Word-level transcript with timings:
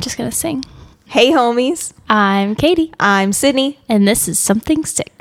Just 0.00 0.16
gonna 0.16 0.30
sing. 0.32 0.64
Hey, 1.06 1.32
homies. 1.32 1.92
I'm 2.08 2.54
Katie, 2.54 2.92
I'm 3.00 3.32
Sydney. 3.32 3.78
and 3.88 4.06
this 4.06 4.28
is 4.28 4.38
Something 4.38 4.84
Sick. 4.84 5.17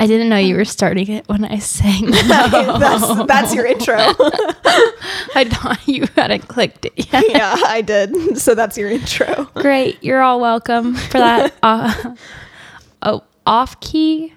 I 0.00 0.06
didn't 0.06 0.30
know 0.30 0.38
you 0.38 0.56
were 0.56 0.64
starting 0.64 1.08
it 1.10 1.28
when 1.28 1.44
I 1.44 1.58
sang. 1.58 2.10
that's, 2.10 3.26
that's 3.26 3.54
your 3.54 3.66
intro. 3.66 3.96
I 3.98 5.46
thought 5.46 5.86
you 5.86 6.06
hadn't 6.16 6.48
clicked 6.48 6.86
it 6.86 6.94
yet. 7.12 7.24
yeah, 7.28 7.54
I 7.66 7.82
did. 7.82 8.38
So 8.38 8.54
that's 8.54 8.78
your 8.78 8.88
intro. 8.90 9.44
Great, 9.54 10.02
you're 10.02 10.22
all 10.22 10.40
welcome 10.40 10.94
for 10.94 11.18
that. 11.18 11.52
Uh, 11.62 12.14
oh, 13.02 13.22
off 13.46 13.78
key. 13.80 14.32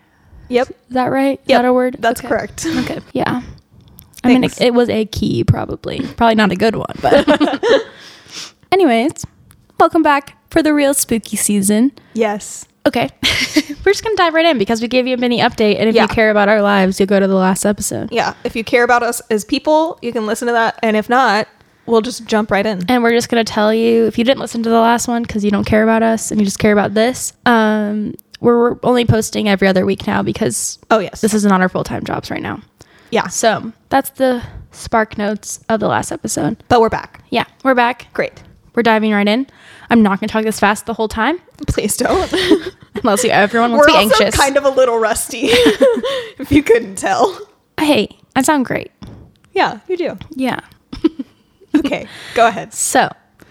Yep. 0.50 0.70
Is 0.70 0.76
that 0.90 1.06
right? 1.08 1.40
Is 1.40 1.46
Yep, 1.50 1.62
that 1.62 1.66
a 1.68 1.74
word? 1.74 1.96
That's 1.98 2.20
Okay. 2.20 2.28
correct. 2.28 2.66
Okay. 2.66 3.00
Yeah. 3.14 3.42
I 4.26 4.28
mean, 4.28 4.44
it, 4.44 4.60
it 4.62 4.74
was 4.74 4.90
a 4.90 5.06
key, 5.06 5.46
probably. 5.46 6.00
Probably 6.18 6.36
not 6.36 6.52
a 6.52 6.56
good 6.58 6.76
one, 6.76 6.96
but. 7.02 7.26
Anyways, 8.72 9.26
welcome 9.80 10.04
back 10.04 10.38
for 10.52 10.62
the 10.62 10.74
real 10.74 10.94
spooky 10.94 11.38
season. 11.38 11.94
Yes. 12.14 12.66
Okay. 12.86 13.10
We're 13.86 13.92
just 13.92 14.04
going 14.04 14.16
to 14.16 14.22
dive 14.22 14.34
right 14.34 14.46
in 14.46 14.58
because 14.58 14.82
we 14.82 14.88
gave 14.88 15.08
you 15.08 15.14
a 15.14 15.18
mini 15.18 15.40
update. 15.40 15.78
And 15.80 15.88
if 15.90 15.96
Yeah. 15.96 16.04
you 16.04 16.08
care 16.10 16.32
about 16.32 16.50
our 16.50 16.62
lives, 16.62 17.00
you'll 17.00 17.08
go 17.08 17.20
to 17.20 17.28
the 17.28 17.36
last 17.36 17.66
episode. 17.66 18.12
Yeah. 18.12 18.34
If 18.44 18.56
you 18.56 18.64
care 18.64 18.84
about 18.84 19.04
us 19.04 19.22
as 19.30 19.46
people, 19.46 19.98
you 20.02 20.12
can 20.12 20.26
listen 20.26 20.48
to 20.48 20.52
that. 20.54 20.80
And 20.84 20.98
if 20.98 21.08
not, 21.10 21.48
we'll 21.86 22.02
just 22.02 22.26
jump 22.26 22.52
right 22.52 22.66
in. 22.66 22.84
And 22.90 23.02
we're 23.04 23.12
just 23.12 23.30
going 23.30 23.44
to 23.44 23.50
tell 23.52 23.74
you 23.74 24.06
if 24.06 24.18
you 24.18 24.24
didn't 24.24 24.40
listen 24.42 24.64
to 24.64 24.70
the 24.70 24.80
last 24.80 25.08
one 25.08 25.22
because 25.24 25.44
you 25.46 25.52
don't 25.52 25.66
care 25.66 25.84
about 25.84 26.04
us 26.04 26.32
and 26.32 26.40
you 26.42 26.46
just 26.46 26.60
care 26.60 26.74
about 26.74 26.94
this, 26.94 27.34
um, 27.46 28.16
we're 28.42 28.78
only 28.84 29.06
posting 29.06 29.48
every 29.48 29.68
other 29.70 29.86
week 29.86 30.06
now 30.06 30.22
because 30.22 30.78
Oh, 30.92 31.00
yes. 31.00 31.22
this 31.22 31.34
isn't 31.34 31.52
on 31.52 31.62
our 31.62 31.70
full 31.70 31.84
time 31.86 32.04
jobs 32.04 32.30
right 32.32 32.42
now. 32.42 32.62
yeah. 33.12 33.28
So 33.28 33.72
that's 33.90 34.10
the 34.12 34.44
spark 34.72 35.18
notes 35.18 35.60
of 35.70 35.80
the 35.80 35.88
last 35.88 36.12
episode. 36.12 36.62
But 36.68 36.82
we're 36.82 36.90
back. 36.90 37.24
Yeah, 37.30 37.46
we're 37.64 37.76
back. 37.76 38.08
Great. 38.14 38.44
We're 38.76 38.84
diving 38.84 39.12
right 39.12 39.28
in. 39.28 39.48
I'm 39.90 40.02
not 40.02 40.20
going 40.20 40.28
to 40.28 40.34
talk 40.34 40.44
this 40.44 40.60
fast 40.60 40.86
the 40.88 40.94
whole 40.94 41.08
time 41.08 41.40
Please 41.68 41.96
don't. 41.98 42.34
unless 42.96 43.24
you 43.24 43.30
everyone 43.30 43.72
wants 43.72 43.86
to 43.88 43.92
be 43.94 43.98
also 43.98 44.24
anxious. 44.24 44.40
kind 44.40 44.58
of 44.58 44.66
a 44.66 44.70
little 44.70 44.98
rusty, 44.98 45.42
if 45.50 46.52
you 46.52 46.64
couldn't 46.64 46.96
tell. 46.96 47.40
hey, 47.80 48.10
I 48.36 48.42
sound 48.42 48.66
great. 48.66 48.92
Yeah, 49.54 49.80
you 49.88 49.98
do. 49.98 50.18
Yeah. 50.32 50.60
Okay, 51.76 52.08
go 52.36 52.48
ahead. 52.48 52.72
So, 52.72 53.02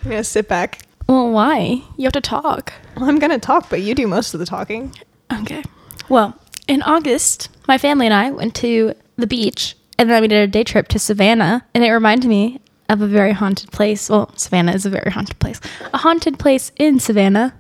I'm 0.04 0.10
going 0.10 0.16
to 0.18 0.24
sit 0.24 0.46
back. 0.48 0.82
well, 1.08 1.28
why? 1.32 1.82
You 1.96 2.04
have 2.04 2.12
to 2.12 2.20
talk. 2.20 2.72
Well, 2.96 3.08
I'm 3.08 3.18
going 3.18 3.32
to 3.32 3.38
talk, 3.40 3.68
but 3.68 3.82
you 3.82 3.96
do 3.96 4.06
most 4.06 4.32
of 4.32 4.38
the 4.38 4.46
talking. 4.46 4.94
Okay. 5.40 5.64
Well, 6.08 6.38
in 6.68 6.82
August, 6.82 7.48
my 7.66 7.78
family 7.78 8.06
and 8.06 8.14
I 8.14 8.30
went 8.30 8.54
to 8.56 8.94
the 9.16 9.26
beach 9.26 9.74
and 9.98 10.08
then 10.08 10.22
we 10.22 10.28
did 10.28 10.40
a 10.40 10.46
day 10.46 10.62
trip 10.62 10.86
to 10.88 11.00
Savannah 11.00 11.64
and 11.74 11.82
it 11.82 11.90
reminded 11.90 12.28
me 12.28 12.60
of 12.92 13.00
a 13.02 13.06
very 13.06 13.32
haunted 13.32 13.70
place. 13.72 14.08
Well, 14.10 14.30
Savannah 14.36 14.72
is 14.72 14.86
a 14.86 14.90
very 14.90 15.10
haunted 15.10 15.38
place. 15.38 15.60
A 15.92 15.98
haunted 15.98 16.38
place 16.38 16.70
in 16.76 16.98
Savannah, 17.00 17.54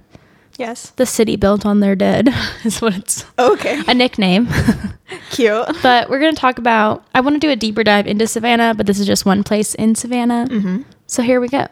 Yes. 0.58 0.90
the 0.96 1.06
city 1.06 1.36
built 1.36 1.64
on 1.64 1.80
their 1.80 1.96
dead 1.96 2.28
is 2.64 2.80
what 2.82 2.94
it's 2.96 3.24
Okay. 3.38 3.80
a 3.88 3.94
nickname. 3.94 4.48
Cute. 5.30 5.66
but 5.82 6.08
we're 6.10 6.20
going 6.20 6.34
to 6.34 6.40
talk 6.40 6.58
about 6.58 7.04
I 7.14 7.20
want 7.20 7.34
to 7.36 7.40
do 7.40 7.50
a 7.50 7.56
deeper 7.56 7.82
dive 7.84 8.06
into 8.06 8.26
Savannah, 8.26 8.74
but 8.74 8.86
this 8.86 8.98
is 9.00 9.06
just 9.06 9.24
one 9.26 9.42
place 9.44 9.74
in 9.74 9.94
Savannah. 9.94 10.46
Mm-hmm. 10.50 10.82
So 11.06 11.22
here 11.22 11.40
we 11.40 11.48
go. 11.48 11.66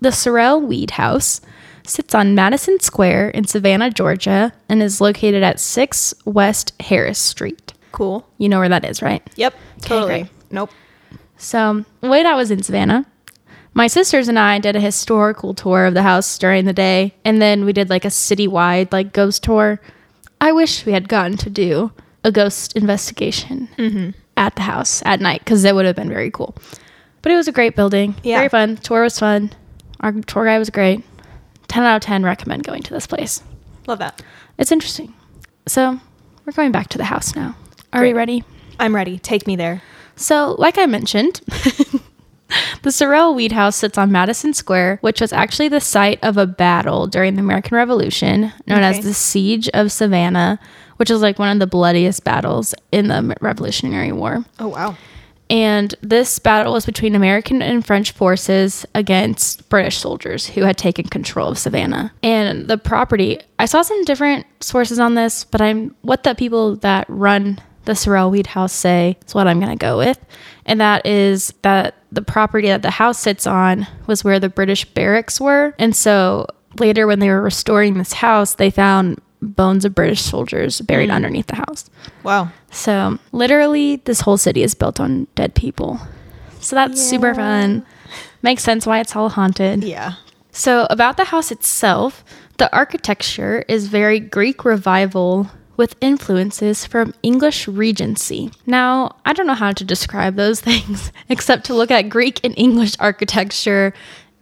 The 0.00 0.10
Sorrel 0.12 0.60
Weed 0.60 0.92
House 0.92 1.40
sits 1.86 2.14
on 2.14 2.34
Madison 2.34 2.80
Square 2.80 3.30
in 3.30 3.44
Savannah, 3.46 3.90
Georgia, 3.90 4.52
and 4.68 4.82
is 4.82 5.00
located 5.00 5.42
at 5.42 5.60
6 5.60 6.14
West 6.24 6.72
Harris 6.80 7.18
Street. 7.18 7.72
Cool. 7.92 8.26
You 8.38 8.48
know 8.48 8.58
where 8.58 8.68
that 8.70 8.84
is, 8.84 9.02
right? 9.02 9.22
Yep. 9.36 9.54
Totally. 9.82 10.08
great. 10.22 10.26
Nope. 10.50 10.70
So, 11.36 11.84
when 12.00 12.26
I 12.26 12.34
was 12.34 12.50
in 12.50 12.62
Savannah, 12.62 13.06
my 13.74 13.86
sisters 13.86 14.28
and 14.28 14.38
I 14.38 14.58
did 14.58 14.76
a 14.76 14.80
historical 14.80 15.52
tour 15.52 15.86
of 15.86 15.94
the 15.94 16.02
house 16.02 16.38
during 16.38 16.64
the 16.64 16.72
day, 16.72 17.14
and 17.24 17.42
then 17.42 17.64
we 17.64 17.72
did 17.72 17.90
like 17.90 18.04
a 18.04 18.08
citywide 18.08 18.92
like 18.92 19.12
ghost 19.12 19.42
tour. 19.42 19.80
I 20.40 20.52
wish 20.52 20.86
we 20.86 20.92
had 20.92 21.08
gotten 21.08 21.36
to 21.38 21.50
do 21.50 21.92
a 22.22 22.30
ghost 22.30 22.76
investigation 22.76 23.68
mm-hmm. 23.76 24.10
at 24.36 24.54
the 24.56 24.62
house 24.62 25.02
at 25.04 25.20
night 25.20 25.40
because 25.40 25.62
that 25.62 25.74
would 25.74 25.86
have 25.86 25.96
been 25.96 26.08
very 26.08 26.30
cool. 26.30 26.54
But 27.22 27.32
it 27.32 27.36
was 27.36 27.48
a 27.48 27.52
great 27.52 27.74
building, 27.74 28.14
Yeah. 28.22 28.38
very 28.38 28.48
fun. 28.48 28.76
Tour 28.76 29.02
was 29.02 29.18
fun. 29.18 29.50
Our 30.00 30.12
tour 30.12 30.44
guide 30.44 30.58
was 30.58 30.70
great. 30.70 31.02
Ten 31.68 31.82
out 31.82 31.96
of 31.96 32.02
ten 32.02 32.22
recommend 32.22 32.64
going 32.64 32.82
to 32.82 32.92
this 32.94 33.06
place. 33.06 33.42
Love 33.86 33.98
that. 33.98 34.22
It's 34.58 34.70
interesting. 34.70 35.14
So 35.66 35.98
we're 36.44 36.52
going 36.52 36.72
back 36.72 36.88
to 36.90 36.98
the 36.98 37.04
house 37.04 37.34
now. 37.34 37.56
Are 37.92 38.04
you 38.04 38.12
Great. 38.12 38.16
ready? 38.18 38.44
I'm 38.78 38.94
ready. 38.94 39.18
Take 39.18 39.46
me 39.46 39.56
there. 39.56 39.82
So, 40.16 40.54
like 40.58 40.78
I 40.78 40.86
mentioned, 40.86 41.40
the 42.82 42.92
Sorrel 42.92 43.34
Weed 43.34 43.52
House 43.52 43.76
sits 43.76 43.98
on 43.98 44.12
Madison 44.12 44.52
Square, 44.54 44.98
which 45.00 45.20
was 45.20 45.32
actually 45.32 45.68
the 45.68 45.80
site 45.80 46.18
of 46.22 46.36
a 46.36 46.46
battle 46.46 47.06
during 47.06 47.34
the 47.34 47.40
American 47.40 47.76
Revolution 47.76 48.52
known 48.66 48.78
Okay. 48.78 48.98
as 48.98 49.04
the 49.04 49.14
Siege 49.14 49.68
of 49.74 49.90
Savannah, 49.90 50.58
which 50.96 51.10
is 51.10 51.20
like 51.20 51.38
one 51.38 51.50
of 51.50 51.58
the 51.58 51.66
bloodiest 51.66 52.22
battles 52.24 52.74
in 52.92 53.08
the 53.08 53.36
Revolutionary 53.40 54.12
War. 54.12 54.44
Oh, 54.60 54.68
wow. 54.68 54.96
And 55.50 55.94
this 56.00 56.38
battle 56.38 56.72
was 56.72 56.86
between 56.86 57.14
American 57.14 57.60
and 57.60 57.84
French 57.84 58.12
forces 58.12 58.86
against 58.94 59.68
British 59.68 59.98
soldiers 59.98 60.46
who 60.46 60.62
had 60.62 60.78
taken 60.78 61.06
control 61.06 61.48
of 61.48 61.58
Savannah. 61.58 62.12
And 62.22 62.66
the 62.66 62.78
property, 62.78 63.40
I 63.58 63.66
saw 63.66 63.82
some 63.82 64.04
different 64.04 64.46
sources 64.60 64.98
on 64.98 65.14
this, 65.16 65.44
but 65.44 65.60
I'm 65.60 65.94
what 66.00 66.22
the 66.22 66.34
people 66.34 66.76
that 66.76 67.04
run 67.08 67.60
the 67.84 67.94
Sorrel 67.94 68.30
Weed 68.30 68.46
House 68.48 68.72
say 68.72 69.16
is 69.26 69.34
what 69.34 69.46
I'm 69.46 69.60
going 69.60 69.76
to 69.76 69.82
go 69.82 69.98
with. 69.98 70.18
And 70.66 70.80
that 70.80 71.04
is 71.06 71.52
that 71.62 71.94
the 72.10 72.22
property 72.22 72.68
that 72.68 72.82
the 72.82 72.90
house 72.90 73.18
sits 73.18 73.46
on 73.46 73.86
was 74.06 74.24
where 74.24 74.40
the 74.40 74.48
British 74.48 74.84
barracks 74.84 75.40
were. 75.40 75.74
And 75.78 75.94
so 75.94 76.46
later, 76.78 77.06
when 77.06 77.18
they 77.18 77.28
were 77.28 77.42
restoring 77.42 77.98
this 77.98 78.12
house, 78.12 78.54
they 78.54 78.70
found 78.70 79.20
bones 79.42 79.84
of 79.84 79.94
British 79.94 80.22
soldiers 80.22 80.80
buried 80.80 81.10
mm. 81.10 81.14
underneath 81.14 81.46
the 81.48 81.56
house. 81.56 81.90
Wow. 82.22 82.50
So 82.70 83.18
literally, 83.32 83.96
this 83.96 84.20
whole 84.20 84.38
city 84.38 84.62
is 84.62 84.74
built 84.74 85.00
on 85.00 85.26
dead 85.34 85.54
people. 85.54 86.00
So 86.60 86.76
that's 86.76 87.02
super 87.02 87.34
fun. 87.34 87.84
Makes 88.42 88.62
sense 88.62 88.86
why 88.86 89.00
it's 89.00 89.14
all 89.14 89.28
haunted. 89.28 89.84
Yeah. 89.84 90.14
So 90.50 90.86
about 90.88 91.16
the 91.16 91.24
house 91.24 91.50
itself, 91.50 92.24
the 92.58 92.74
architecture 92.74 93.64
is 93.68 93.88
very 93.88 94.20
Greek 94.20 94.64
revival 94.64 95.50
with 95.76 95.96
influences 96.00 96.86
from 96.86 97.14
English 97.22 97.66
Regency. 97.68 98.50
Now, 98.66 99.16
I 99.24 99.32
don't 99.32 99.46
know 99.46 99.54
how 99.54 99.72
to 99.72 99.84
describe 99.84 100.36
those 100.36 100.60
things 100.68 101.12
except 101.28 101.64
to 101.66 101.74
look 101.74 101.90
at 101.90 102.08
Greek 102.08 102.40
and 102.44 102.54
English 102.56 102.96
architecture 103.00 103.92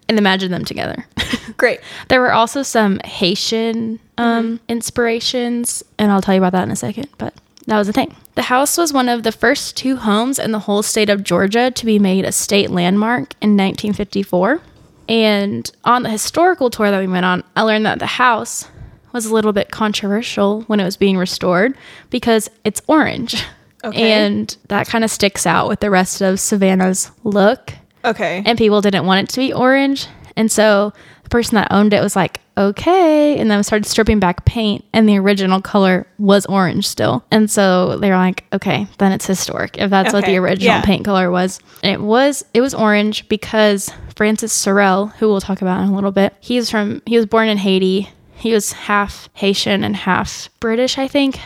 and 0.08 0.18
imagine 0.18 0.50
them 0.50 0.64
together. 0.64 1.06
Great. 1.56 1.80
There 2.08 2.20
were 2.20 2.32
also 2.32 2.62
some 2.62 3.00
Haitian 3.04 3.98
um, 4.18 4.60
inspirations, 4.68 5.82
and 5.98 6.10
I'll 6.10 6.20
tell 6.20 6.34
you 6.34 6.40
about 6.40 6.52
that 6.52 6.64
in 6.64 6.70
a 6.70 6.76
second, 6.76 7.08
but 7.18 7.34
that 7.66 7.78
was 7.78 7.86
the 7.86 7.92
thing. 7.92 8.14
The 8.34 8.42
house 8.42 8.76
was 8.76 8.92
one 8.92 9.08
of 9.08 9.22
the 9.22 9.32
first 9.32 9.76
two 9.76 9.96
homes 9.96 10.38
in 10.38 10.52
the 10.52 10.58
whole 10.58 10.82
state 10.82 11.08
of 11.08 11.22
Georgia 11.22 11.70
to 11.70 11.86
be 11.86 11.98
made 11.98 12.24
a 12.24 12.32
state 12.32 12.70
landmark 12.70 13.34
in 13.40 13.56
1954. 13.56 14.60
And 15.08 15.70
on 15.84 16.02
the 16.02 16.10
historical 16.10 16.70
tour 16.70 16.90
that 16.90 17.00
we 17.00 17.06
went 17.06 17.26
on, 17.26 17.44
I 17.54 17.62
learned 17.62 17.86
that 17.86 17.98
the 17.98 18.06
house 18.06 18.68
was 19.12 19.26
a 19.26 19.34
little 19.34 19.52
bit 19.52 19.70
controversial 19.70 20.62
when 20.62 20.80
it 20.80 20.84
was 20.84 20.96
being 20.96 21.16
restored 21.16 21.76
because 22.10 22.48
it's 22.64 22.80
orange. 22.86 23.44
Okay. 23.84 24.12
And 24.12 24.56
that 24.68 24.86
kind 24.86 25.02
of 25.02 25.10
sticks 25.10 25.44
out 25.44 25.68
with 25.68 25.80
the 25.80 25.90
rest 25.90 26.20
of 26.20 26.38
Savannah's 26.38 27.10
look 27.24 27.72
Okay. 28.04 28.42
and 28.46 28.56
people 28.56 28.80
didn't 28.80 29.06
want 29.06 29.24
it 29.28 29.32
to 29.34 29.40
be 29.40 29.52
orange. 29.52 30.06
And 30.36 30.50
so 30.50 30.92
the 31.24 31.28
person 31.28 31.56
that 31.56 31.68
owned 31.70 31.92
it 31.92 32.00
was 32.00 32.16
like, 32.16 32.40
okay. 32.56 33.38
And 33.38 33.50
then 33.50 33.62
started 33.62 33.86
stripping 33.86 34.18
back 34.20 34.44
paint, 34.44 34.84
and 34.92 35.08
the 35.08 35.18
original 35.18 35.60
color 35.60 36.06
was 36.18 36.46
orange 36.46 36.86
still. 36.86 37.24
And 37.30 37.50
so 37.50 37.96
they 37.98 38.10
were 38.10 38.16
like, 38.16 38.44
okay, 38.52 38.86
then 38.98 39.12
it's 39.12 39.26
historic 39.26 39.78
if 39.78 39.90
that's 39.90 40.12
what 40.12 40.24
the 40.24 40.36
original 40.36 40.76
yeah. 40.76 40.82
paint 40.82 41.04
color 41.04 41.30
was. 41.30 41.60
And 41.82 41.92
it 41.92 42.00
was 42.00 42.44
it 42.54 42.60
was 42.60 42.74
orange 42.74 43.28
because 43.28 43.90
Francis 44.14 44.52
Sorrel, 44.52 45.06
who 45.18 45.28
we'll 45.28 45.40
talk 45.40 45.62
about 45.62 45.82
in 45.82 45.88
a 45.88 45.94
little 45.94 46.12
bit, 46.12 46.34
he's 46.40 46.70
from 46.70 47.02
he 47.06 47.16
was 47.16 47.26
born 47.26 47.48
in 47.48 47.58
Haiti. 47.58 48.08
He 48.42 48.52
was 48.52 48.72
half 48.72 49.28
Haitian 49.34 49.84
and 49.84 49.94
half 49.96 50.48
British, 50.60 50.98
I 50.98 51.08
think. 51.08 51.38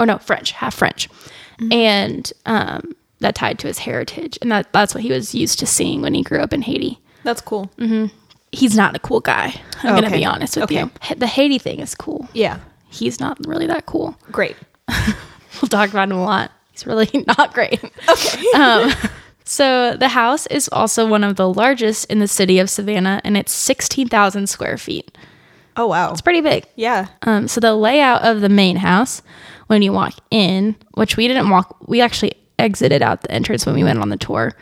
Oh 0.00 0.04
no, 0.04 0.18
French, 0.18 0.50
half 0.52 0.74
French. 0.74 1.08
And 1.70 2.30
um 2.44 2.94
that 3.20 3.34
tied 3.34 3.58
to 3.60 3.66
his 3.66 3.78
heritage. 3.78 4.38
And 4.42 4.52
that, 4.52 4.70
that's 4.74 4.94
what 4.94 5.02
he 5.02 5.10
was 5.10 5.34
used 5.34 5.58
to 5.60 5.66
seeing 5.66 6.02
when 6.02 6.12
he 6.12 6.22
grew 6.22 6.40
up 6.40 6.52
in 6.52 6.60
Haiti 6.62 6.98
That's 7.24 7.40
cool. 7.40 7.70
he's 8.52 8.76
not 8.76 8.94
a 8.94 8.98
cool 8.98 9.20
guy. 9.20 9.54
I'm 9.82 9.94
gonna 9.94 10.10
be 10.10 10.24
honest 10.24 10.56
with 10.56 10.64
Okay. 10.64 10.80
you. 10.80 10.90
The 11.16 11.26
Haiti 11.26 11.58
thing 11.58 11.80
is 11.80 11.94
cool. 11.94 12.28
Yeah. 12.34 12.58
He's 12.90 13.18
not 13.20 13.38
really 13.46 13.66
that 13.68 13.86
cool. 13.86 14.16
Great. 14.32 14.56
We'll 15.62 15.70
talk 15.70 15.88
about 15.88 16.10
him 16.10 16.16
a 16.18 16.22
lot. 16.24 16.52
He's 16.72 16.86
really 16.86 17.08
not 17.38 17.54
great. 17.54 17.82
Okay. 18.08 18.46
Um, 18.54 18.92
so 19.44 19.96
the 19.96 20.08
house 20.08 20.46
is 20.48 20.68
also 20.70 21.06
one 21.06 21.24
of 21.24 21.36
the 21.36 21.48
largest 21.48 22.10
in 22.10 22.18
the 22.18 22.28
city 22.28 22.58
of 22.58 22.68
Savannah, 22.68 23.22
and 23.24 23.36
it's 23.38 23.52
16,000 23.52 24.48
square 24.48 24.76
feet. 24.76 25.16
Oh 25.76 25.86
wow. 25.86 26.10
It's 26.12 26.20
pretty 26.20 26.40
big. 26.40 26.64
Yeah. 26.76 27.06
Um, 27.22 27.48
so 27.48 27.60
the 27.60 27.74
layout 27.74 28.22
of 28.22 28.40
the 28.40 28.48
main 28.48 28.76
house 28.76 29.22
when 29.66 29.82
you 29.82 29.92
walk 29.92 30.14
in, 30.30 30.76
which 30.94 31.16
we 31.16 31.28
didn't 31.28 31.50
walk, 31.50 31.76
we 31.88 32.00
actually 32.00 32.32
exited 32.58 33.02
out 33.02 33.22
the 33.22 33.30
entrance 33.30 33.66
when 33.66 33.74
we 33.74 33.84
went 33.84 33.98
on 33.98 34.08
the 34.08 34.16
tour. 34.16 34.54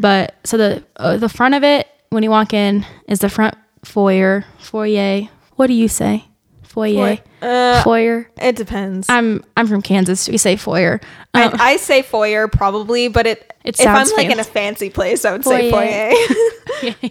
But 0.00 0.34
so 0.44 0.56
the 0.56 0.84
uh, 0.96 1.16
the 1.18 1.28
front 1.28 1.54
of 1.54 1.62
it 1.62 1.86
when 2.10 2.22
you 2.22 2.30
walk 2.30 2.52
in 2.54 2.84
is 3.08 3.20
the 3.20 3.28
front 3.28 3.54
foyer, 3.84 4.44
foyer. 4.58 5.28
What 5.56 5.68
do 5.68 5.72
you 5.74 5.88
say? 5.88 6.24
Foyer. 6.76 7.18
Uh, 7.40 7.82
foyer. 7.82 8.30
it 8.40 8.54
depends. 8.56 9.08
I'm 9.08 9.42
I'm 9.56 9.66
from 9.66 9.80
Kansas. 9.80 10.28
We 10.28 10.36
say 10.36 10.56
foyer. 10.56 11.00
Um, 11.32 11.52
I, 11.58 11.72
I 11.72 11.76
say 11.78 12.02
foyer 12.02 12.48
probably, 12.48 13.08
but 13.08 13.26
it, 13.26 13.52
It 13.64 13.80
if 13.80 13.86
I'm 13.86 13.96
sounds 14.06 14.12
like 14.16 14.26
in 14.26 14.38
a 14.38 14.44
fancy. 14.44 14.50
fancy 14.52 14.90
place, 14.90 15.24
I 15.24 15.32
would 15.32 15.44
say 15.44 15.70
Foyer. 15.70 16.12
foyer. 16.12 16.94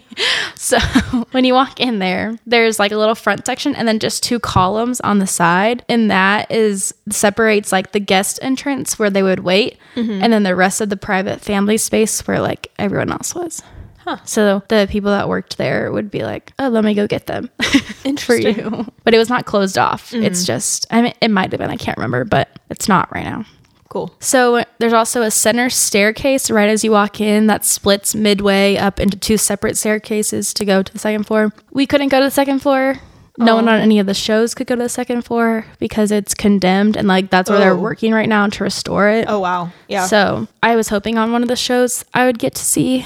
So 0.54 0.78
when 1.32 1.44
you 1.44 1.52
walk 1.54 1.80
in 1.80 1.98
there, 1.98 2.38
there's 2.46 2.78
like 2.78 2.92
a 2.92 2.96
little 2.96 3.14
front 3.14 3.44
section 3.46 3.74
and 3.74 3.86
then 3.86 3.98
just 3.98 4.22
two 4.22 4.38
columns 4.40 5.00
on 5.00 5.18
the 5.18 5.26
side. 5.26 5.84
And 5.88 6.10
that 6.10 6.50
is 6.50 6.94
separates 7.10 7.72
like 7.72 7.92
the 7.92 8.00
guest 8.00 8.38
entrance 8.42 8.98
where 8.98 9.10
they 9.10 9.22
would 9.22 9.40
wait 9.40 9.78
and 9.96 10.32
then 10.32 10.42
the 10.42 10.54
rest 10.54 10.80
of 10.80 10.88
the 10.90 10.96
private 10.96 11.40
family 11.40 11.76
space 11.78 12.26
where 12.26 12.40
like 12.40 12.70
everyone 12.78 13.10
else 13.10 13.34
was. 13.34 13.62
Huh. 14.06 14.18
So 14.24 14.62
the 14.68 14.86
people 14.88 15.10
that 15.10 15.28
worked 15.28 15.58
there 15.58 15.90
would 15.90 16.10
be 16.10 16.22
like, 16.22 16.52
"Oh, 16.58 16.68
let 16.68 16.84
me 16.84 16.94
go 16.94 17.06
get 17.06 17.26
them 17.26 17.50
for 18.18 18.36
you." 18.36 18.86
But 19.04 19.14
it 19.14 19.18
was 19.18 19.28
not 19.28 19.46
closed 19.46 19.76
off. 19.78 20.12
It's 20.14 20.40
mm-hmm. 20.40 20.46
just, 20.46 20.86
I 20.90 21.02
mean, 21.02 21.14
it 21.20 21.30
might 21.30 21.50
have 21.52 21.58
been. 21.58 21.70
I 21.70 21.76
can't 21.76 21.98
remember, 21.98 22.24
but 22.24 22.48
it's 22.70 22.88
not 22.88 23.12
right 23.12 23.24
now. 23.24 23.44
cool. 23.88 24.14
So 24.20 24.62
there's 24.78 24.92
also 24.92 25.22
a 25.22 25.30
center 25.30 25.70
staircase 25.70 26.50
right 26.50 26.68
as 26.68 26.84
you 26.84 26.90
walk 26.92 27.20
in 27.20 27.46
that 27.48 27.64
splits 27.64 28.14
midway 28.14 28.76
up 28.76 29.00
into 29.00 29.16
two 29.16 29.36
separate 29.38 29.76
staircases 29.76 30.52
to 30.54 30.64
go 30.64 30.82
to 30.82 30.92
the 30.92 30.98
second 30.98 31.24
floor. 31.24 31.52
We 31.72 31.86
couldn't 31.86 32.08
go 32.08 32.20
to 32.20 32.26
the 32.26 32.30
second 32.30 32.60
floor. 32.60 32.96
No 33.38 33.54
one 33.56 33.68
oh. 33.68 33.72
on 33.72 33.80
any 33.80 33.98
of 33.98 34.06
the 34.06 34.14
shows 34.14 34.54
could 34.54 34.66
go 34.66 34.76
to 34.76 34.82
the 34.82 34.88
second 34.88 35.22
floor 35.22 35.66
because 35.78 36.10
it's 36.10 36.32
condemned 36.34 36.96
and 36.96 37.06
like 37.06 37.28
that's 37.30 37.50
where 37.50 37.58
they're 37.58 37.72
Oh. 37.72 37.80
working 37.80 38.12
right 38.12 38.28
now 38.28 38.46
to 38.46 38.64
restore 38.64 39.08
it. 39.08 39.26
Oh 39.28 39.40
wow. 39.40 39.70
Yeah. 39.88 40.06
So 40.06 40.46
I 40.62 40.74
was 40.76 40.88
hoping 40.88 41.18
on 41.18 41.32
one 41.32 41.42
of 41.42 41.48
the 41.48 41.56
shows 41.56 42.04
I 42.14 42.24
would 42.24 42.38
get 42.38 42.54
to 42.54 42.64
see 42.64 43.04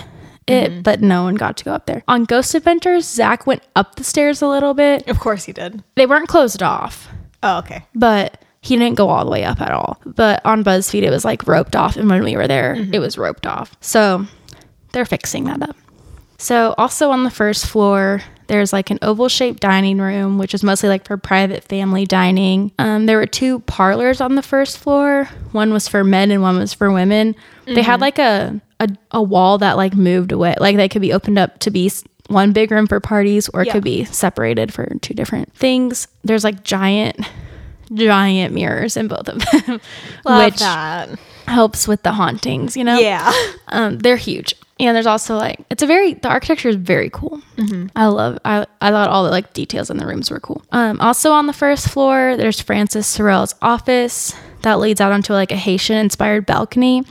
it, 0.51 0.71
Mm-hmm. 0.71 0.83
but 0.83 1.01
no 1.01 1.25
one 1.25 1.35
got 1.37 1.57
to 1.59 1.65
go 1.65 1.73
up 1.73 1.87
there. 1.87 2.03
On 2.09 2.25
Ghost 2.25 2.55
Adventures, 2.55 3.07
Zach 3.07 3.47
went 3.47 3.63
up 3.77 3.95
the 3.97 4.05
stairs 4.05 4.43
a 4.43 4.47
little 4.49 4.75
bit. 4.75 5.07
of 5.09 5.19
course 5.21 5.45
he 5.45 5.53
did. 5.53 5.83
They 5.95 6.07
weren't 6.07 6.29
closed 6.29 6.63
off 6.63 7.09
Oh 7.43 7.59
okay. 7.59 7.85
but 7.95 8.43
he 8.61 8.77
didn't 8.77 8.97
go 8.97 9.09
all 9.09 9.25
the 9.25 9.31
way 9.31 9.45
up 9.45 9.61
at 9.61 9.71
all. 9.73 9.99
But 10.05 10.45
on 10.45 10.63
BuzzFeed, 10.63 11.03
it 11.03 11.11
was 11.11 11.25
like 11.25 11.47
roped 11.47 11.75
off, 11.75 11.97
and 11.97 12.11
when 12.11 12.23
we 12.23 12.37
were 12.37 12.47
there, 12.47 12.75
it 12.93 12.99
was 12.99 13.17
roped 13.17 13.47
off. 13.47 13.75
So 13.81 14.27
they're 14.93 15.07
fixing 15.07 15.45
that 15.45 15.63
up. 15.63 15.77
So 16.37 16.75
also 16.79 17.11
on 17.11 17.25
the 17.25 17.31
first 17.31 17.67
floor, 17.67 18.23
there's 18.49 18.73
like 18.73 18.91
an 18.91 18.99
oval 19.03 19.29
shaped 19.29 19.61
dining 19.61 19.99
room, 19.99 20.37
which 20.39 20.53
is 20.55 20.63
mostly 20.63 20.89
like 20.89 21.07
for 21.07 21.17
private 21.17 21.65
family 21.65 22.05
dining. 22.07 22.73
Um, 22.79 23.07
there 23.07 23.17
were 23.19 23.27
two 23.27 23.61
parlors 23.61 24.21
on 24.21 24.35
the 24.35 24.43
first 24.43 24.79
floor. 24.79 25.25
One 25.53 25.73
was 25.73 25.87
for 25.89 26.03
men 26.03 26.31
and 26.31 26.43
one 26.43 26.59
was 26.59 26.73
for 26.75 26.91
women. 26.91 27.37
They 27.67 27.83
had 27.83 28.01
like 28.01 28.19
a, 28.19 28.61
a 28.81 28.89
a 29.13 29.23
wall 29.23 29.59
that 29.59 29.77
like 29.77 29.95
moved 29.95 30.33
away, 30.33 30.55
like 30.59 30.75
they 30.77 30.89
could 30.89 31.03
be 31.03 31.13
opened 31.13 31.39
up 31.39 31.59
to 31.61 31.71
be 31.71 31.91
one 32.29 32.53
big 32.53 32.71
room 32.73 32.87
for 32.87 32.99
parties, 33.01 33.49
or 33.51 33.63
it 33.63 33.67
Yeah. 33.69 33.73
could 33.75 33.85
be 33.85 34.05
separated 34.05 34.73
for 34.75 34.87
two 35.01 35.15
different 35.15 35.53
things. 35.55 36.09
There's 36.25 36.43
like 36.45 36.65
giant 36.65 37.21
giant 37.93 38.55
mirrors 38.55 38.97
in 38.97 39.09
both 39.09 39.29
of 39.29 39.39
them, 39.67 39.81
which 40.25 40.59
that. 40.61 41.09
helps 41.49 41.89
with 41.89 42.03
the 42.05 42.13
hauntings, 42.13 42.77
you 42.77 42.85
know? 42.85 42.99
Yeah. 42.99 43.31
Um, 43.73 43.99
they're 43.99 44.17
huge. 44.17 44.55
And 44.81 44.97
there's 44.97 45.07
also 45.07 45.37
like, 45.37 45.61
it's 45.71 45.83
a 45.83 45.87
very, 45.87 46.15
the 46.15 46.29
architecture 46.29 46.69
is 46.69 46.75
very 46.77 47.09
cool. 47.11 47.41
I 47.95 48.07
love, 48.07 48.39
I, 48.45 48.67
I 48.81 48.91
thought 48.91 49.09
all 49.11 49.23
the 49.25 49.31
like 49.31 49.53
details 49.53 49.91
in 49.91 49.97
the 49.99 50.07
rooms 50.07 50.29
were 50.31 50.41
cool. 50.41 50.63
Um, 50.73 51.01
also 51.01 51.31
on 51.33 51.47
the 51.47 51.53
first 51.53 51.89
floor, 51.89 52.37
there's 52.37 52.61
Francis 52.61 53.07
Sorrel's 53.07 53.55
office 53.63 54.35
that 54.63 54.81
leads 54.81 55.01
out 55.01 55.13
onto 55.13 55.33
like 55.35 55.53
a 55.53 55.57
Haitian 55.57 55.99
inspired 55.99 56.47
balcony. 56.47 57.05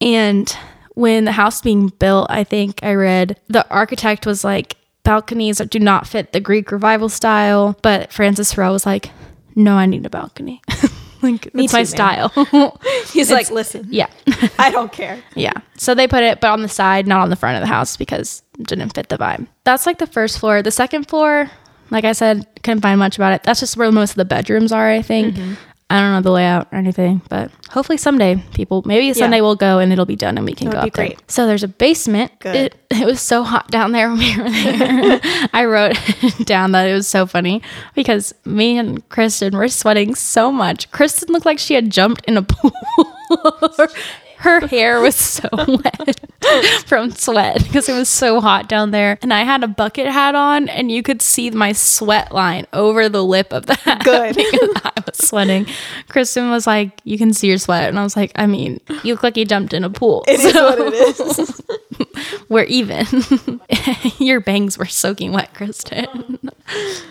And 0.00 0.56
when 0.94 1.24
the 1.24 1.32
house 1.32 1.60
being 1.60 1.88
built, 1.88 2.26
I 2.30 2.44
think 2.44 2.80
I 2.82 2.94
read 2.94 3.38
the 3.48 3.68
architect 3.70 4.26
was 4.26 4.44
like, 4.44 4.76
balconies 5.02 5.58
do 5.58 5.78
not 5.78 6.06
fit 6.06 6.32
the 6.32 6.40
Greek 6.40 6.70
revival 6.72 7.08
style. 7.08 7.76
But 7.82 8.12
Francis 8.12 8.50
Sorrel 8.50 8.72
was 8.72 8.86
like, 8.86 9.10
no, 9.54 9.76
I 9.76 9.86
need 9.86 10.04
a 10.06 10.10
balcony. 10.10 10.62
like, 11.22 11.46
it's 11.54 11.72
my 11.72 11.84
too, 11.84 11.96
man. 11.96 12.30
style. 12.30 12.80
He's 13.12 13.30
like, 13.30 13.50
listen, 13.50 13.86
yeah. 13.90 14.08
I 14.58 14.70
don't 14.70 14.92
care. 14.92 15.22
Yeah. 15.34 15.54
So 15.76 15.94
they 15.94 16.08
put 16.08 16.22
it, 16.22 16.40
but 16.40 16.50
on 16.50 16.62
the 16.62 16.68
side, 16.68 17.06
not 17.06 17.20
on 17.20 17.30
the 17.30 17.36
front 17.36 17.56
of 17.56 17.62
the 17.62 17.72
house 17.72 17.96
because 17.96 18.42
it 18.58 18.66
didn't 18.66 18.94
fit 18.94 19.08
the 19.08 19.18
vibe. 19.18 19.46
That's 19.64 19.86
like 19.86 19.98
the 19.98 20.06
first 20.06 20.38
floor. 20.38 20.62
The 20.62 20.70
second 20.70 21.08
floor, 21.08 21.50
like 21.90 22.04
I 22.04 22.12
said, 22.12 22.46
couldn't 22.62 22.82
find 22.82 22.98
much 22.98 23.16
about 23.16 23.32
it. 23.32 23.42
That's 23.42 23.60
just 23.60 23.76
where 23.76 23.90
most 23.90 24.10
of 24.10 24.16
the 24.16 24.24
bedrooms 24.24 24.72
are, 24.72 24.90
I 24.90 25.02
think. 25.02 25.34
Mm-hmm. 25.34 25.54
I 25.90 26.00
don't 26.00 26.12
know 26.12 26.20
the 26.20 26.30
layout 26.30 26.68
or 26.70 26.78
anything, 26.78 27.20
but 27.28 27.50
hopefully 27.68 27.98
someday 27.98 28.36
people, 28.54 28.82
maybe 28.86 29.12
someday 29.12 29.40
we'll 29.40 29.56
go 29.56 29.80
and 29.80 29.92
it'll 29.92 30.06
be 30.06 30.14
done 30.16 30.36
and 30.38 30.46
we 30.46 30.54
can 30.54 30.68
That 30.68 30.72
go 30.72 30.78
would 30.78 30.88
up 30.88 30.94
be 30.94 30.96
there. 30.96 31.06
great. 31.16 31.30
So 31.30 31.46
there's 31.48 31.64
a 31.64 31.68
basement. 31.68 32.30
Good. 32.38 32.54
It, 32.54 32.76
it 32.90 33.04
was 33.04 33.20
so 33.20 33.42
hot 33.42 33.70
down 33.72 33.90
there 33.90 34.08
when 34.08 34.18
we 34.18 34.36
were 34.36 34.48
there. 34.50 35.20
I 35.52 35.64
wrote 35.64 35.96
down 36.44 36.72
that 36.72 36.88
it 36.88 36.92
was 36.94 37.08
so 37.08 37.26
funny 37.26 37.60
because 37.96 38.32
me 38.44 38.78
and 38.78 39.06
Kristen 39.08 39.56
were 39.56 39.68
sweating 39.68 40.14
so 40.14 40.52
much. 40.52 40.90
Kristen 40.92 41.32
looked 41.32 41.46
like 41.46 41.58
she 41.58 41.74
had 41.74 41.90
jumped 41.90 42.24
in 42.26 42.36
a 42.36 42.42
pool. 42.48 42.72
Her 44.40 44.66
hair 44.66 45.02
was 45.02 45.16
so 45.16 45.48
wet 45.52 46.20
from 46.86 47.10
sweat 47.10 47.62
because 47.62 47.90
it 47.90 47.92
was 47.92 48.08
so 48.08 48.40
hot 48.40 48.70
down 48.70 48.90
there. 48.90 49.18
And 49.20 49.34
I 49.34 49.42
had 49.42 49.62
a 49.62 49.68
bucket 49.68 50.06
hat 50.06 50.34
on, 50.34 50.70
and 50.70 50.90
you 50.90 51.02
could 51.02 51.20
see 51.20 51.50
my 51.50 51.72
sweat 51.72 52.32
line 52.32 52.66
over 52.72 53.10
the 53.10 53.22
lip 53.22 53.52
of 53.52 53.66
the 53.66 53.74
hat. 53.74 54.02
Good. 54.02 54.36
I 54.38 54.92
was 55.04 55.28
sweating. 55.28 55.66
Kristen 56.08 56.50
was 56.50 56.66
like, 56.66 57.02
You 57.04 57.18
can 57.18 57.34
see 57.34 57.48
your 57.48 57.58
sweat. 57.58 57.90
And 57.90 57.98
I 57.98 58.02
was 58.02 58.16
like, 58.16 58.32
I 58.34 58.46
mean, 58.46 58.80
you 59.04 59.12
look 59.12 59.22
like 59.22 59.36
you 59.36 59.44
jumped 59.44 59.74
in 59.74 59.84
a 59.84 59.90
pool. 59.90 60.24
It 60.26 60.40
is 60.40 60.54
what 60.54 60.78
it 60.78 60.94
is. 60.94 61.49
We're 62.50 62.64
even. 62.64 63.06
Your 64.18 64.40
bangs 64.40 64.76
were 64.76 64.84
soaking 64.84 65.30
wet, 65.32 65.54
Kristen. 65.54 66.38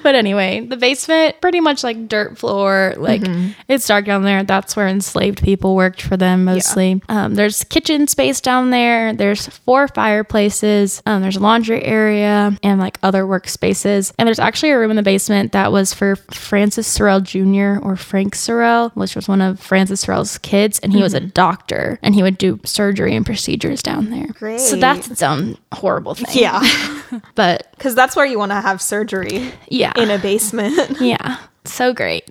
but 0.04 0.14
anyway, 0.14 0.60
the 0.60 0.76
basement, 0.76 1.40
pretty 1.40 1.62
much 1.62 1.82
like 1.82 2.10
dirt 2.10 2.38
floor. 2.38 2.94
Like 2.98 3.22
it's 3.70 3.88
dark 3.88 4.04
down 4.06 4.24
there. 4.24 4.44
That's 4.44 4.76
where 4.76 4.88
enslaved 4.90 5.42
people 5.42 5.78
worked 5.78 6.02
for 6.02 6.18
them 6.18 6.44
mostly. 6.44 7.02
Um, 7.08 7.36
there's 7.36 7.64
kitchen 7.64 8.08
space 8.08 8.42
down 8.42 8.72
there. 8.72 9.14
There's 9.14 9.48
four 9.48 9.88
fireplaces. 9.88 11.02
Um, 11.06 11.22
there's 11.22 11.38
a 11.38 11.40
laundry 11.40 11.86
area 11.86 12.58
and 12.62 12.80
like 12.80 13.00
other 13.02 13.24
workspaces. 13.24 14.12
And 14.20 14.28
there's 14.28 14.40
actually 14.40 14.72
a 14.72 14.78
room 14.78 14.90
in 14.92 14.98
the 14.98 15.04
basement 15.04 15.54
that 15.54 15.72
was 15.72 15.94
for 15.94 16.18
Francis 16.18 16.86
Sorrel 16.86 17.22
Jr. 17.22 17.80
or 17.82 17.96
Frank 17.96 18.36
Sorrel, 18.36 18.90
which 18.90 19.16
was 19.16 19.30
one 19.30 19.42
of 19.42 19.60
Francis 19.62 20.02
Sorrel's 20.02 20.38
kids. 20.38 20.80
And 20.80 20.92
he 20.92 21.02
was 21.02 21.14
a 21.14 21.22
doctor 21.22 21.98
and 22.04 22.14
he 22.14 22.24
would 22.24 22.38
do 22.38 22.60
surgery 22.66 23.16
and 23.16 23.26
procedures 23.26 23.82
down 23.82 24.10
there. 24.10 24.28
Great. 24.28 24.60
So 24.60 24.76
that's 24.76 25.10
its 25.10 25.22
own 25.30 25.58
horrible 25.74 26.16
thing. 26.16 26.28
yeah. 26.44 26.62
But 27.36 27.68
Because 27.78 27.96
that's 27.96 28.16
where 28.16 28.26
you 28.26 28.38
want 28.38 28.52
to 28.52 28.62
have 28.62 28.82
surgery 28.82 29.52
yeah. 29.68 29.94
in 29.98 30.12
a 30.12 30.20
basement, 30.20 30.98
yeah. 31.02 31.38
So 31.66 31.94
great. 31.94 32.24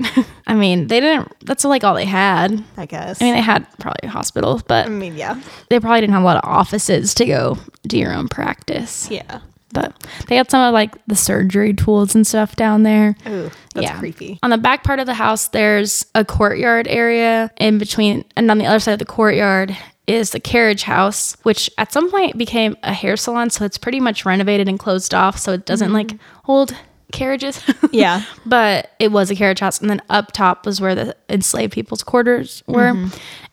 I 0.46 0.54
mean, 0.54 0.86
they 0.88 1.00
didn't, 1.00 1.32
that's 1.44 1.64
like 1.64 1.84
all 1.84 1.94
they 1.94 2.04
had. 2.04 2.64
I 2.76 2.86
guess. 2.86 3.20
I 3.20 3.24
mean, 3.24 3.34
they 3.34 3.40
had 3.40 3.66
probably 3.78 4.08
hospitals, 4.08 4.62
but 4.62 4.86
I 4.86 4.88
mean, 4.88 5.16
yeah. 5.16 5.40
they 5.68 5.80
probably 5.80 6.00
didn't 6.00 6.14
have 6.14 6.22
a 6.22 6.26
lot 6.26 6.36
of 6.36 6.48
offices 6.48 7.14
to 7.14 7.24
go 7.26 7.58
do 7.86 7.98
your 7.98 8.12
own 8.12 8.28
practice. 8.28 9.10
Yeah. 9.10 9.40
But 9.72 10.02
they 10.28 10.36
had 10.36 10.50
some 10.50 10.62
of 10.62 10.72
like 10.72 10.96
the 11.06 11.14
surgery 11.14 11.74
tools 11.74 12.14
and 12.14 12.26
stuff 12.26 12.56
down 12.56 12.84
there. 12.84 13.16
Ooh, 13.26 13.50
that's 13.74 13.98
creepy. 13.98 14.38
On 14.42 14.50
the 14.50 14.58
back 14.58 14.82
part 14.82 14.98
of 14.98 15.06
the 15.06 15.14
house, 15.14 15.48
there's 15.48 16.06
a 16.14 16.24
courtyard 16.24 16.88
area 16.88 17.50
in 17.58 17.78
between, 17.78 18.24
and 18.34 18.50
on 18.50 18.58
the 18.58 18.66
other 18.66 18.80
side 18.80 18.94
of 18.94 18.98
the 18.98 19.04
courtyard 19.04 19.76
is 20.08 20.30
the 20.30 20.40
carriage 20.40 20.82
house, 20.82 21.36
which 21.42 21.70
at 21.78 21.92
some 21.92 22.10
point 22.10 22.36
became 22.38 22.76
a 22.82 22.92
hair 22.92 23.16
salon. 23.16 23.50
So 23.50 23.64
it's 23.64 23.78
pretty 23.78 24.00
much 24.00 24.24
renovated 24.24 24.68
and 24.68 24.78
closed 24.78 25.12
off, 25.14 25.38
so 25.38 25.52
it 25.52 25.66
doesn't 25.66 25.92
like 25.92 26.12
hold 26.44 26.74
carriages. 27.12 27.62
Yeah. 27.92 28.22
but 28.44 28.90
it 28.98 29.12
was 29.12 29.30
a 29.30 29.34
carriage 29.34 29.60
house, 29.60 29.80
and 29.80 29.88
then 29.88 30.02
up 30.10 30.32
top 30.32 30.66
was 30.66 30.80
where 30.80 30.94
the 30.94 31.16
enslaved 31.28 31.72
people's 31.72 32.02
quarters 32.02 32.62
were. 32.66 32.94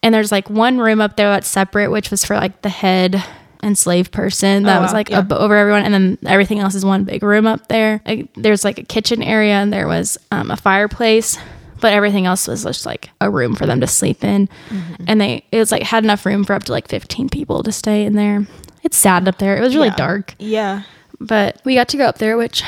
And 0.03 0.13
there's 0.13 0.31
like 0.31 0.49
one 0.49 0.77
room 0.79 0.99
up 1.01 1.15
there 1.17 1.29
that's 1.29 1.47
separate, 1.47 1.89
which 1.91 2.11
was 2.11 2.25
for 2.25 2.35
like 2.35 2.61
the 2.63 2.69
head 2.69 3.23
enslaved 3.63 4.11
person 4.11 4.63
that 4.63 4.77
Oh, 4.77 4.81
was 4.81 4.93
like 4.93 5.09
Yeah. 5.09 5.19
ab- 5.19 5.33
over 5.33 5.55
everyone 5.55 5.83
and 5.83 5.93
then 5.93 6.17
everything 6.27 6.59
else 6.59 6.75
is 6.75 6.85
one 6.85 7.03
big 7.03 7.23
room 7.23 7.47
up 7.47 7.67
there 7.67 7.99
Like, 8.05 8.29
there's 8.35 8.63
like 8.63 8.77
a 8.77 8.83
kitchen 8.83 9.23
area 9.23 9.53
and 9.53 9.73
there 9.73 9.87
was 9.87 10.19
um, 10.29 10.51
a 10.51 10.57
fireplace 10.57 11.37
but 11.85 11.93
everything 11.93 12.25
else 12.25 12.47
was 12.47 12.63
just 12.63 12.83
like 12.83 13.11
a 13.21 13.29
room 13.29 13.53
for 13.53 13.67
them 13.67 13.79
to 13.79 13.85
sleep 13.85 14.23
in 14.23 14.47
Mm-hmm. 14.69 15.03
and 15.07 15.21
they 15.21 15.45
it 15.51 15.59
was 15.59 15.71
like 15.71 15.83
had 15.83 16.03
enough 16.03 16.25
room 16.25 16.43
for 16.43 16.53
up 16.53 16.63
to 16.63 16.71
like 16.71 16.87
15 16.87 17.29
people 17.29 17.61
to 17.61 17.71
stay 17.71 18.05
in 18.05 18.13
there 18.13 18.47
it's 18.81 18.97
sad 18.97 19.27
up 19.27 19.37
there 19.37 19.55
it 19.55 19.61
was 19.61 19.75
really 19.75 19.89
Yeah. 19.89 19.95
dark 19.95 20.33
Yeah. 20.39 20.81
but 21.19 21.61
we 21.63 21.75
got 21.75 21.87
to 21.89 21.97
go 21.97 22.05
up 22.05 22.17
there 22.17 22.37
which 22.37 22.63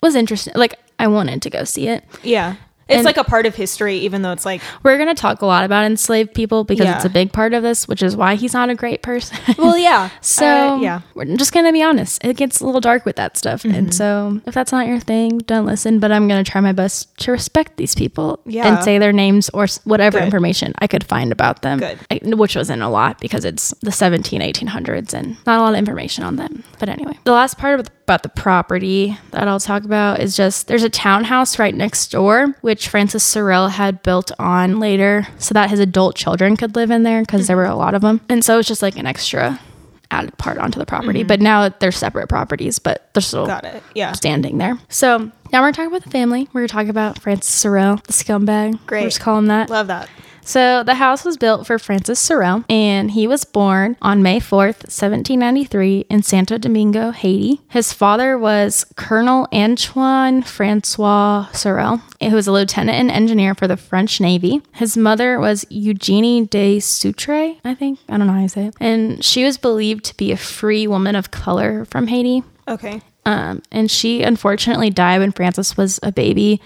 was 0.00 0.14
interesting 0.14 0.52
like 0.54 0.78
i 1.00 1.08
wanted 1.08 1.42
to 1.42 1.50
go 1.50 1.64
see 1.64 1.88
it 1.88 2.04
Yeah. 2.22 2.54
It's 2.90 2.96
And- 2.98 3.04
like 3.04 3.16
a 3.16 3.24
part 3.24 3.46
of 3.46 3.54
history, 3.54 3.96
even 3.98 4.22
though 4.22 4.32
it's 4.32 4.44
like, 4.44 4.60
We're 4.82 4.96
going 4.96 5.08
to 5.08 5.14
talk 5.14 5.42
a 5.42 5.46
lot 5.46 5.64
about 5.64 5.84
enslaved 5.84 6.34
people 6.34 6.64
because 6.64 6.84
Yeah. 6.86 6.96
it's 6.96 7.04
a 7.04 7.08
big 7.10 7.32
part 7.32 7.54
of 7.54 7.62
this, 7.62 7.86
which 7.88 8.02
is 8.02 8.16
why 8.16 8.34
he's 8.34 8.52
not 8.52 8.68
a 8.68 8.74
great 8.74 9.02
person. 9.02 9.38
well, 9.58 9.78
yeah. 9.78 10.10
So 10.20 10.46
Uh, 10.46 10.76
yeah. 10.80 11.00
we're 11.14 11.24
just 11.36 11.52
gonna 11.52 11.72
be 11.72 11.82
honest. 11.82 12.24
It 12.24 12.36
gets 12.36 12.60
a 12.60 12.66
little 12.66 12.80
dark 12.80 13.04
with 13.04 13.16
that 13.16 13.36
stuff, 13.36 13.62
Mm-hmm. 13.62 13.74
and 13.76 13.94
so 13.94 14.40
if 14.46 14.54
that's 14.54 14.72
not 14.72 14.86
your 14.86 14.98
thing, 15.00 15.38
don't 15.38 15.66
listen. 15.66 15.98
But 16.00 16.12
I'm 16.12 16.28
gonna 16.28 16.44
try 16.44 16.60
my 16.60 16.72
best 16.72 17.16
to 17.20 17.32
respect 17.32 17.76
these 17.76 17.94
people 17.94 18.40
Yeah. 18.46 18.66
and 18.66 18.84
say 18.84 18.98
their 18.98 19.12
names 19.12 19.48
or 19.50 19.66
whatever 19.84 20.18
Good. 20.18 20.24
information 20.26 20.74
I 20.78 20.86
could 20.86 21.04
find 21.04 21.32
about 21.32 21.62
them. 21.62 21.78
Good. 21.78 21.98
I- 22.10 22.20
which 22.34 22.56
wasn't 22.56 22.82
a 22.82 22.88
lot 22.88 23.20
because 23.20 23.44
it's 23.44 23.72
the 23.82 23.92
17, 23.92 24.40
1800s 24.40 25.14
and 25.14 25.36
not 25.46 25.58
a 25.58 25.62
lot 25.62 25.72
of 25.74 25.78
information 25.78 26.24
on 26.24 26.36
them. 26.36 26.64
But 26.78 26.88
anyway, 26.88 27.18
the 27.24 27.32
last 27.32 27.58
part 27.58 27.80
of- 27.80 27.86
about 28.10 28.24
the 28.24 28.28
property 28.28 29.16
that 29.30 29.46
I'll 29.46 29.60
talk 29.60 29.84
about 29.84 30.18
is 30.18 30.36
just 30.36 30.66
there's 30.66 30.82
a 30.82 30.90
townhouse 30.90 31.60
right 31.60 31.72
next 31.72 32.10
door, 32.10 32.56
which 32.60 32.88
Francis 32.88 33.22
Sorrel 33.22 33.68
had 33.68 34.02
built 34.02 34.32
on 34.36 34.80
later 34.80 35.28
so 35.38 35.54
that 35.54 35.70
his 35.70 35.78
adult 35.78 36.16
children 36.16 36.56
could 36.56 36.74
live 36.74 36.90
in 36.90 37.04
there 37.04 37.22
because 37.22 37.46
there 37.46 37.56
were 37.56 37.66
a 37.66 37.76
lot 37.76 37.94
of 37.94 38.02
them. 38.02 38.20
And 38.28 38.44
so 38.44 38.58
it's 38.58 38.66
just 38.66 38.82
like 38.82 38.96
an 38.96 39.06
extra 39.06 39.60
added 40.10 40.36
part 40.38 40.58
onto 40.58 40.80
the 40.80 40.86
property. 40.86 41.20
Mm-hmm. 41.20 41.28
But 41.28 41.40
now 41.40 41.68
they're 41.68 41.92
separate 41.92 42.28
properties, 42.28 42.80
but 42.80 43.08
they're 43.14 43.22
still 43.22 43.46
Got 43.46 43.64
it. 43.64 43.80
Yeah. 43.94 44.10
standing 44.10 44.58
there. 44.58 44.76
So 44.88 45.30
now 45.52 45.62
we're 45.62 45.72
talking 45.72 45.90
about 45.90 46.04
the 46.04 46.10
family. 46.10 46.48
We're 46.52 46.68
talking 46.68 46.90
about 46.90 47.18
Francis 47.18 47.54
Sorrel, 47.54 47.96
the 47.96 48.12
scumbag. 48.12 48.78
Great. 48.86 49.00
We'll 49.00 49.10
just 49.10 49.20
call 49.20 49.38
him 49.38 49.46
that. 49.46 49.70
Love 49.70 49.88
that. 49.88 50.08
So 50.42 50.82
the 50.82 50.94
house 50.94 51.24
was 51.24 51.36
built 51.36 51.66
for 51.66 51.78
Francis 51.78 52.18
Sorrel, 52.18 52.64
and 52.68 53.10
he 53.10 53.26
was 53.26 53.44
born 53.44 53.96
on 54.02 54.22
May 54.22 54.40
4th, 54.40 54.82
1793, 54.88 56.06
in 56.08 56.22
Santo 56.22 56.58
Domingo, 56.58 57.10
Haiti. 57.10 57.60
His 57.68 57.92
father 57.92 58.38
was 58.38 58.84
Colonel 58.96 59.46
Antoine 59.52 60.42
Francois 60.42 61.46
Sorrel, 61.52 61.98
who 62.20 62.34
was 62.34 62.46
a 62.46 62.52
lieutenant 62.52 62.98
and 62.98 63.10
engineer 63.10 63.54
for 63.54 63.68
the 63.68 63.76
French 63.76 64.20
Navy. 64.20 64.62
His 64.72 64.96
mother 64.96 65.38
was 65.38 65.64
Eugenie 65.68 66.46
de 66.46 66.80
Sutre, 66.80 67.58
I 67.64 67.74
think. 67.74 68.00
I 68.08 68.16
don't 68.16 68.26
know 68.26 68.32
how 68.32 68.40
you 68.40 68.48
say 68.48 68.66
it. 68.66 68.74
And 68.80 69.24
she 69.24 69.44
was 69.44 69.58
believed 69.58 70.04
to 70.06 70.16
be 70.16 70.32
a 70.32 70.36
free 70.36 70.86
woman 70.86 71.14
of 71.14 71.30
color 71.30 71.84
from 71.84 72.06
Haiti. 72.08 72.42
Okay. 72.66 73.02
Um, 73.26 73.62
and 73.70 73.90
she 73.90 74.22
unfortunately 74.22 74.88
died 74.88 75.20
when 75.20 75.30
Francis 75.30 75.76
was 75.76 76.00
a 76.02 76.10
baby. 76.10 76.60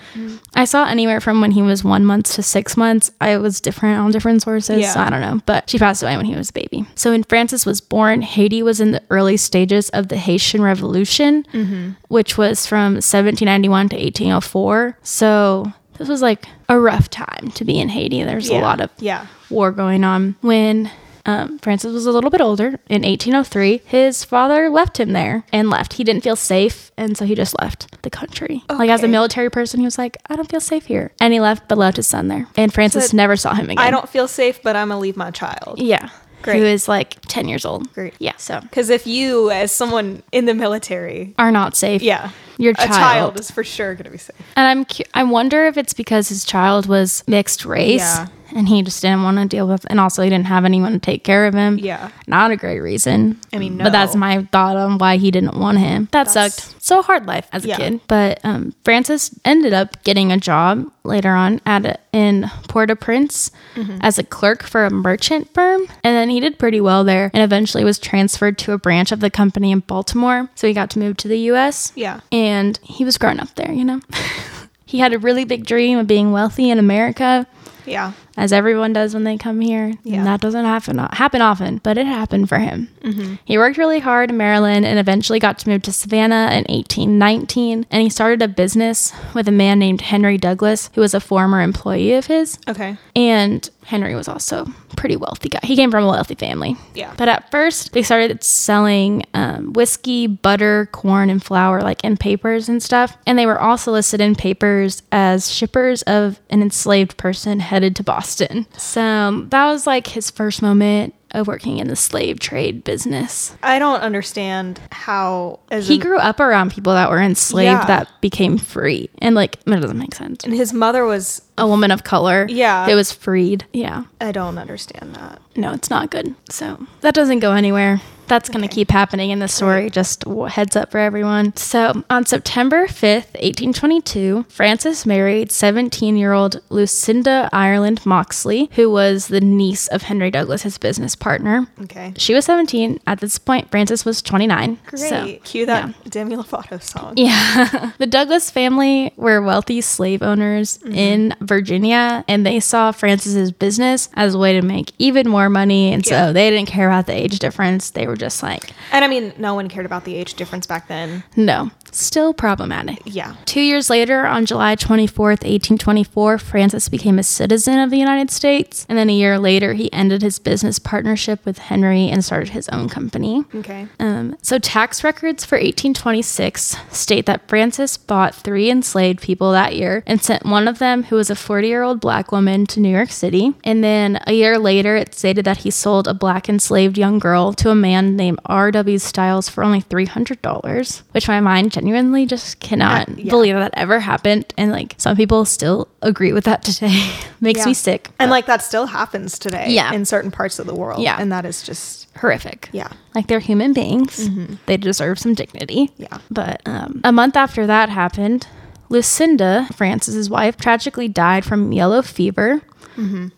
I 0.54 0.64
saw 0.64 0.84
anywhere 0.86 1.20
from 1.20 1.40
when 1.40 1.50
he 1.50 1.62
was 1.62 1.82
one 1.82 2.04
month 2.04 2.32
to 2.34 2.42
six 2.44 2.76
months. 2.76 3.10
I 3.20 3.36
was 3.38 3.60
different 3.60 3.98
on 3.98 4.12
different 4.12 4.42
sources. 4.42 4.80
Yeah. 4.80 4.92
So 4.92 5.00
I 5.00 5.10
don't 5.10 5.20
know. 5.20 5.40
But 5.46 5.68
she 5.68 5.78
passed 5.78 6.02
away 6.02 6.16
when 6.16 6.26
he 6.26 6.36
was 6.36 6.50
a 6.50 6.52
baby. 6.52 6.86
So 6.94 7.10
when 7.10 7.24
Francis 7.24 7.66
was 7.66 7.80
born, 7.80 8.22
Haiti 8.22 8.62
was 8.62 8.80
in 8.80 8.92
the 8.92 9.02
early 9.10 9.36
stages 9.36 9.88
of 9.90 10.08
the 10.08 10.16
Haitian 10.16 10.62
Revolution, 10.62 11.96
which 12.08 12.38
was 12.38 12.66
from 12.66 12.94
1791 12.94 13.88
to 13.88 13.96
1804. 13.96 14.98
So 15.02 15.72
this 15.98 16.08
was 16.08 16.22
like 16.22 16.46
a 16.68 16.78
rough 16.78 17.10
time 17.10 17.50
to 17.56 17.64
be 17.64 17.78
in 17.80 17.88
Haiti. 17.88 18.22
There's 18.22 18.48
a 18.48 18.58
lot 18.60 18.80
of 18.80 18.90
Yeah. 19.00 19.26
war 19.50 19.72
going 19.72 20.04
on. 20.04 20.36
When 20.40 20.90
um, 21.26 21.58
Francis 21.58 21.92
was 21.92 22.06
a 22.06 22.12
little 22.12 22.30
bit 22.30 22.40
older 22.40 22.78
in 22.88 23.02
1803, 23.02 23.82
his 23.84 24.24
father 24.24 24.68
left 24.68 24.98
him 25.00 25.12
there 25.12 25.44
and 25.52 25.70
left. 25.70 25.94
He 25.94 26.04
didn't 26.04 26.22
feel 26.24 26.36
safe, 26.36 26.90
and 26.96 27.16
so 27.16 27.24
he 27.24 27.34
just 27.34 27.58
left 27.60 28.02
the 28.02 28.10
country. 28.10 28.62
Like 28.68 28.90
as 28.90 29.02
a 29.02 29.08
military 29.08 29.50
person, 29.50 29.80
he 29.80 29.86
was 29.86 29.98
like, 29.98 30.16
"I 30.28 30.36
don't 30.36 30.50
feel 30.50 30.60
safe 30.60 30.86
here," 30.86 31.12
and 31.20 31.32
he 31.32 31.40
left, 31.40 31.68
but 31.68 31.78
left 31.78 31.96
his 31.96 32.06
son 32.06 32.28
there. 32.28 32.46
And 32.56 32.72
Francis 32.72 33.10
So 33.10 33.16
never 33.16 33.36
saw 33.36 33.54
him 33.54 33.70
again. 33.70 33.78
I 33.78 33.90
don't 33.90 34.08
feel 34.08 34.28
safe, 34.28 34.62
but 34.62 34.76
I'm 34.76 34.88
going 34.88 34.98
to 34.98 35.02
leave 35.02 35.16
my 35.16 35.30
child. 35.30 35.78
Yeah, 35.78 36.10
Great. 36.42 36.58
Who 36.58 36.64
is 36.64 36.88
like 36.88 37.16
10 37.28 37.48
years 37.48 37.64
old. 37.64 37.90
Great. 37.94 38.12
Yeah, 38.18 38.36
so 38.36 38.60
Because 38.60 38.90
if 38.90 39.06
you, 39.06 39.50
as 39.50 39.72
someone 39.72 40.22
in 40.30 40.44
the 40.44 40.52
military, 40.52 41.34
are 41.38 41.50
not 41.50 41.74
safe. 41.74 42.02
yeah, 42.02 42.30
Your 42.58 42.72
a 42.72 42.74
child. 42.74 42.90
child 42.92 43.40
is 43.40 43.50
for 43.50 43.64
sure 43.64 43.94
going 43.94 44.04
to 44.04 44.10
be 44.10 44.18
safe. 44.18 44.36
And 44.54 44.66
I'm 44.68 44.84
cu- 44.84 45.04
I 45.14 45.22
wonder 45.24 45.64
if 45.64 45.78
it's 45.78 45.94
because 45.94 46.28
his 46.28 46.44
child 46.44 46.84
was 46.86 47.24
mixed 47.26 47.64
race 47.64 48.00
Yeah. 48.02 48.26
And 48.54 48.68
he 48.68 48.82
just 48.82 49.02
didn't 49.02 49.22
want 49.24 49.36
to 49.38 49.46
deal 49.46 49.66
with 49.68 49.84
and 49.90 49.98
also 50.00 50.22
he 50.22 50.30
didn't 50.30 50.46
have 50.46 50.64
anyone 50.64 50.92
to 50.92 50.98
take 50.98 51.24
care 51.24 51.46
of 51.46 51.54
him. 51.54 51.78
Yeah. 51.78 52.10
Not 52.26 52.50
a 52.50 52.56
great 52.56 52.80
reason. 52.80 53.38
I 53.52 53.58
mean, 53.58 53.76
But 53.78 53.90
that's 53.92 54.14
my 54.16 54.44
thought 54.52 54.76
on 54.76 54.98
why 54.98 55.16
he 55.16 55.30
didn't 55.30 55.58
want 55.58 55.78
him. 55.78 56.08
That 56.12 56.28
That's- 56.28 56.54
sucked. 56.54 56.82
So 56.82 57.02
hard 57.02 57.26
life 57.26 57.48
as 57.52 57.64
a 57.64 57.74
kid. 57.74 58.00
But 58.06 58.40
um, 58.44 58.74
Francis 58.84 59.34
ended 59.44 59.72
up 59.72 60.02
getting 60.04 60.30
a 60.32 60.36
job 60.36 60.90
later 61.02 61.30
on 61.30 61.60
at 61.66 61.84
a, 61.86 61.98
in 62.12 62.50
Port-au-Prince 62.68 63.50
Mm-hmm. 63.74 63.98
as 64.02 64.18
a 64.18 64.22
clerk 64.22 64.62
for 64.62 64.84
a 64.84 64.90
merchant 64.90 65.52
firm. 65.52 65.80
And 66.04 66.14
then 66.16 66.30
he 66.30 66.38
did 66.38 66.58
pretty 66.60 66.80
well 66.80 67.02
there 67.02 67.30
and 67.34 67.42
eventually 67.42 67.82
was 67.82 67.98
transferred 67.98 68.56
to 68.58 68.72
a 68.72 68.78
branch 68.78 69.10
of 69.10 69.18
the 69.18 69.30
company 69.30 69.72
in 69.72 69.80
Baltimore. 69.80 70.48
So 70.54 70.68
he 70.68 70.72
got 70.74 70.90
to 70.90 71.00
move 71.00 71.16
to 71.18 71.28
the 71.28 71.38
US 71.50 71.92
Yeah. 71.96 72.20
and 72.30 72.78
he 72.84 73.04
was 73.04 73.18
growing 73.18 73.40
up 73.40 73.52
there, 73.56 73.72
you 73.72 73.84
know. 73.84 74.00
he 74.86 74.98
had 75.00 75.12
a 75.12 75.18
really 75.18 75.44
big 75.44 75.66
dream 75.66 75.98
of 75.98 76.06
being 76.06 76.30
wealthy 76.30 76.70
in 76.70 76.78
America, 76.78 77.46
Yeah. 77.84 78.12
As 78.36 78.52
everyone 78.52 78.92
does 78.92 79.14
when 79.14 79.24
they 79.24 79.36
come 79.36 79.60
here. 79.60 79.94
Yeah. 80.02 80.18
And 80.18 80.26
that 80.26 80.40
doesn't 80.40 80.64
happen 80.64 80.98
happen 80.98 81.40
often, 81.40 81.78
but 81.78 81.98
it 81.98 82.06
happened 82.06 82.48
for 82.48 82.58
him. 82.58 82.88
Mm-hmm. 83.02 83.34
He 83.44 83.58
worked 83.58 83.78
really 83.78 84.00
hard 84.00 84.30
in 84.30 84.36
Maryland 84.36 84.84
and 84.84 84.98
eventually 84.98 85.38
got 85.38 85.58
to 85.60 85.68
move 85.68 85.82
to 85.82 85.92
Savannah 85.92 86.48
in 86.52 86.64
1819. 86.74 87.86
And 87.90 88.02
he 88.02 88.08
started 88.08 88.42
a 88.42 88.48
business 88.48 89.12
with 89.34 89.48
a 89.48 89.52
man 89.52 89.78
named 89.78 90.00
Henry 90.00 90.38
Douglas, 90.38 90.90
who 90.94 91.00
was 91.00 91.14
a 91.14 91.20
former 91.20 91.60
employee 91.60 92.14
of 92.14 92.26
his. 92.26 92.58
Okay. 92.68 92.96
And 93.14 93.68
Henry 93.84 94.14
was 94.14 94.28
also 94.28 94.66
pretty 94.94 95.16
wealthy 95.16 95.48
guy. 95.48 95.60
He 95.62 95.76
came 95.76 95.90
from 95.90 96.04
a 96.04 96.08
wealthy 96.08 96.34
family. 96.34 96.76
Yeah. 96.94 97.12
But 97.16 97.28
at 97.28 97.50
first, 97.50 97.92
they 97.92 98.02
started 98.02 98.42
selling 98.42 99.24
um, 99.34 99.72
whiskey, 99.72 100.26
butter, 100.26 100.88
corn, 100.92 101.30
and 101.30 101.42
flour, 101.42 101.82
like 101.82 102.02
in 102.04 102.16
papers 102.16 102.68
and 102.68 102.82
stuff. 102.82 103.16
And 103.26 103.38
they 103.38 103.46
were 103.46 103.60
also 103.60 103.92
listed 103.92 104.20
in 104.20 104.34
papers 104.34 105.02
as 105.12 105.50
shippers 105.50 106.02
of 106.02 106.40
an 106.50 106.62
enslaved 106.62 107.16
person 107.16 107.60
headed 107.60 107.96
to 107.96 108.02
Boston. 108.02 108.66
So 108.76 109.46
that 109.48 109.66
was 109.66 109.86
like 109.86 110.08
his 110.08 110.30
first 110.30 110.62
moment 110.62 111.14
of 111.34 111.46
working 111.46 111.78
in 111.78 111.88
the 111.88 111.96
slave 111.96 112.38
trade 112.40 112.84
business. 112.84 113.56
I 113.62 113.78
don't 113.78 114.00
understand 114.00 114.80
how, 114.92 115.60
He 115.70 115.98
grew 115.98 116.18
up 116.18 116.40
around 116.40 116.72
people 116.72 116.92
that 116.94 117.10
were 117.10 117.20
enslaved 117.20 117.64
Yeah. 117.66 117.84
that 117.86 118.08
became 118.20 118.56
free. 118.58 119.10
And 119.18 119.34
like, 119.34 119.62
that 119.64 119.80
doesn't 119.80 119.98
make 119.98 120.14
sense. 120.14 120.44
and 120.44 120.54
his 120.54 120.72
mother 120.72 121.04
was, 121.04 121.42
A 121.58 121.66
woman 121.66 121.90
of 121.90 122.04
color. 122.04 122.46
Yeah. 122.48 122.88
it 122.88 122.94
was 122.94 123.12
freed. 123.12 123.64
Yeah. 123.72 124.04
I 124.20 124.32
don't 124.32 124.58
understand 124.58 125.14
that. 125.16 125.40
no, 125.56 125.72
it's 125.72 125.90
not 125.90 126.10
good. 126.10 126.34
So 126.48 126.86
that 127.02 127.14
doesn't 127.14 127.40
go 127.40 127.52
anywhere. 127.52 128.00
That's 128.26 128.48
going 128.48 128.62
to 128.66 128.74
keep 128.74 128.90
happening 128.90 129.30
in 129.30 129.38
the 129.38 129.48
story. 129.48 129.90
Just 129.90 130.24
heads 130.48 130.76
up 130.76 130.90
for 130.90 130.98
everyone. 130.98 131.54
So 131.56 132.04
on 132.10 132.26
September 132.26 132.86
5th, 132.86 133.32
1822, 133.34 134.46
Francis 134.48 135.04
married 135.06 135.50
17 135.52 136.16
year 136.16 136.32
old 136.32 136.60
Lucinda 136.70 137.48
Ireland 137.52 138.04
Moxley, 138.06 138.70
who 138.74 138.90
was 138.90 139.28
the 139.28 139.40
niece 139.40 139.88
of 139.88 140.02
Henry 140.02 140.30
Douglas, 140.30 140.62
his 140.62 140.78
business 140.78 141.14
partner. 141.14 141.66
Okay. 141.82 142.12
She 142.16 142.34
was 142.34 142.44
17. 142.44 143.00
At 143.06 143.20
this 143.20 143.38
point, 143.38 143.70
Francis 143.70 144.04
was 144.04 144.22
29. 144.22 144.78
Great. 144.86 144.98
So, 145.00 145.36
Cue 145.44 145.66
that 145.66 146.10
Demi 146.10 146.36
Lovato 146.36 146.82
song. 146.82 147.14
yeah. 147.16 147.92
the 147.98 148.06
Douglas 148.06 148.50
family 148.50 149.12
were 149.16 149.42
wealthy 149.42 149.80
slave 149.80 150.22
owners 150.22 150.64
Mm-hmm. 150.84 150.94
in 150.94 151.34
Virginia, 151.40 152.24
and 152.28 152.44
they 152.44 152.58
saw 152.60 152.90
Francis's 152.92 153.52
business 153.52 154.08
as 154.14 154.34
a 154.34 154.38
way 154.38 154.52
to 154.54 154.62
make 154.62 154.92
even 154.98 155.28
more 155.28 155.48
money. 155.48 155.92
And 155.92 156.04
so 156.04 156.32
they 156.32 156.50
didn't 156.50 156.68
care 156.68 156.88
about 156.88 157.06
the 157.06 157.12
age 157.14 157.38
difference. 157.38 157.90
They 157.90 158.06
were 158.06 158.13
just 158.16 158.42
like, 158.42 158.70
And 158.92 159.04
I 159.04 159.08
mean, 159.08 159.32
no 159.38 159.54
one 159.54 159.68
cared 159.68 159.86
about 159.86 160.04
the 160.04 160.14
age 160.16 160.34
difference 160.34 160.66
back 160.66 160.88
then. 160.88 161.24
no, 161.36 161.70
still 161.92 162.34
problematic. 162.34 162.98
Yeah. 163.04 163.36
Two 163.44 163.60
years 163.60 163.88
later, 163.90 164.26
on 164.26 164.46
July 164.46 164.76
24th, 164.76 165.44
1824, 165.44 166.38
Francis 166.38 166.88
became 166.88 167.18
a 167.18 167.22
citizen 167.22 167.78
of 167.78 167.90
the 167.90 167.98
United 167.98 168.30
States. 168.30 168.84
And 168.88 168.98
then 168.98 169.08
a 169.08 169.12
year 169.14 169.38
later, 169.38 169.74
he 169.74 169.92
ended 169.92 170.22
his 170.22 170.38
business 170.38 170.78
partnership 170.78 171.44
with 171.44 171.58
Henry 171.58 172.08
and 172.08 172.24
started 172.24 172.50
his 172.50 172.68
own 172.70 172.88
company. 172.88 173.44
Okay. 173.54 173.86
Um, 174.00 174.36
so, 174.42 174.58
tax 174.58 175.04
records 175.04 175.44
for 175.44 175.56
1826 175.56 176.76
state 176.90 177.26
that 177.26 177.48
Francis 177.48 177.96
bought 177.96 178.34
three 178.34 178.70
enslaved 178.70 179.20
people 179.22 179.52
that 179.52 179.76
year 179.76 180.02
and 180.06 180.20
sent 180.22 180.44
one 180.44 180.66
of 180.68 180.78
them, 180.78 181.04
who 181.04 181.16
was 181.16 181.30
a 181.30 181.36
40 181.36 181.68
year 181.68 181.82
old 181.82 182.00
black 182.00 182.32
woman, 182.32 182.66
to 182.66 182.80
New 182.80 182.88
York 182.90 183.10
City. 183.10 183.54
And 183.64 183.82
then 183.82 184.20
a 184.26 184.32
year 184.32 184.58
later, 184.58 184.96
it 184.96 185.14
stated 185.14 185.44
that 185.44 185.58
he 185.58 185.70
sold 185.70 186.08
a 186.08 186.14
black 186.14 186.48
enslaved 186.48 186.98
young 186.98 187.18
girl 187.18 187.52
to 187.54 187.70
a 187.70 187.74
man 187.74 188.03
named 188.04 188.38
R.W. 188.46 188.98
Styles 188.98 189.48
for 189.48 189.64
only 189.64 189.80
$300, 189.82 191.02
which 191.12 191.28
my 191.28 191.40
mind 191.40 191.72
genuinely 191.72 192.26
just 192.26 192.60
cannot 192.60 193.08
Uh, 193.08 193.14
yeah. 193.16 193.30
believe 193.30 193.54
that 193.54 193.72
ever 193.74 194.00
happened. 194.00 194.46
And 194.56 194.70
like 194.72 194.94
some 194.98 195.16
people 195.16 195.44
still 195.44 195.88
agree 196.02 196.32
with 196.32 196.44
that 196.44 196.62
today. 196.62 197.10
Makes 197.40 197.60
Yeah. 197.60 197.66
me 197.66 197.74
sick. 197.74 198.10
And 198.18 198.30
like 198.30 198.46
that 198.46 198.62
still 198.62 198.86
happens 198.86 199.38
today 199.38 199.66
Yeah. 199.70 199.92
in 199.92 200.04
certain 200.04 200.30
parts 200.30 200.58
of 200.58 200.66
the 200.66 200.74
world. 200.74 201.02
Yeah. 201.02 201.16
And 201.18 201.30
that 201.32 201.44
is 201.44 201.62
just, 201.62 202.06
horrific. 202.18 202.68
yeah. 202.72 202.88
Like 203.14 203.26
they're 203.26 203.40
human 203.40 203.72
beings. 203.72 204.28
They 204.66 204.76
deserve 204.76 205.18
some 205.18 205.34
dignity. 205.34 205.90
Yeah. 205.96 206.18
But 206.30 206.62
um, 206.66 207.00
a 207.04 207.10
month 207.12 207.36
after 207.36 207.66
that 207.66 207.88
happened, 207.88 208.46
Lucinda, 208.88 209.66
Francis's 209.72 210.28
wife, 210.30 210.56
tragically 210.56 211.08
died 211.08 211.44
from 211.44 211.72
yellow 211.72 212.02
fever. 212.02 212.62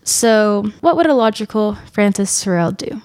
So, 0.04 0.70
what 0.82 0.96
would 0.96 1.06
a 1.06 1.14
logical 1.14 1.76
Francis 1.90 2.30
Sorrel 2.30 2.73
do? 2.73 3.00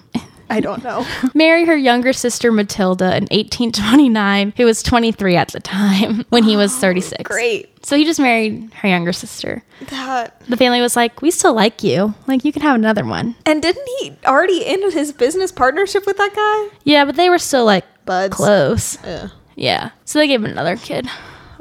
I 0.52 0.60
don't 0.60 0.84
know. 0.84 1.06
marry 1.34 1.64
her 1.64 1.76
younger 1.76 2.12
sister 2.12 2.52
Matilda 2.52 3.06
in 3.16 3.24
1829, 3.24 4.52
who 4.56 4.64
was 4.64 4.82
23 4.82 5.36
at 5.36 5.48
the 5.48 5.60
time 5.60 6.24
when 6.28 6.44
he 6.44 6.56
was 6.56 6.76
36. 6.76 7.22
Great. 7.24 7.70
So 7.84 7.96
he 7.96 8.04
just 8.04 8.20
married 8.20 8.72
her 8.74 8.88
younger 8.88 9.12
sister. 9.12 9.64
That. 9.88 10.40
The 10.48 10.56
family 10.56 10.80
was 10.80 10.94
like, 10.94 11.22
"We 11.22 11.30
still 11.30 11.54
like 11.54 11.82
you. 11.82 12.14
Like 12.26 12.44
you 12.44 12.52
can 12.52 12.62
have 12.62 12.76
another 12.76 13.04
one." 13.04 13.34
And 13.44 13.60
didn't 13.62 13.86
he 13.98 14.14
already 14.24 14.64
end 14.64 14.92
his 14.92 15.12
business 15.12 15.50
partnership 15.50 16.06
with 16.06 16.16
that 16.18 16.34
guy? 16.34 16.76
Yeah, 16.84 17.04
but 17.04 17.16
they 17.16 17.28
were 17.30 17.38
still 17.38 17.64
like 17.64 17.84
Buds. 18.04 18.36
close. 18.36 18.98
Yeah. 19.04 19.28
Yeah. 19.56 19.90
So 20.04 20.18
they 20.18 20.28
gave 20.28 20.44
him 20.44 20.50
another 20.50 20.76
kid. 20.76 21.08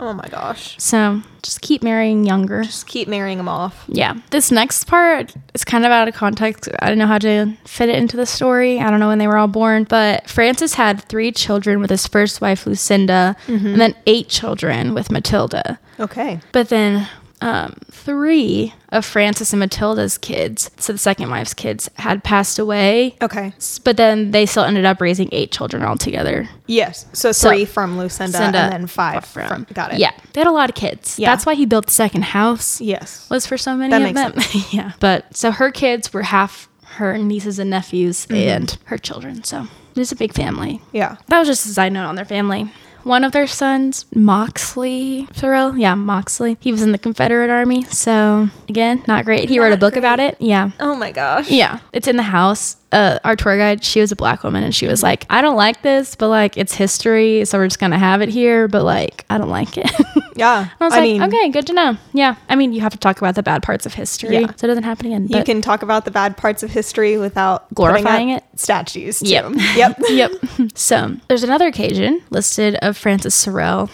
Oh 0.02 0.14
my 0.14 0.28
gosh. 0.30 0.76
So 0.80 1.22
just 1.44 1.62
keep 1.62 1.84
marrying 1.84 2.26
younger. 2.26 2.64
Just 2.64 2.88
keep 2.88 3.08
marrying 3.08 3.38
them 3.38 3.48
off. 3.48 3.86
Yeah. 3.88 4.16
This 4.32 4.50
next 4.50 4.86
part 4.86 5.32
is 5.54 5.64
kind 5.64 5.86
of 5.86 5.92
out 5.92 6.08
of 6.08 6.16
context. 6.16 6.68
I 6.80 6.90
don't 6.90 6.98
know 6.98 7.06
how 7.06 7.20
to 7.20 7.54
fit 7.66 7.88
it 7.88 7.96
into 7.96 8.18
the 8.18 8.26
story. 8.26 8.80
I 8.80 8.90
don't 8.90 9.00
know 9.00 9.10
when 9.10 9.20
they 9.20 9.28
were 9.28 9.38
all 9.38 9.48
born, 9.48 9.84
but 9.84 10.28
Francis 10.28 10.74
had 10.74 11.04
three 11.04 11.32
children 11.32 11.80
with 11.80 11.92
his 11.92 12.08
first 12.08 12.42
wife, 12.42 12.66
Lucinda, 12.66 13.36
mm-hmm. 13.46 13.68
and 13.68 13.80
then 13.80 13.96
eight 14.08 14.28
children 14.28 14.96
with 14.96 15.12
Matilda. 15.12 15.80
Okay. 16.00 16.40
But 16.52 16.70
then 16.70 17.08
um, 17.42 17.76
three 17.92 18.74
of 18.90 19.06
Francis 19.06 19.54
and 19.54 19.60
Matilda's 19.60 20.18
kids, 20.18 20.70
so 20.78 20.94
the 20.94 21.00
second 21.00 21.30
wife's 21.30 21.54
kids, 21.54 21.90
had 21.96 22.24
passed 22.24 22.60
away. 22.60 23.16
Okay. 23.22 23.54
S- 23.58 23.80
But 23.80 23.98
then 23.98 24.32
they 24.32 24.46
still 24.46 24.64
ended 24.64 24.86
up 24.86 25.02
raising 25.02 25.30
eight 25.32 25.52
children 25.52 25.84
altogether. 25.84 26.48
Yes. 26.68 27.06
So 27.14 27.32
So- 27.32 27.50
three 27.50 27.66
from 27.66 27.98
Lucinda, 27.98 28.38
Lucinda 28.38 28.58
and 28.60 28.72
then 28.74 28.88
five 28.88 29.26
from, 29.26 29.66
Got 29.74 29.94
it. 29.94 30.00
Yeah, 30.00 30.12
they 30.34 30.42
had 30.42 30.48
a 30.48 30.52
lot 30.52 30.70
of 30.70 30.76
kids. 30.76 31.18
Yeah. 31.18 31.30
That's 31.32 31.46
why 31.46 31.56
he 31.56 31.66
built 31.66 31.86
the 31.88 31.92
second 31.92 32.24
house. 32.26 32.80
Yes. 32.82 33.28
Was 33.30 33.46
for 33.48 33.58
so 33.58 33.76
many 33.76 33.92
That 33.92 34.02
of 34.02 34.36
makes 34.36 34.52
them. 34.54 34.62
yeah. 34.72 34.92
But 35.00 35.36
so 35.36 35.52
her 35.52 35.72
kids 35.72 36.14
were 36.14 36.24
half 36.24 36.68
her 36.96 37.18
nieces 37.18 37.58
and 37.60 37.70
nephews 37.70 38.26
Mm-hmm. 38.26 38.36
and 38.36 38.78
her 38.86 38.98
children. 38.98 39.44
So 39.46 39.68
it 39.96 40.00
is 40.00 40.12
a 40.12 40.16
big 40.16 40.34
family. 40.34 40.82
Yeah. 40.92 41.16
That 41.28 41.40
was 41.40 41.48
just 41.48 41.66
a 41.66 41.70
side 41.70 41.94
note 41.94 42.06
on 42.06 42.16
their 42.16 42.26
family. 42.26 42.70
One 43.04 43.24
of 43.24 43.32
their 43.32 43.48
sons, 43.48 44.06
Moxley 44.14 45.28
Sorrel, 45.34 45.78
yeah, 45.78 45.96
Moxley. 45.96 46.58
He 46.60 46.72
was 46.72 46.82
in 46.82 46.92
the 46.92 46.98
Confederate 46.98 47.50
Army, 47.50 47.84
so 47.84 48.50
again, 48.70 49.04
not 49.08 49.26
great. 49.26 49.50
He 49.50 49.60
wrote 49.60 49.74
a 49.74 49.78
book 49.78 49.94
great. 49.94 50.00
about 50.00 50.20
it. 50.20 50.38
Yeah, 50.40 50.72
Oh 50.80 50.96
my 50.96 51.12
gosh. 51.12 51.50
yeah, 51.50 51.80
it's 51.94 52.08
in 52.08 52.18
the 52.18 52.24
house. 52.24 52.78
Uh, 52.92 53.20
our 53.24 53.36
tour 53.36 53.58
guide, 53.58 53.84
she 53.84 54.02
was 54.02 54.12
a 54.12 54.16
black 54.16 54.44
woman, 54.44 54.64
and 54.64 54.76
she 54.76 54.86
was 54.88 55.02
like, 55.02 55.26
"I 55.30 55.42
don't 55.42 55.56
like 55.56 55.82
this, 55.82 56.16
but 56.16 56.28
like 56.30 56.58
it's 56.58 56.74
history, 56.74 57.46
so 57.46 57.58
we're 57.58 57.68
just 57.68 57.80
gonna 57.80 57.98
have 58.00 58.22
it 58.22 58.30
here." 58.30 58.68
But 58.68 58.84
like, 58.84 59.26
I 59.30 59.38
don't 59.38 59.50
like 59.50 59.78
it. 59.78 59.90
Yeah. 60.34 60.70
I 60.80 60.84
was 60.84 60.94
like, 60.94 61.22
okay, 61.22 61.50
good 61.50 61.68
to 61.68 61.74
know. 61.74 61.98
Yeah, 62.14 62.36
I 62.50 62.56
mean, 62.56 62.74
you 62.74 62.82
have 62.82 62.94
to 62.94 62.98
talk 62.98 63.18
about 63.20 63.36
the 63.36 63.44
bad 63.44 63.62
parts 63.62 63.86
of 63.86 63.94
history, 63.94 64.38
Yeah. 64.38 64.48
so 64.56 64.66
it 64.66 64.68
doesn't 64.70 64.84
happen 64.84 65.08
again. 65.08 65.28
You 65.28 65.44
can 65.44 65.62
talk 65.62 65.84
about 65.84 66.06
the 66.06 66.10
bad 66.10 66.38
parts 66.38 66.64
of 66.64 66.72
history 66.72 67.18
without 67.18 67.72
Glorifying 67.76 68.30
it? 68.30 68.44
Statues. 68.56 69.20
Too. 69.20 69.28
Yep. 69.28 69.54
Yep. 69.76 69.98
yep. 70.10 70.32
So 70.76 71.16
there's 71.28 71.44
another 71.44 71.68
occasion 71.68 72.22
listed 72.30 72.76
of 72.82 72.98
Francis 72.98 73.36
Sorrel, 73.36 73.90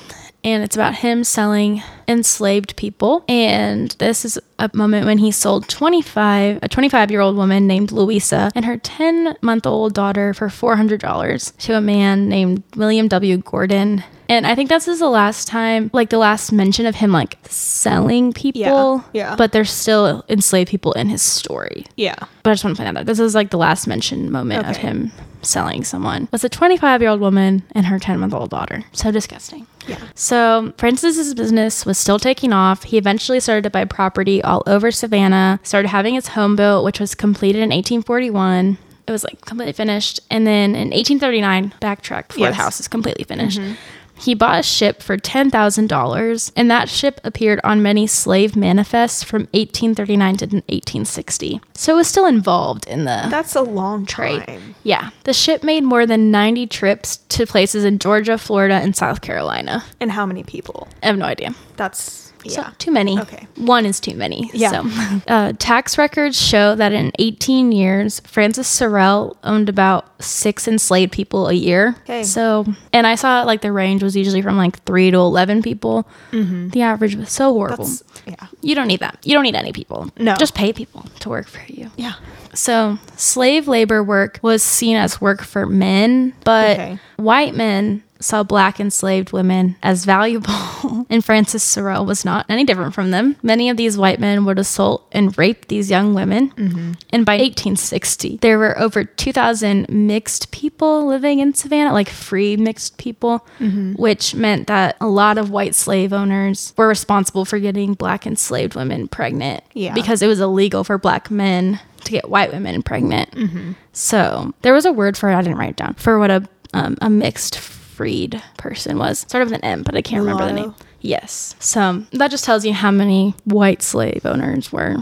and 0.54 0.63
it's 0.63 0.75
about 0.75 0.96
him 0.96 1.24
selling 1.24 1.84
enslaved 2.08 2.77
people. 2.77 3.25
And 3.27 3.92
this 4.00 4.24
is 4.24 4.39
a 4.58 4.70
moment 4.74 5.06
when 5.06 5.18
he 5.18 5.30
sold 5.32 5.68
25, 5.68 6.60
a 6.62 6.70
25 6.70 7.12
year 7.12 7.20
old 7.20 7.36
woman 7.36 7.68
named 7.68 7.92
Louisa 7.92 8.50
and 8.56 8.63
her 8.63 8.77
10 8.77 9.38
month 9.42 9.68
old 9.68 9.94
daughter 9.94 10.34
for 10.34 10.48
$400 10.48 11.58
to 11.58 11.74
a 11.75 11.82
man 11.82 12.30
named 12.30 12.63
William 12.75 13.08
W. 13.10 13.38
Gordon. 13.38 14.04
And 14.30 14.48
I 14.48 14.56
think 14.56 14.70
this 14.70 14.88
is 14.88 15.00
the 15.00 15.10
last 15.10 15.48
time, 15.48 15.89
like 15.94 16.10
the 16.10 16.18
last 16.18 16.51
mention 16.51 16.86
of 16.86 16.96
him 16.96 17.12
like 17.12 17.38
selling 17.44 18.34
people. 18.34 19.04
yeah. 19.13 19.32
yeah. 19.32 19.36
But 19.36 19.51
there's 19.51 19.72
still 19.72 20.24
enslaved 20.30 20.70
people 20.70 20.94
in 20.94 21.10
his 21.10 21.22
story. 21.22 21.86
Yeah. 21.96 22.16
But 22.44 22.51
I 22.51 22.54
just 22.54 22.63
want 22.63 22.77
to 22.77 22.84
point 22.84 22.89
out 22.89 23.00
that 23.00 23.06
this 23.06 23.20
is 23.20 23.36
like 23.36 23.51
the 23.51 23.58
last 23.58 23.86
mentioned 23.86 24.32
moment 24.32 24.68
of 24.68 24.77
him 24.77 25.12
selling 25.41 25.84
someone 25.84 26.27
was 26.32 26.44
a 26.44 26.50
25 26.50 27.01
year 27.01 27.10
old 27.12 27.20
woman 27.22 27.63
and 27.74 27.86
her 27.86 28.00
10 28.00 28.20
month 28.20 28.34
old 28.34 28.50
daughter. 28.50 28.84
So 28.91 29.12
disgusting. 29.12 29.67
Yeah. 29.88 30.00
So 30.15 30.74
Francis's 30.77 31.34
business 31.34 31.86
was 31.86 31.98
still 31.98 32.20
taking 32.20 32.51
off. 32.53 32.84
He 32.84 32.98
eventually 32.98 33.39
started 33.39 33.63
to 33.63 33.70
buy 33.70 33.86
property 33.86 34.44
all 34.44 34.63
over 34.67 34.91
Savannah, 34.91 35.60
started 35.63 35.88
having 35.89 36.15
his 36.15 36.29
home 36.29 36.56
built, 36.56 36.84
which 36.84 37.00
was 37.00 37.15
completed 37.15 37.60
in 37.60 37.70
1841. 37.70 38.77
It 39.08 39.12
was 39.12 39.24
like 39.24 39.39
completely 39.46 39.72
finished. 39.72 40.20
And 40.29 40.46
then 40.46 40.72
in 40.72 40.89
1839, 40.89 41.74
backtrack 41.79 42.27
before 42.27 42.48
Yes. 42.48 42.58
the 42.58 42.62
house 42.62 42.79
is 42.82 42.88
completely 42.89 43.24
finished. 43.24 43.60
Mm-hmm. 43.60 43.74
He 44.20 44.34
bought 44.34 44.60
a 44.60 44.64
ship 44.64 45.02
for 45.02 45.18
$10,000, 45.18 46.52
and 46.56 46.72
that 46.72 46.90
ship 46.90 47.22
appeared 47.24 47.60
on 47.64 47.82
many 47.82 48.08
slave 48.08 48.56
manifests 48.56 49.24
from 49.24 49.42
1839 49.54 50.38
to 50.38 50.46
1860. 50.46 51.62
So 51.74 51.94
it 51.94 51.98
was 51.98 52.08
still 52.08 52.25
involved 52.25 52.88
in 52.88 53.06
the 53.06 53.27
That's 53.30 53.56
a 53.56 53.62
long 53.62 54.06
trade. 54.06 54.46
time. 54.46 54.75
Yeah. 54.84 55.10
The 55.24 55.34
ship 55.34 55.64
made 55.64 55.84
more 55.84 56.06
than 56.06 56.32
90 56.32 56.68
trips 56.68 57.18
to 57.30 57.46
places 57.46 57.86
in 57.86 58.00
Georgia, 58.00 58.38
Florida, 58.38 58.75
and 58.75 58.96
South 58.96 59.22
Carolina. 59.22 59.84
And 60.00 60.12
how 60.12 60.25
many 60.25 60.44
people? 60.44 60.88
I 61.03 61.08
have 61.08 61.18
no 61.18 61.25
idea. 61.25 61.53
That's 61.75 62.26
So, 62.46 62.62
yeah. 62.62 62.72
too 62.78 62.92
many. 62.92 63.20
Okay. 63.20 63.48
One 63.56 63.86
is 63.86 64.00
too 64.00 64.16
many. 64.16 64.50
Yeah. 64.54 64.72
So, 64.72 65.22
uh, 65.28 65.54
tax 65.60 65.98
records 65.98 66.40
show 66.40 66.76
that 66.76 66.94
in 66.94 67.12
18 67.20 67.72
years, 67.72 68.20
Francis 68.22 68.68
Sorrel 68.68 69.38
owned 69.44 69.70
about 69.70 70.22
six 70.24 70.68
enslaved 70.68 71.12
people 71.12 71.48
a 71.48 71.54
year. 71.54 71.96
Okay. 72.04 72.24
So, 72.24 72.66
and 72.94 73.06
I 73.06 73.16
saw 73.16 73.44
like 73.44 73.62
the 73.62 73.72
range 73.72 74.04
was 74.04 74.16
usually 74.16 74.42
from 74.42 74.58
like 74.58 74.84
three 74.84 75.12
to 75.12 75.18
11 75.18 75.62
people. 75.62 76.08
The 76.32 76.82
average 76.82 77.16
was 77.16 77.32
so 77.32 77.54
horrible. 77.54 77.86
That's 77.86 78.04
yeah. 78.26 78.48
you 78.62 78.76
don't 78.76 78.88
need 78.88 79.00
that. 79.00 79.18
You 79.24 79.34
don't 79.34 79.44
need 79.44 79.56
any 79.56 79.72
people. 79.72 80.10
No. 80.18 80.36
Just 80.36 80.54
pay 80.56 80.74
people 80.74 81.04
to 81.22 81.30
work 81.30 81.48
for 81.48 81.62
you. 81.72 81.92
Yeah. 81.96 82.14
So, 82.54 82.98
slave 83.16 83.68
labor 83.68 84.04
work 84.04 84.40
was 84.42 84.64
seen 84.64 84.98
as 84.98 85.22
work 85.22 85.44
for 85.44 85.66
men, 85.66 86.34
but 86.44 86.80
Okay. 86.80 87.00
white 87.18 87.54
men 87.56 88.04
saw 88.20 88.44
black 88.44 88.80
enslaved 88.80 89.32
women 89.32 89.75
as 89.84 90.06
valuable. 90.06 91.06
and 91.10 91.24
Francis 91.24 91.64
Sorrel 91.64 92.06
was 92.06 92.25
not 92.25 92.46
any 92.50 92.64
different 92.64 92.94
from 92.94 93.12
them. 93.12 93.36
Many 93.42 93.70
of 93.70 93.77
these 93.77 93.98
white 93.98 94.20
men 94.20 94.46
would 94.46 94.60
assault 94.60 95.08
and 95.12 95.38
rape 95.38 95.68
these 95.68 95.90
young 95.90 96.14
women. 96.14 96.51
Mm-hmm. 96.51 96.92
And 97.12 97.25
by 97.25 97.34
1860, 97.34 98.38
there 98.38 98.58
were 98.60 98.77
over 98.77 99.03
2,000 99.03 99.90
mixed 99.90 100.51
people 100.51 101.06
living 101.06 101.40
in 101.40 101.53
Savannah, 101.53 101.94
like 101.94 102.10
free 102.10 102.58
mixed 102.58 102.98
people, 102.98 103.46
mm-hmm. 103.60 103.94
which 103.94 104.36
meant 104.36 104.68
that 104.68 104.98
a 105.00 105.08
lot 105.08 105.38
of 105.38 105.50
white 105.50 105.75
slave 105.75 106.14
owners 106.14 106.74
were 106.77 106.88
responsible 106.88 107.46
for 107.46 107.60
getting 107.60 107.94
black 107.94 108.25
enslaved 108.25 108.75
women 108.75 109.08
pregnant 109.08 109.64
Yeah. 109.74 109.94
because 109.94 110.22
it 110.22 110.27
was 110.27 110.40
illegal 110.40 110.84
for 110.84 110.98
black 110.98 111.30
men 111.32 111.80
to 112.03 112.12
get 112.12 112.30
white 112.30 112.51
women 112.51 112.82
pregnant. 112.84 113.32
Mm-hmm. 113.32 113.72
So 113.94 114.53
there 114.62 114.74
was 114.74 114.86
a 114.86 114.92
word 114.92 115.18
for 115.18 115.30
it. 115.30 115.36
I 115.36 115.42
didn't 115.42 115.58
write 115.58 115.72
it 115.72 115.75
down 115.75 115.96
for 115.96 116.20
what 116.20 116.32
a 116.32 116.48
um, 116.74 116.98
a 117.01 117.10
mixed 117.10 117.58
freed 117.98 118.42
person 118.57 119.00
was. 119.00 119.25
Sort 119.27 119.42
of 119.42 119.51
an 119.51 119.62
M, 119.62 119.81
but 119.81 119.96
I 119.96 120.03
can't 120.03 120.22
remember 120.22 120.46
the 120.46 120.53
name. 120.53 120.75
Yes. 121.01 121.55
So 121.60 122.05
that 122.12 122.29
just 122.29 122.46
tells 122.46 122.64
you 122.64 122.74
how 122.74 122.92
many 122.92 123.33
white 123.46 123.81
slave 123.81 124.22
owners 124.24 124.72
were. 124.72 124.98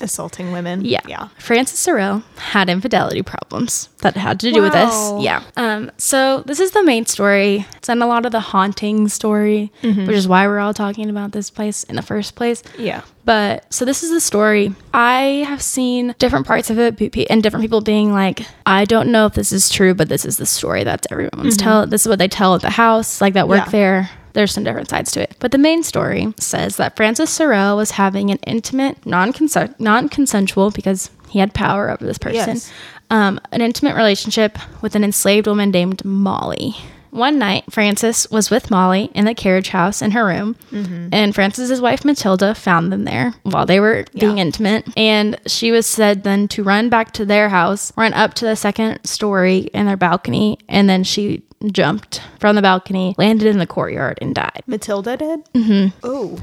Assaulting 0.00 0.52
women. 0.52 0.84
Yeah. 0.84 1.00
Yeah. 1.06 1.28
Francis 1.38 1.78
Sorrel 1.78 2.22
had 2.36 2.68
infidelity 2.68 3.22
problems 3.22 3.88
that 4.02 4.16
had 4.16 4.38
to 4.40 4.52
do 4.52 4.62
with 4.62 4.72
this. 4.72 5.12
Yeah. 5.20 5.42
Um, 5.56 5.90
so 5.98 6.42
this 6.46 6.60
is 6.60 6.72
the 6.72 6.82
main 6.82 7.06
story. 7.06 7.66
It's 7.76 7.88
in 7.88 8.02
a 8.02 8.06
lot 8.06 8.26
of 8.26 8.32
the 8.32 8.40
haunting 8.40 9.08
story, 9.08 9.72
which 9.82 10.10
is 10.10 10.28
why 10.28 10.46
we're 10.46 10.58
all 10.58 10.74
talking 10.74 11.08
about 11.10 11.32
this 11.32 11.50
place 11.50 11.84
in 11.84 11.96
the 11.96 12.02
first 12.02 12.34
place. 12.34 12.62
Yeah. 12.78 13.02
But 13.24 13.72
so 13.72 13.84
this 13.84 14.02
is 14.04 14.10
the 14.10 14.20
story. 14.20 14.72
I 14.94 15.44
have 15.48 15.60
seen 15.60 16.14
different 16.18 16.46
parts 16.46 16.70
of 16.70 16.78
it 16.78 17.00
and 17.30 17.42
different 17.42 17.62
people 17.64 17.80
being 17.80 18.12
like, 18.12 18.42
I 18.64 18.84
don't 18.84 19.10
know 19.10 19.26
if 19.26 19.34
this 19.34 19.50
is 19.52 19.68
true, 19.68 19.94
but 19.94 20.08
this 20.08 20.24
is 20.24 20.36
the 20.36 20.46
story 20.46 20.84
that 20.84 21.06
everyone's 21.10 21.56
tell. 21.56 21.86
This 21.86 22.02
is 22.02 22.08
what 22.08 22.18
they 22.20 22.28
tell 22.28 22.54
at 22.54 22.60
the 22.62 22.70
house, 22.70 23.20
like 23.20 23.34
that 23.34 23.48
work 23.48 23.64
Yeah. 23.66 23.70
there. 23.70 24.10
There's 24.36 24.52
some 24.52 24.64
different 24.64 24.90
sides 24.90 25.10
to 25.12 25.22
it. 25.22 25.34
But 25.40 25.50
the 25.50 25.58
main 25.58 25.82
story 25.82 26.32
says 26.38 26.76
that 26.76 26.94
Francis 26.94 27.30
Sorrel 27.30 27.76
was 27.78 27.92
having 27.92 28.30
an 28.30 28.36
intimate, 28.46 29.04
non-consent, 29.06 29.80
non-consensual, 29.80 30.72
because 30.72 31.10
he 31.30 31.38
had 31.38 31.54
power 31.54 31.90
over 31.90 32.04
this 32.04 32.18
person, 32.18 32.54
Yes. 32.56 32.70
um, 33.10 33.40
an 33.50 33.62
intimate 33.62 33.96
relationship 33.96 34.58
with 34.82 34.94
an 34.94 35.02
enslaved 35.02 35.46
woman 35.46 35.70
named 35.70 36.04
Molly. 36.04 36.76
One 37.12 37.38
night, 37.38 37.64
Francis 37.70 38.30
was 38.30 38.50
with 38.50 38.70
Molly 38.70 39.10
in 39.14 39.24
the 39.24 39.32
carriage 39.34 39.70
house 39.70 40.02
in 40.02 40.10
her 40.10 40.26
room, 40.26 40.54
and 40.70 41.34
Francis's 41.34 41.80
wife 41.80 42.04
Matilda 42.04 42.54
found 42.54 42.92
them 42.92 43.04
there 43.04 43.32
while 43.42 43.64
they 43.64 43.80
were 43.80 44.04
being 44.14 44.36
Yeah. 44.36 44.42
intimate. 44.42 44.84
And 44.98 45.38
she 45.46 45.72
was 45.72 45.86
said 45.86 46.24
then 46.24 46.46
to 46.48 46.62
run 46.62 46.90
back 46.90 47.12
to 47.12 47.24
their 47.24 47.48
house, 47.48 47.90
run 47.96 48.12
up 48.12 48.34
to 48.34 48.44
the 48.44 48.54
second 48.54 49.00
story 49.04 49.70
in 49.72 49.86
their 49.86 49.96
balcony, 49.96 50.58
and 50.68 50.90
then 50.90 51.04
she 51.04 51.42
jumped 51.72 52.22
from 52.38 52.56
the 52.56 52.62
balcony, 52.62 53.14
landed 53.18 53.46
in 53.46 53.58
the 53.58 53.66
courtyard, 53.66 54.18
and 54.20 54.34
died. 54.34 54.62
Matilda 54.66 55.16
did? 55.16 55.44
Mm-hmm. 55.52 55.98
Oh. 56.02 56.38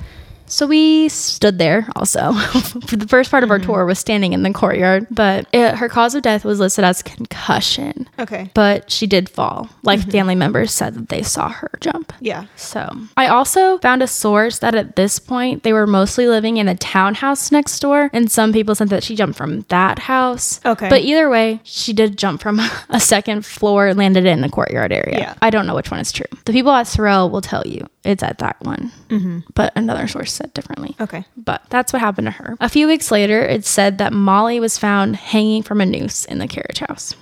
So 0.47 0.67
we 0.67 1.10
stood 1.10 1.58
there 1.58 1.88
also 1.95 2.34
for 2.34 2.79
the 2.95 3.08
first 3.08 3.32
part 3.32 3.43
of 3.43 3.51
our 3.51 3.60
tour 3.60 3.86
was 3.86 3.99
standing 3.99 4.34
in 4.34 4.43
the 4.43 4.53
courtyard, 4.53 5.08
but 5.10 5.47
it, 5.53 5.75
her 5.75 5.89
cause 5.89 6.15
of 6.15 6.21
death 6.21 6.45
was 6.45 6.60
listed 6.60 6.84
as 6.84 7.01
concussion. 7.01 8.08
Okay. 8.19 8.51
But 8.53 8.91
she 8.91 9.08
did 9.08 9.29
fall. 9.29 9.69
Like 9.84 9.99
family 10.12 10.36
members 10.36 10.71
said 10.71 10.93
that 10.95 11.10
they 11.10 11.23
saw 11.23 11.49
her 11.49 11.71
jump. 11.79 12.13
Yeah. 12.19 12.45
So 12.56 12.89
I 13.17 13.27
also 13.27 13.77
found 13.79 14.03
a 14.03 14.08
source 14.08 14.60
that 14.60 14.75
at 14.75 14.95
this 14.95 15.19
point 15.19 15.63
they 15.63 15.73
were 15.73 15.88
mostly 15.88 16.27
living 16.27 16.58
in 16.58 16.67
the 16.67 16.75
townhouse 16.75 17.51
next 17.51 17.79
door, 17.79 18.10
and 18.13 18.32
some 18.32 18.53
people 18.53 18.75
said 18.75 18.89
that 18.89 19.03
she 19.03 19.15
jumped 19.15 19.38
from 19.38 19.62
that 19.69 19.99
house. 19.99 20.60
Okay. 20.65 20.89
But 20.89 21.01
either 21.01 21.29
way, 21.29 21.62
she 21.63 21.93
did 21.93 22.17
jump 22.17 22.41
from 22.41 22.60
a 22.89 22.99
second 22.99 23.45
floor, 23.45 23.93
landed 23.93 24.25
in 24.25 24.41
the 24.41 24.49
courtyard 24.49 24.91
area. 24.91 25.19
Yeah. 25.19 25.34
I 25.41 25.49
don't 25.49 25.65
know 25.65 25.75
which 25.75 25.91
one 25.91 25.99
is 25.99 26.12
true. 26.12 26.25
The 26.45 26.53
people 26.53 26.71
at 26.71 26.88
Sorrel 26.88 27.29
will 27.29 27.41
tell 27.41 27.65
you 27.65 27.88
it's 28.03 28.23
at 28.23 28.39
that 28.39 28.58
one, 28.62 28.91
mm-hmm. 29.10 29.39
but 29.53 29.71
another 29.75 30.08
source 30.08 30.33
said 30.34 30.54
differently. 30.54 30.96
Okay. 31.00 31.26
But 31.38 31.62
that's 31.69 31.93
what 31.93 32.00
happened 32.02 32.28
to 32.28 32.32
her. 32.32 32.58
A 32.60 32.69
few 32.69 32.88
weeks 32.88 33.12
later, 33.12 33.41
it 33.41 33.65
said 33.65 33.98
that 34.00 34.13
Molly 34.13 34.60
was 34.60 34.78
found 34.78 35.15
hanging 35.15 35.63
from 35.63 35.82
a 35.82 35.86
noose 35.86 36.26
in 36.26 36.39
the 36.39 36.48
carriage 36.48 36.80
house. 36.80 37.15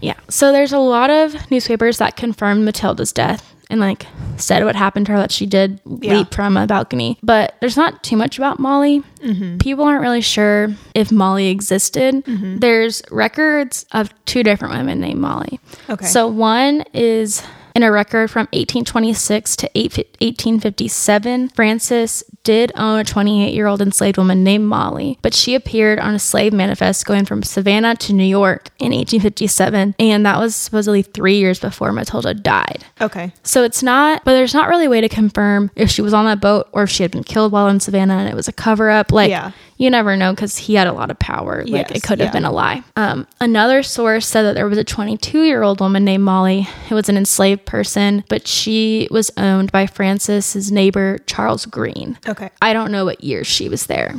Yeah. 0.00 0.14
So 0.28 0.52
there's 0.52 0.72
a 0.72 0.78
lot 0.78 1.10
of 1.10 1.50
newspapers 1.50 1.98
that 1.98 2.16
confirmed 2.16 2.64
Matilda's 2.64 3.12
death 3.12 3.50
and 3.70 3.80
like 3.80 4.06
said 4.36 4.62
what 4.64 4.76
happened 4.76 5.06
to 5.06 5.12
her 5.12 5.18
that 5.18 5.32
she 5.32 5.46
did 5.46 5.80
Yeah. 5.86 6.18
leap 6.18 6.34
from 6.34 6.56
a 6.58 6.66
balcony. 6.66 7.16
But 7.22 7.54
there's 7.60 7.76
not 7.78 8.02
too 8.02 8.16
much 8.16 8.36
about 8.36 8.58
Molly. 8.58 9.02
Mm-hmm. 9.20 9.58
People 9.58 9.84
aren't 9.84 10.02
really 10.02 10.20
sure 10.20 10.74
if 10.94 11.10
Molly 11.10 11.48
existed. 11.48 12.24
Mm-hmm. 12.26 12.58
There's 12.58 13.00
records 13.10 13.86
of 13.92 14.10
two 14.26 14.42
different 14.42 14.74
women 14.74 15.00
named 15.00 15.20
Molly. 15.20 15.60
Okay. 15.88 16.04
So 16.04 16.26
one 16.26 16.84
is 16.92 17.42
in 17.74 17.82
a 17.82 17.90
record 17.90 18.30
from 18.30 18.42
1826 18.52 19.56
to 19.56 19.66
1857. 19.74 21.48
Francis 21.50 22.22
did 22.44 22.70
own 22.76 23.00
a 23.00 23.04
28 23.04 23.52
year 23.54 23.66
old 23.66 23.80
enslaved 23.80 24.16
woman 24.18 24.44
named 24.44 24.66
Molly, 24.66 25.18
but 25.22 25.34
she 25.34 25.54
appeared 25.54 25.98
on 25.98 26.14
a 26.14 26.18
slave 26.18 26.52
manifest 26.52 27.06
going 27.06 27.24
from 27.24 27.42
Savannah 27.42 27.96
to 27.96 28.12
New 28.12 28.24
York 28.24 28.68
in 28.78 28.92
1857, 28.92 29.94
and 29.98 30.26
that 30.26 30.38
was 30.38 30.54
supposedly 30.54 31.02
three 31.02 31.38
years 31.38 31.58
before 31.58 31.90
Matilda 31.92 32.34
died. 32.34 32.84
Okay. 33.00 33.32
So 33.42 33.64
it's 33.64 33.82
not, 33.82 34.24
but 34.24 34.32
there's 34.34 34.54
not 34.54 34.68
really 34.68 34.86
a 34.86 34.90
way 34.90 35.00
to 35.00 35.08
confirm 35.08 35.70
if 35.74 35.90
she 35.90 36.02
was 36.02 36.14
on 36.14 36.26
that 36.26 36.40
boat 36.40 36.68
or 36.72 36.84
if 36.84 36.90
she 36.90 37.02
had 37.02 37.10
been 37.12 37.24
killed 37.24 37.50
while 37.52 37.68
in 37.68 37.80
Savannah 37.80 38.14
and 38.18 38.28
it 38.28 38.34
was 38.36 38.46
a 38.48 38.52
cover 38.52 38.90
up. 38.90 39.10
Like, 39.10 39.30
Yeah. 39.30 39.52
you 39.78 39.90
never 39.90 40.16
know 40.16 40.32
because 40.32 40.58
he 40.58 40.74
had 40.74 40.86
a 40.86 40.92
lot 40.92 41.10
of 41.10 41.18
power. 41.18 41.64
Like, 41.64 41.88
Yes, 41.88 41.90
it 41.92 42.02
could 42.02 42.20
have 42.20 42.28
yeah. 42.28 42.32
been 42.32 42.44
a 42.44 42.52
lie. 42.52 42.84
Um, 42.96 43.26
another 43.40 43.82
source 43.82 44.26
said 44.26 44.42
that 44.42 44.54
there 44.54 44.68
was 44.68 44.78
a 44.78 44.84
22 44.84 45.42
year 45.42 45.62
old 45.62 45.80
woman 45.80 46.04
named 46.04 46.22
Molly 46.24 46.68
who 46.88 46.94
was 46.94 47.08
an 47.08 47.16
enslaved 47.16 47.63
person, 47.66 48.24
but 48.28 48.46
she 48.46 49.08
was 49.10 49.30
owned 49.36 49.72
by 49.72 49.86
Francis's 49.86 50.70
neighbor, 50.70 51.18
Charles 51.26 51.66
Green. 51.66 52.18
Okay. 52.28 52.50
I 52.62 52.72
don't 52.72 52.92
know 52.92 53.04
what 53.04 53.22
year 53.24 53.44
she 53.44 53.68
was 53.68 53.86
there. 53.86 54.14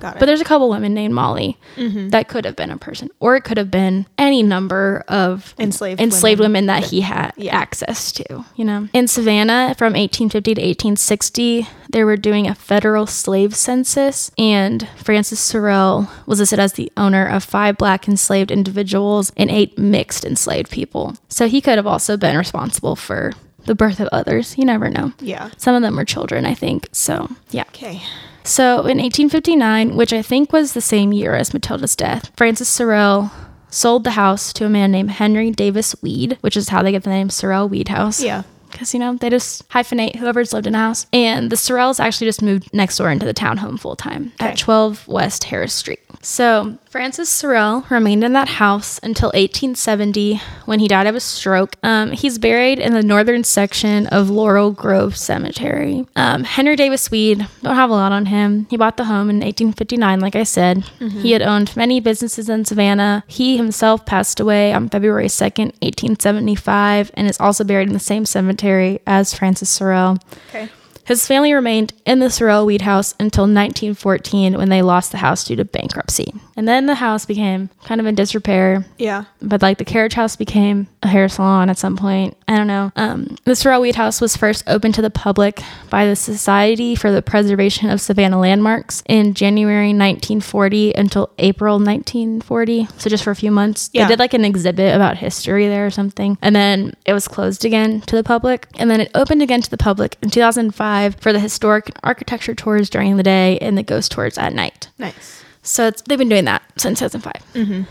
Got 0.00 0.16
it. 0.16 0.20
But 0.20 0.26
there's 0.26 0.40
a 0.40 0.44
couple 0.44 0.68
women 0.68 0.94
named 0.94 1.14
Molly 1.14 1.58
mm-hmm. 1.76 2.08
that 2.10 2.28
could 2.28 2.44
have 2.44 2.56
been 2.56 2.70
a 2.70 2.76
person, 2.76 3.08
or 3.20 3.36
it 3.36 3.42
could 3.44 3.56
have 3.56 3.70
been 3.70 4.06
any 4.18 4.42
number 4.42 5.04
of 5.08 5.54
Enslaved 5.58 6.00
enslaved 6.00 6.40
women. 6.40 6.66
women, 6.66 6.66
that 6.66 6.84
he 6.90 7.00
had 7.02 7.32
Yeah. 7.36 7.56
access 7.56 8.12
to. 8.12 8.44
You 8.56 8.64
know, 8.64 8.80
mm-hmm. 8.82 8.96
in 8.96 9.08
Savannah 9.08 9.74
from 9.76 9.94
1850 9.94 10.54
to 10.54 10.60
1860, 10.60 11.66
they 11.90 12.04
were 12.04 12.16
doing 12.16 12.46
a 12.46 12.54
federal 12.54 13.06
slave 13.06 13.54
census, 13.54 14.30
and 14.36 14.88
Francis 14.96 15.40
Sorrel 15.40 16.08
was 16.26 16.40
listed 16.40 16.58
as 16.58 16.74
the 16.74 16.90
owner 16.96 17.26
of 17.26 17.44
five 17.44 17.76
black 17.78 18.08
enslaved 18.08 18.50
individuals 18.50 19.32
and 19.36 19.50
eight 19.50 19.78
mixed 19.78 20.24
enslaved 20.24 20.70
people. 20.70 21.14
So 21.28 21.48
he 21.48 21.60
could 21.60 21.76
have 21.76 21.86
also 21.86 22.16
been 22.16 22.36
responsible 22.36 22.96
for 22.96 23.32
the 23.64 23.74
birth 23.74 23.98
of 24.00 24.08
others. 24.12 24.56
You 24.58 24.64
never 24.64 24.88
know. 24.88 25.12
yeah. 25.20 25.50
Some 25.56 25.74
of 25.74 25.82
them 25.82 25.96
were 25.96 26.04
children, 26.04 26.46
I 26.46 26.54
think. 26.54 26.88
So, 26.92 27.30
yeah. 27.50 27.64
Okay. 27.68 28.02
So 28.46 28.78
in 28.86 28.98
1859, 28.98 29.96
which 29.96 30.12
I 30.12 30.22
think 30.22 30.52
was 30.52 30.72
the 30.72 30.80
same 30.80 31.12
year 31.12 31.34
as 31.34 31.52
Matilda's 31.52 31.96
death, 31.96 32.30
Francis 32.36 32.68
Sorrel 32.68 33.30
sold 33.70 34.04
the 34.04 34.12
house 34.12 34.52
to 34.54 34.64
a 34.64 34.68
man 34.68 34.92
named 34.92 35.10
Henry 35.10 35.50
Davis 35.50 35.94
Weed, 36.02 36.38
which 36.40 36.56
is 36.56 36.68
how 36.68 36.82
they 36.82 36.92
get 36.92 37.02
the 37.02 37.10
name 37.10 37.28
Sorrel 37.28 37.68
Weed 37.68 37.88
House. 37.88 38.22
Yeah. 38.22 38.42
Because, 38.70 38.92
you 38.94 39.00
know, 39.00 39.14
they 39.16 39.30
just 39.30 39.66
hyphenate 39.70 40.16
whoever's 40.16 40.52
lived 40.52 40.66
in 40.66 40.74
a 40.74 40.78
house. 40.78 41.06
And 41.12 41.50
the 41.50 41.56
Sorrels 41.56 41.98
actually 41.98 42.26
just 42.26 42.42
moved 42.42 42.72
next 42.74 42.98
door 42.98 43.10
into 43.10 43.24
the 43.24 43.32
townhome 43.34 43.80
full 43.80 43.96
time 43.96 44.32
Okay. 44.40 44.50
at 44.50 44.58
12 44.58 45.08
West 45.08 45.44
Harris 45.44 45.72
Street. 45.72 46.00
So 46.22 46.76
Francis 46.96 47.28
Sorrel 47.28 47.84
remained 47.90 48.24
in 48.24 48.32
that 48.32 48.48
house 48.48 48.98
until 49.02 49.26
1870 49.28 50.40
when 50.64 50.80
he 50.80 50.88
died 50.88 51.06
of 51.06 51.14
a 51.14 51.20
stroke. 51.20 51.76
Um, 51.82 52.12
he's 52.12 52.38
buried 52.38 52.78
in 52.78 52.94
the 52.94 53.02
northern 53.02 53.44
section 53.44 54.06
of 54.06 54.30
Laurel 54.30 54.70
Grove 54.70 55.14
Cemetery. 55.14 56.06
Um, 56.16 56.44
Henry 56.44 56.74
Davis 56.74 57.10
Weed, 57.10 57.46
don't 57.62 57.74
have 57.74 57.90
a 57.90 57.92
lot 57.92 58.12
on 58.12 58.24
him. 58.24 58.66
He 58.70 58.78
bought 58.78 58.96
the 58.96 59.04
home 59.04 59.28
in 59.28 59.40
1859, 59.40 60.20
like 60.20 60.36
I 60.36 60.44
said. 60.44 60.84
He 61.20 61.32
had 61.32 61.42
owned 61.42 61.76
many 61.76 62.00
businesses 62.00 62.48
in 62.48 62.64
Savannah. 62.64 63.24
He 63.26 63.58
himself 63.58 64.06
passed 64.06 64.40
away 64.40 64.72
on 64.72 64.88
February 64.88 65.28
2nd, 65.28 65.74
1875, 65.82 67.10
and 67.12 67.28
is 67.28 67.38
also 67.38 67.62
buried 67.62 67.88
in 67.88 67.92
the 67.92 68.00
same 68.00 68.24
cemetery 68.24 69.00
as 69.06 69.34
Francis 69.34 69.68
Sorrel. 69.68 70.16
Okay. 70.48 70.70
His 71.06 71.24
family 71.24 71.52
remained 71.52 71.92
in 72.04 72.18
the 72.18 72.28
Sorrel 72.30 72.66
Weed 72.66 72.82
House 72.82 73.14
until 73.20 73.42
1914 73.44 74.56
when 74.58 74.68
they 74.70 74.82
lost 74.82 75.12
the 75.12 75.18
house 75.18 75.44
due 75.44 75.54
to 75.54 75.64
bankruptcy. 75.64 76.34
And 76.56 76.66
then 76.66 76.86
the 76.86 76.96
house 76.96 77.24
became 77.24 77.70
kind 77.84 78.00
of 78.00 78.06
in 78.08 78.16
disrepair, 78.16 78.84
Yeah. 78.98 79.24
but 79.40 79.62
like 79.62 79.78
the 79.78 79.84
carriage 79.84 80.14
house 80.14 80.34
became 80.34 80.88
a 81.04 81.08
hair 81.08 81.28
salon 81.28 81.70
at 81.70 81.78
some 81.78 81.96
point. 81.96 82.36
I 82.48 82.56
don't 82.56 82.66
know. 82.66 82.90
Um, 82.96 83.36
the 83.44 83.54
Sorrel 83.54 83.82
Weed 83.82 83.94
House 83.94 84.20
was 84.20 84.36
first 84.36 84.64
opened 84.66 84.94
to 84.94 85.02
the 85.02 85.10
public 85.10 85.60
by 85.90 86.06
the 86.06 86.16
Society 86.16 86.96
for 86.96 87.12
the 87.12 87.22
Preservation 87.22 87.88
of 87.90 88.00
Savannah 88.00 88.40
Landmarks 88.40 89.04
in 89.06 89.34
January 89.34 89.88
1940 89.92 90.92
until 90.94 91.30
April 91.38 91.78
1940. 91.78 92.88
So 92.98 93.08
just 93.10 93.22
for 93.22 93.30
a 93.30 93.36
few 93.36 93.52
months. 93.52 93.90
Yeah. 93.92 94.04
They 94.06 94.12
did 94.14 94.18
like 94.18 94.34
an 94.34 94.44
exhibit 94.44 94.92
about 94.94 95.18
history 95.18 95.68
there 95.68 95.86
or 95.86 95.90
something. 95.90 96.36
And 96.42 96.56
then 96.56 96.94
it 97.04 97.12
was 97.12 97.28
closed 97.28 97.64
again 97.64 98.00
to 98.02 98.16
the 98.16 98.24
public. 98.24 98.66
And 98.78 98.90
then 98.90 99.00
it 99.00 99.10
opened 99.14 99.42
again 99.42 99.62
to 99.62 99.70
the 99.70 99.76
public 99.76 100.16
in 100.22 100.30
2005 100.30 100.95
for 101.10 101.32
the 101.32 101.40
historic 101.40 101.86
and 101.88 101.96
architecture 102.02 102.54
tours 102.54 102.90
during 102.90 103.16
the 103.16 103.22
day 103.22 103.58
and 103.58 103.76
the 103.76 103.82
ghost 103.82 104.12
tours 104.12 104.38
at 104.38 104.52
night. 104.52 104.88
Nice. 104.98 105.44
So 105.62 105.88
it's, 105.88 106.02
they've 106.02 106.18
been 106.18 106.28
doing 106.28 106.44
that 106.44 106.62
since 106.76 106.98
2005. 107.00 107.32
Mm-hmm. 107.54 107.82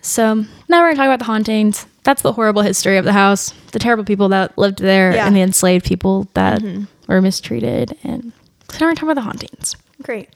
So 0.00 0.34
now 0.68 0.80
we're 0.80 0.86
going 0.86 0.94
to 0.94 0.96
talk 0.96 1.06
about 1.06 1.18
the 1.20 1.24
hauntings. 1.26 1.86
That's 2.02 2.22
the 2.22 2.32
horrible 2.32 2.62
history 2.62 2.96
of 2.96 3.04
the 3.04 3.12
house, 3.12 3.52
the 3.70 3.78
terrible 3.78 4.04
people 4.04 4.28
that 4.30 4.56
lived 4.58 4.78
there, 4.80 5.14
Yeah. 5.14 5.26
and 5.26 5.36
the 5.36 5.40
enslaved 5.40 5.84
people 5.86 6.28
that 6.34 6.60
mm-hmm. 6.60 6.84
were 7.06 7.20
mistreated. 7.20 7.96
And 8.02 8.32
so 8.68 8.78
now 8.78 8.86
we're 8.86 8.88
going 8.88 8.96
to 8.96 9.00
talk 9.00 9.10
about 9.10 9.14
the 9.14 9.20
hauntings. 9.22 9.76
Great. 10.02 10.28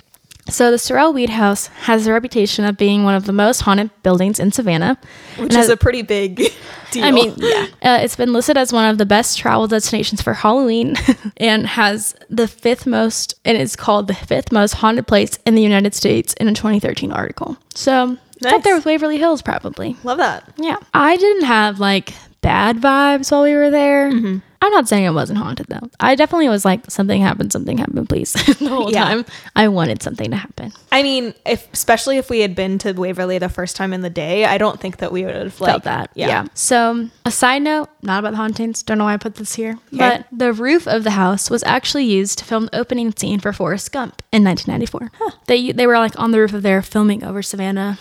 So 0.48 0.70
the 0.70 0.78
Sorrel 0.78 1.12
Weed 1.12 1.30
House 1.30 1.66
has 1.66 2.06
a 2.06 2.12
reputation 2.12 2.64
of 2.64 2.76
being 2.76 3.02
one 3.04 3.14
of 3.14 3.24
the 3.24 3.32
most 3.32 3.62
haunted 3.62 3.90
buildings 4.02 4.38
in 4.38 4.52
Savannah. 4.52 4.96
Which 5.38 5.50
is 5.50 5.56
has- 5.56 5.68
a 5.68 5.76
pretty 5.76 6.02
big 6.02 6.36
deal. 6.92 7.04
I 7.04 7.10
mean, 7.10 7.34
yeah. 7.38 7.66
Uh, 7.82 7.98
it's 8.02 8.16
been 8.16 8.32
listed 8.32 8.56
as 8.56 8.72
one 8.72 8.88
of 8.88 8.98
the 8.98 9.06
best 9.06 9.38
travel 9.38 9.66
destinations 9.66 10.22
for 10.22 10.32
Halloween 10.34 10.94
and 11.36 11.66
has 11.66 12.14
the 12.30 12.46
fifth 12.46 12.86
most, 12.86 13.34
and 13.44 13.56
it's 13.58 13.74
called 13.76 14.06
the 14.06 14.14
fifth 14.14 14.52
most 14.52 14.74
haunted 14.74 15.06
place 15.06 15.38
in 15.46 15.54
the 15.56 15.62
United 15.62 15.94
States 15.94 16.32
in 16.34 16.46
a 16.48 16.54
2013 16.54 17.10
article. 17.12 17.56
So, 17.74 18.16
it's 18.36 18.46
up 18.46 18.62
there 18.62 18.76
with 18.76 18.84
Waverly 18.84 19.18
Hills, 19.18 19.42
probably. 19.42 19.96
love 20.04 20.18
that. 20.18 20.48
Yeah. 20.58 20.76
I 20.94 21.16
didn't 21.16 21.44
have 21.44 21.80
like 21.80 22.12
bad 22.40 22.76
vibes 22.76 23.32
while 23.32 23.42
we 23.42 23.54
were 23.54 23.70
there. 23.70 24.12
Mm-hmm. 24.12 24.38
I'm 24.66 24.72
not 24.72 24.88
saying 24.88 25.04
it 25.04 25.10
wasn't 25.10 25.38
haunted 25.38 25.66
though. 25.68 25.88
I 26.00 26.14
definitely 26.14 26.48
was 26.48 26.64
like, 26.64 26.90
something 26.90 27.20
happened, 27.20 27.52
something 27.52 27.78
happened, 27.78 28.08
please. 28.08 28.32
the 28.58 28.68
whole 28.68 28.90
Yeah. 28.92 29.04
time. 29.04 29.24
I 29.54 29.68
wanted 29.68 30.02
something 30.02 30.30
to 30.30 30.36
happen. 30.36 30.72
I 30.92 31.02
mean, 31.02 31.34
if 31.46 31.68
especially 31.72 32.16
if 32.18 32.28
we 32.30 32.40
had 32.40 32.54
been 32.54 32.78
to 32.78 32.92
Waverly 32.92 33.38
the 33.38 33.48
first 33.48 33.76
time 33.76 33.92
in 33.92 34.00
the 34.00 34.10
day, 34.10 34.44
I 34.44 34.58
don't 34.58 34.80
think 34.80 34.98
that 34.98 35.12
we 35.12 35.24
would 35.24 35.34
have 35.34 35.60
like 35.60 35.70
felt 35.70 35.84
that. 35.84 36.10
Yeah. 36.14 36.46
So, 36.54 37.08
a 37.24 37.30
side 37.30 37.62
note, 37.62 37.88
not 38.02 38.18
about 38.18 38.30
the 38.32 38.36
hauntings. 38.38 38.82
Don't 38.82 38.98
know 38.98 39.04
why 39.04 39.14
I 39.14 39.18
put 39.18 39.36
this 39.36 39.54
here, 39.54 39.78
Okay. 39.94 39.98
but 39.98 40.26
the 40.32 40.52
roof 40.52 40.86
of 40.88 41.04
the 41.04 41.12
house 41.12 41.48
was 41.48 41.62
actually 41.64 42.04
used 42.04 42.38
to 42.40 42.44
film 42.44 42.66
the 42.66 42.78
opening 42.78 43.14
scene 43.16 43.40
for 43.40 43.52
Forrest 43.52 43.92
Gump 43.92 44.22
in 44.32 44.42
1994. 44.44 45.10
They 45.46 45.72
they 45.72 45.86
were 45.86 45.98
like 45.98 46.18
on 46.18 46.32
the 46.32 46.38
roof 46.40 46.52
of 46.52 46.62
there 46.62 46.82
filming 46.82 47.22
over 47.24 47.42
Savannah, 47.42 47.98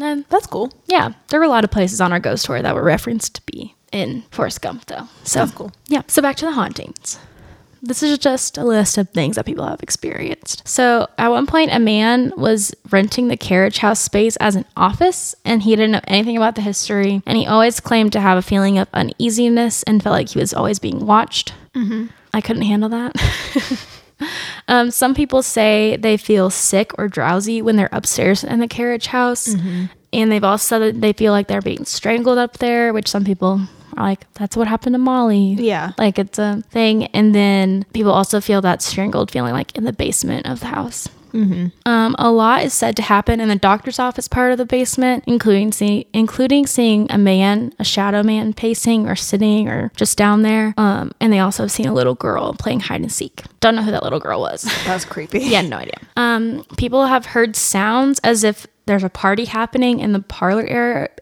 and 0.00 0.24
That's 0.28 0.46
cool. 0.46 0.72
yeah, 0.86 1.12
there 1.28 1.38
were 1.40 1.46
a 1.46 1.48
lot 1.50 1.64
of 1.64 1.70
places 1.70 2.00
on 2.00 2.12
our 2.12 2.20
ghost 2.20 2.46
tour 2.46 2.60
that 2.62 2.74
were 2.74 2.82
referenced 2.82 3.34
to 3.36 3.42
be 3.46 3.74
in 3.96 4.22
Forrest 4.30 4.60
Gump, 4.60 4.86
though. 4.86 5.08
So 5.24 5.40
That's 5.40 5.52
cool. 5.52 5.72
Yeah. 5.88 6.02
So 6.06 6.22
back 6.22 6.36
to 6.36 6.46
the 6.46 6.52
hauntings. 6.52 7.18
This 7.82 8.02
is 8.02 8.18
just 8.18 8.58
a 8.58 8.64
list 8.64 8.98
of 8.98 9.10
things 9.10 9.36
that 9.36 9.46
people 9.46 9.64
have 9.66 9.82
experienced. 9.82 10.66
So, 10.66 11.06
at 11.18 11.28
one 11.28 11.46
point, 11.46 11.70
a 11.72 11.78
man 11.78 12.32
was 12.36 12.74
renting 12.90 13.28
the 13.28 13.36
carriage 13.36 13.78
house 13.78 14.00
space 14.00 14.34
as 14.36 14.56
an 14.56 14.64
office, 14.76 15.36
and 15.44 15.62
he 15.62 15.70
didn't 15.76 15.92
know 15.92 16.00
anything 16.08 16.36
about 16.36 16.56
the 16.56 16.62
history. 16.62 17.22
And 17.26 17.38
he 17.38 17.46
always 17.46 17.78
claimed 17.78 18.12
to 18.14 18.20
have 18.20 18.38
a 18.38 18.42
feeling 18.42 18.78
of 18.78 18.88
uneasiness 18.92 19.82
and 19.84 20.02
felt 20.02 20.14
like 20.14 20.30
he 20.30 20.38
was 20.40 20.52
always 20.52 20.78
being 20.80 21.06
watched. 21.06 21.52
I 22.34 22.40
couldn't 22.40 22.62
handle 22.62 22.88
that. 22.88 23.14
um, 24.68 24.90
some 24.90 25.14
people 25.14 25.42
say 25.42 25.96
they 25.96 26.16
feel 26.16 26.50
sick 26.50 26.90
or 26.98 27.06
drowsy 27.08 27.62
when 27.62 27.76
they're 27.76 27.90
upstairs 27.92 28.42
in 28.42 28.58
the 28.58 28.68
carriage 28.68 29.06
house. 29.08 29.54
And 30.12 30.32
they've 30.32 30.42
also 30.42 30.64
said 30.64 30.78
that 30.80 31.00
they 31.02 31.12
feel 31.12 31.32
like 31.32 31.46
they're 31.46 31.60
being 31.60 31.84
strangled 31.84 32.38
up 32.38 32.58
there, 32.58 32.92
which 32.92 33.08
some 33.08 33.24
people 33.24 33.60
like, 34.04 34.32
that's 34.34 34.56
what 34.56 34.68
happened 34.68 34.94
to 34.94 34.98
Molly. 34.98 35.54
Yeah. 35.58 35.92
Like 35.98 36.18
it's 36.18 36.38
a 36.38 36.62
thing. 36.70 37.04
And 37.06 37.34
then 37.34 37.84
people 37.92 38.12
also 38.12 38.40
feel 38.40 38.60
that 38.62 38.82
strangled 38.82 39.30
feeling 39.30 39.52
like 39.52 39.76
in 39.76 39.84
the 39.84 39.92
basement 39.92 40.46
of 40.46 40.60
the 40.60 40.66
house. 40.66 41.08
Um, 41.84 42.16
a 42.18 42.30
lot 42.30 42.62
is 42.64 42.72
said 42.72 42.96
to 42.96 43.02
happen 43.02 43.40
in 43.40 43.50
the 43.50 43.56
doctor's 43.56 43.98
office 43.98 44.26
part 44.26 44.52
of 44.52 44.58
the 44.58 44.64
basement, 44.64 45.24
including 45.26 45.70
see, 45.70 46.06
including 46.14 46.66
seeing 46.66 47.10
a 47.12 47.18
man, 47.18 47.74
a 47.78 47.84
shadow 47.84 48.22
man, 48.22 48.54
pacing 48.54 49.06
or 49.06 49.16
sitting 49.16 49.68
or 49.68 49.92
just 49.96 50.16
down 50.16 50.40
there. 50.40 50.72
Um, 50.78 51.12
and 51.20 51.30
they 51.30 51.40
also 51.40 51.64
have 51.64 51.72
seen 51.72 51.86
a 51.86 51.92
little 51.92 52.14
girl 52.14 52.54
playing 52.54 52.80
hide 52.80 53.02
and 53.02 53.12
seek. 53.12 53.42
Don't 53.60 53.76
know 53.76 53.82
who 53.82 53.90
that 53.90 54.02
little 54.02 54.20
girl 54.20 54.40
was. 54.40 54.62
That's 54.86 55.04
creepy. 55.04 55.40
yeah, 55.40 55.60
no 55.60 55.76
idea. 55.76 55.98
Um, 56.16 56.64
people 56.78 57.06
have 57.06 57.26
heard 57.26 57.54
sounds 57.54 58.18
as 58.20 58.42
if 58.42 58.66
there's 58.86 59.04
a 59.04 59.08
party 59.10 59.44
happening 59.44 60.00
in 60.00 60.12
the 60.12 60.20
parlor 60.20 60.64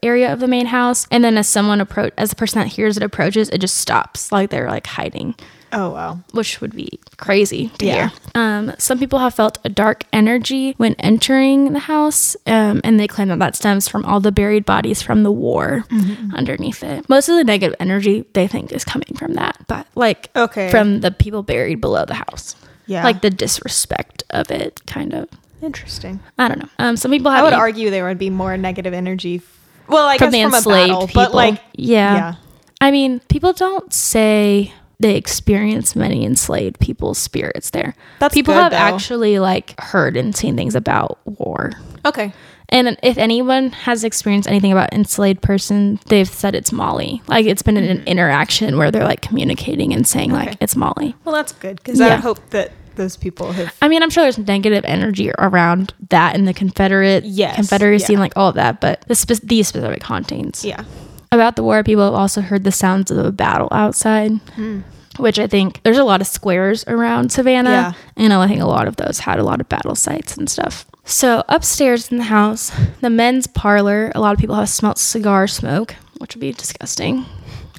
area, 0.03 0.33
of 0.33 0.41
the 0.41 0.49
main 0.49 0.67
house, 0.67 1.07
and 1.11 1.25
then 1.25 1.37
as 1.39 1.49
someone 1.49 1.81
approach, 1.81 2.13
as 2.19 2.31
the 2.31 2.37
person 2.37 2.61
that 2.61 2.69
hears 2.69 2.97
it 2.97 3.03
approaches, 3.03 3.49
it 3.51 3.59
just 3.61 3.79
stops, 3.79 4.31
like 4.31 4.51
they're 4.51 4.69
like 4.69 4.87
hiding 4.87 5.35
Oh 5.73 5.91
wow. 5.91 6.21
which 6.33 6.61
would 6.61 6.77
be 6.77 7.01
crazy 7.17 7.69
to 7.79 7.87
Yeah. 7.87 8.09
hear. 8.11 8.19
Um, 8.37 8.73
some 8.79 8.99
people 8.99 9.19
have 9.19 9.35
felt 9.35 9.59
a 9.65 9.69
dark 9.69 10.05
energy 10.13 10.75
when 10.77 10.95
entering 11.01 11.73
the 11.73 11.81
house, 11.81 12.37
um, 12.47 12.81
and 12.85 13.01
they 13.01 13.09
claim 13.09 13.27
that 13.29 13.39
that 13.41 13.57
stems 13.57 13.89
from 13.89 14.05
all 14.05 14.21
the 14.21 14.31
buried 14.31 14.65
bodies 14.65 15.03
from 15.03 15.25
the 15.25 15.33
war 15.33 15.85
Mm-hmm. 15.91 16.35
underneath 16.37 16.85
it. 16.85 17.09
Most 17.09 17.29
of 17.29 17.37
the 17.37 17.45
negative 17.45 17.75
energy 17.81 18.25
they 18.35 18.47
think 18.47 18.71
is 18.73 18.85
coming 18.85 19.15
from 19.17 19.35
that, 19.35 19.57
but 19.67 19.87
like 19.97 20.31
Okay. 20.37 20.71
from 20.71 21.01
the 21.01 21.11
people 21.11 21.43
buried 21.43 21.81
below 21.81 22.05
the 22.05 22.15
house. 22.15 22.55
Yeah. 22.87 23.03
like 23.03 23.23
the 23.23 23.31
disrespect 23.31 24.25
of 24.29 24.51
it, 24.51 24.83
kind 24.87 25.15
of. 25.15 25.27
Interesting. 25.65 26.21
I 26.39 26.49
don't 26.49 26.59
know. 26.59 26.69
Um, 26.79 26.97
some 26.97 27.11
people 27.11 27.31
have. 27.31 27.41
I 27.41 27.43
would 27.43 27.53
e- 27.53 27.57
argue 27.57 27.91
there 27.91 28.05
would 28.05 28.19
be 28.19 28.31
more 28.31 28.57
negative 28.57 28.93
energy. 28.93 29.41
Well, 29.89 30.07
I 30.07 30.19
from 30.19 30.31
guess 30.31 30.33
the 30.33 30.43
from 30.43 30.55
a 30.55 30.57
enslaved 30.57 30.89
battle, 30.89 31.07
people. 31.07 31.23
but 31.23 31.35
like 31.35 31.61
yeah. 31.75 32.15
yeah. 32.15 32.35
I 32.81 32.91
mean, 32.91 33.21
people 33.29 33.53
don't 33.53 33.93
say 33.93 34.73
they 35.01 35.17
experience 35.17 35.97
many 35.97 36.25
enslaved 36.25 36.79
people's 36.81 37.19
spirits 37.19 37.71
there. 37.71 37.95
That's 38.19 38.35
people 38.35 38.55
good, 38.55 38.61
have 38.61 38.73
though. 38.73 38.79
actually 38.79 39.39
like 39.39 39.79
heard 39.81 40.17
and 40.17 40.35
seen 40.35 40.57
things 40.57 40.75
about 40.75 41.19
war. 41.25 41.73
Okay. 42.05 42.33
And 42.71 42.99
if 43.03 43.19
anyone 43.19 43.71
has 43.71 44.05
experienced 44.05 44.49
anything 44.49 44.73
about 44.73 44.93
enslaved 44.93 45.43
person, 45.43 46.01
they've 46.07 46.29
said 46.29 46.55
it's 46.55 46.73
Molly. 46.73 47.23
Like 47.27 47.47
it's 47.47 47.63
been 47.63 47.77
an 47.77 48.03
interaction 48.05 48.79
where 48.79 48.91
they're 48.91 49.05
like 49.05 49.21
communicating 49.21 49.93
and 49.93 50.07
saying 50.07 50.33
like 50.33 50.57
it's 50.61 50.75
Molly. 50.75 51.15
Well, 51.25 51.35
that's 51.35 51.53
good 51.53 51.77
because 51.77 52.01
I 52.01 52.17
hope 52.17 52.39
that 52.51 52.73
those 52.97 53.17
people 53.17 53.53
have. 53.53 53.75
I 53.83 53.89
mean, 53.89 54.03
I'm 54.03 54.11
sure 54.11 54.25
there's 54.25 54.39
negative 54.39 54.85
energy 54.87 55.31
around 55.39 55.95
that 56.11 56.35
in 56.35 56.45
the 56.45 56.55
Confederate 56.55 57.25
Yes, 57.25 57.57
Confederacy 57.57 58.13
yeah. 58.13 58.17
and 58.17 58.21
like 58.21 58.37
all 58.37 58.49
of 58.49 58.55
that, 58.57 58.81
but 58.81 59.03
the 59.09 59.15
spe- 59.15 59.43
these 59.43 59.69
specific 59.69 60.03
hauntings. 60.03 60.65
Yeah. 60.65 60.85
About 61.33 61.57
the 61.57 61.63
war, 61.63 61.83
people 61.83 62.05
have 62.05 62.15
also 62.15 62.41
heard 62.41 62.65
the 62.65 62.73
sounds 62.73 63.11
of 63.11 63.19
a 63.19 63.33
battle 63.33 63.69
outside, 63.73 64.31
hmm. 64.55 64.81
which 65.19 65.39
I 65.39 65.47
think 65.47 65.83
there's 65.83 65.99
a 65.99 66.05
lot 66.05 66.21
of 66.21 66.27
squares 66.27 66.85
around 66.87 67.33
Savannah. 67.33 67.71
Yeah. 67.71 67.93
And 68.17 68.33
I 68.33 68.47
think 68.47 68.61
a 68.61 68.67
lot 68.67 68.87
of 68.87 68.97
those 68.97 69.19
had 69.19 69.39
a 69.39 69.45
lot 69.45 69.61
of 69.61 69.69
battle 69.69 69.97
sites 69.97 70.37
and 70.37 70.49
stuff. 70.49 70.87
So 71.05 71.45
upstairs 71.49 72.11
in 72.11 72.19
the 72.19 72.25
house, 72.25 72.73
the 73.01 73.11
men's 73.11 73.47
parlor, 73.47 74.11
a 74.15 74.21
lot 74.21 74.33
of 74.33 74.39
people 74.39 74.55
have 74.55 74.69
smelt 74.69 74.99
cigar 74.99 75.47
smoke, 75.47 75.95
which 76.19 76.35
would 76.35 76.41
be 76.41 76.53
disgusting. 76.53 77.27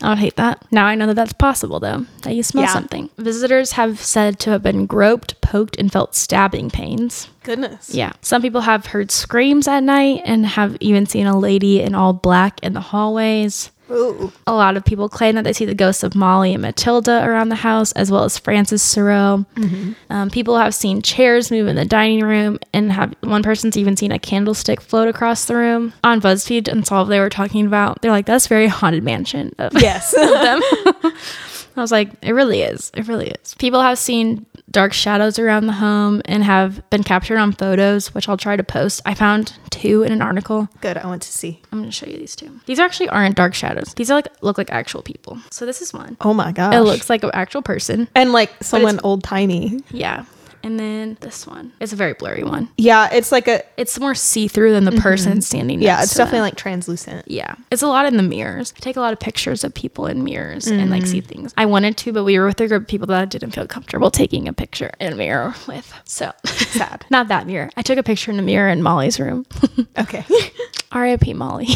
I 0.02 0.10
would 0.10 0.18
hate 0.20 0.36
that. 0.36 0.62
Now 0.72 0.86
I 0.86 0.96
know 0.96 1.08
that 1.08 1.14
that's 1.16 1.34
possible, 1.34 1.80
though, 1.80 2.06
that 2.24 2.36
you 2.36 2.44
smell 2.44 2.66
Yeah. 2.66 2.74
something. 2.74 3.10
Visitors 3.18 3.72
have 3.74 4.00
said 4.02 4.40
to 4.40 4.50
have 4.52 4.62
been 4.62 4.86
groped, 4.86 5.40
poked, 5.42 5.78
and 5.78 5.92
felt 5.92 6.16
stabbing 6.16 6.70
pains. 6.70 7.30
Goodness. 7.44 7.92
Yeah. 7.94 8.12
Some 8.22 8.42
people 8.42 8.62
have 8.62 8.88
heard 8.88 9.10
screams 9.12 9.68
at 9.68 9.84
night 9.84 10.22
and 10.26 10.46
have 10.46 10.76
even 10.82 11.06
seen 11.06 11.28
a 11.28 11.38
lady 11.40 11.82
in 11.82 11.96
all 11.96 12.12
black 12.14 12.60
in 12.62 12.74
the 12.74 12.82
hallways. 12.82 13.72
Ooh. 13.92 14.32
A 14.48 14.54
lot 14.54 14.78
of 14.78 14.84
people 14.86 15.08
claim 15.10 15.36
that 15.36 15.44
they 15.44 15.54
see 15.54 15.66
the 15.66 15.76
ghosts 15.76 16.04
of 16.04 16.16
Molly 16.16 16.54
and 16.54 16.62
Matilda 16.62 17.24
around 17.24 17.50
the 17.50 17.56
house, 17.56 17.92
as 17.92 18.10
well 18.10 18.24
as 18.24 18.38
Francis 18.38 18.82
Sorrel. 18.82 19.46
Um, 20.10 20.30
people 20.32 20.58
have 20.58 20.74
seen 20.74 21.02
chairs 21.02 21.52
move 21.52 21.68
in 21.68 21.76
the 21.76 21.86
dining 21.86 22.22
room, 22.22 22.58
and 22.74 22.92
have 22.92 23.14
one 23.22 23.44
person's 23.44 23.78
even 23.78 23.96
seen 23.96 24.12
a 24.12 24.20
candlestick 24.20 24.82
float 24.82 25.08
across 25.08 25.46
the 25.46 25.56
room. 25.56 25.94
On 26.04 26.20
BuzzFeed, 26.20 26.68
And 26.68 26.78
Unsolved, 26.80 27.12
they 27.12 27.20
were 27.20 27.30
talking 27.30 27.66
about. 27.68 28.02
They're 28.02 28.12
like, 28.12 28.26
"That's 28.26 28.48
very 28.48 28.68
haunted 28.68 29.04
mansion." 29.04 29.54
Of 29.60 29.74
Yes. 29.80 30.12
them. 30.16 30.62
I 31.78 31.82
was 31.82 31.92
like, 31.92 32.10
it 32.22 32.32
really 32.32 32.62
is. 32.62 32.90
It 32.96 33.08
really 33.10 33.28
is. 33.32 33.54
People 33.56 33.82
have 33.82 33.98
seen 34.00 34.46
dark 34.72 34.94
shadows 34.94 35.40
around 35.40 35.68
the 35.68 35.74
home 35.74 36.22
and 36.26 36.44
have 36.44 36.88
been 36.90 37.04
captured 37.04 37.38
on 37.38 37.54
photos, 37.54 38.14
which 38.14 38.28
I'll 38.28 38.38
try 38.38 38.56
to 38.56 38.64
post. 38.64 39.02
I 39.06 39.14
found 39.14 39.54
two 39.70 40.04
in 40.04 40.12
an 40.12 40.22
article. 40.22 40.68
Good. 40.82 40.98
I 40.98 41.06
want 41.08 41.22
to 41.22 41.32
see. 41.32 41.62
I'm 41.72 41.80
going 41.80 41.90
to 41.90 41.96
show 41.96 42.08
you 42.08 42.18
these 42.18 42.36
two. 42.36 42.60
These 42.66 42.80
actually 42.80 43.10
aren't 43.10 43.36
dark 43.36 43.54
shadows. 43.54 43.94
These 43.96 44.12
are 44.12 44.16
like 44.16 44.28
look 44.42 44.58
like 44.58 44.72
actual 44.72 45.02
people. 45.02 45.38
So 45.52 45.66
this 45.66 45.82
is 45.82 45.94
one. 45.94 46.18
Oh 46.22 46.34
my 46.34 46.52
gosh. 46.52 46.74
It 46.76 46.82
looks 46.82 47.10
like 47.10 47.24
an 47.24 47.32
actual 47.34 47.62
person. 47.62 48.08
and 48.16 48.32
like 48.34 48.52
someone 48.62 49.00
old 49.04 49.24
timey. 49.24 49.82
Yeah. 49.92 50.26
And 50.66 50.80
then 50.80 51.16
this 51.22 51.46
one. 51.46 51.74
It's 51.80 51.94
a 51.94 51.96
very 51.96 52.14
blurry 52.14 52.44
one. 52.44 52.70
Yeah. 52.76 53.08
It's 53.14 53.32
like 53.32 53.48
a. 53.48 53.62
It's 53.78 54.00
more 54.00 54.16
see 54.16 54.48
through 54.48 54.72
than 54.72 54.84
the 54.84 54.90
mm-hmm. 54.90 55.00
person 55.00 55.42
standing 55.44 55.80
Yeah. 55.80 56.02
It's 56.02 56.14
to 56.14 56.18
them. 56.18 56.26
definitely 56.26 56.42
like 56.42 56.56
translucent. 56.56 57.30
Yeah. 57.30 57.54
It's 57.70 57.84
a 57.84 57.88
lot 57.88 58.08
in 58.08 58.18
the 58.18 58.24
mirrors. 58.24 58.74
I 58.76 58.80
take 58.80 58.96
a 58.96 59.00
lot 59.00 59.14
of 59.14 59.20
pictures 59.20 59.64
of 59.64 59.76
people 59.76 60.08
in 60.08 60.24
mirrors 60.24 60.66
and 60.66 60.90
like 60.90 61.06
see 61.06 61.20
mm-hmm. 61.20 61.28
things. 61.28 61.54
I 61.56 61.68
wanted 61.68 61.98
to, 61.98 62.12
but 62.12 62.24
we 62.24 62.40
were 62.40 62.48
with 62.48 62.60
a 62.62 62.68
group 62.68 62.82
of 62.82 62.88
people 62.88 63.06
that 63.08 63.22
I 63.22 63.26
didn't 63.26 63.52
feel 63.52 63.68
comfortable 63.68 64.10
taking 64.10 64.48
a 64.48 64.54
picture 64.54 64.92
in 65.00 65.14
a 65.14 65.16
mirror 65.16 65.54
with. 65.68 65.94
So 66.04 66.34
Sad. 66.46 67.06
Not 67.12 67.28
that 67.28 67.46
mirror. 67.46 67.70
I 67.78 67.84
took 67.84 68.00
a 68.00 68.04
picture 68.04 68.32
in 68.32 68.40
a 68.40 68.42
mirror 68.42 68.70
in 68.70 68.82
Molly's 68.82 69.20
room. 69.20 69.46
Okay. 69.98 70.26
R.I.P. 70.92 71.34
Molly. 71.34 71.68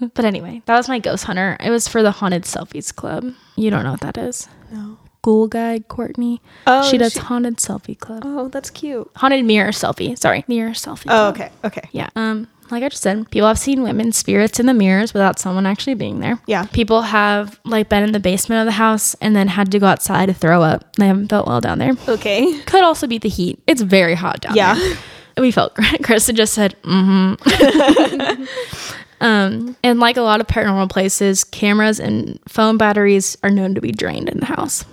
but 0.00 0.24
anyway, 0.24 0.62
that 0.66 0.76
was 0.76 0.88
my 0.88 0.98
ghost 0.98 1.24
hunter. 1.24 1.56
It 1.60 1.70
was 1.70 1.86
for 1.86 2.02
the 2.02 2.10
Haunted 2.10 2.42
Selfies 2.42 2.94
Club. 2.94 3.32
You 3.56 3.70
don't 3.70 3.84
know 3.84 3.92
what 3.92 4.00
that 4.00 4.18
is. 4.18 4.48
no. 4.72 4.98
Ghoul 5.22 5.48
Guide 5.48 5.88
Courtney. 5.88 6.40
Oh, 6.66 6.88
she 6.88 6.96
does 6.98 7.12
she- 7.14 7.20
Haunted 7.20 7.56
Selfie 7.58 7.98
Club. 7.98 8.22
Oh, 8.24 8.48
that's 8.48 8.70
cute. 8.70 9.10
Haunted 9.16 9.44
Mirror 9.44 9.70
Selfie. 9.72 10.16
Sorry. 10.18 10.44
Mirror 10.48 10.70
Selfie 10.72 11.04
Oh, 11.06 11.32
Club. 11.32 11.34
okay. 11.34 11.50
Okay. 11.64 11.88
Yeah. 11.92 12.08
Um, 12.16 12.48
like 12.70 12.82
I 12.84 12.88
just 12.88 13.02
said, 13.02 13.28
people 13.30 13.48
have 13.48 13.58
seen 13.58 13.82
women's 13.82 14.16
spirits 14.16 14.60
in 14.60 14.66
the 14.66 14.72
mirrors 14.74 15.12
without 15.12 15.38
someone 15.40 15.66
actually 15.66 15.94
being 15.94 16.20
there. 16.20 16.38
Yeah. 16.46 16.66
People 16.66 17.02
have 17.02 17.58
like 17.64 17.88
been 17.88 18.04
in 18.04 18.12
the 18.12 18.20
basement 18.20 18.60
of 18.60 18.66
the 18.66 18.72
house 18.78 19.14
and 19.20 19.34
then 19.34 19.48
had 19.48 19.72
to 19.72 19.78
go 19.80 19.86
outside 19.86 20.26
to 20.26 20.34
throw 20.34 20.62
up. 20.62 20.94
They 20.96 21.06
haven't 21.08 21.28
felt 21.28 21.48
well 21.48 21.60
down 21.60 21.78
there. 21.80 21.92
Okay. 22.08 22.60
Could 22.66 22.84
also 22.84 23.06
be 23.08 23.18
the 23.18 23.28
heat. 23.28 23.60
It's 23.66 23.80
very 23.82 24.14
hot 24.14 24.40
down 24.42 24.54
Yeah. 24.54 24.74
there. 24.74 24.88
Yeah. 24.90 24.96
We 25.38 25.52
felt 25.52 25.74
great. 25.74 26.02
Kristen 26.02 26.36
just 26.36 26.52
said, 26.52 26.74
mm-hmm. 26.82 28.44
um, 29.20 29.76
and 29.82 30.00
like 30.00 30.16
a 30.16 30.22
lot 30.22 30.40
of 30.40 30.46
paranormal 30.46 30.90
places, 30.90 31.44
cameras 31.44 32.00
and 32.00 32.38
phone 32.48 32.76
batteries 32.78 33.36
are 33.42 33.50
known 33.50 33.74
to 33.74 33.80
be 33.80 33.92
drained 33.92 34.28
in 34.28 34.40
the 34.40 34.46
house. 34.46 34.84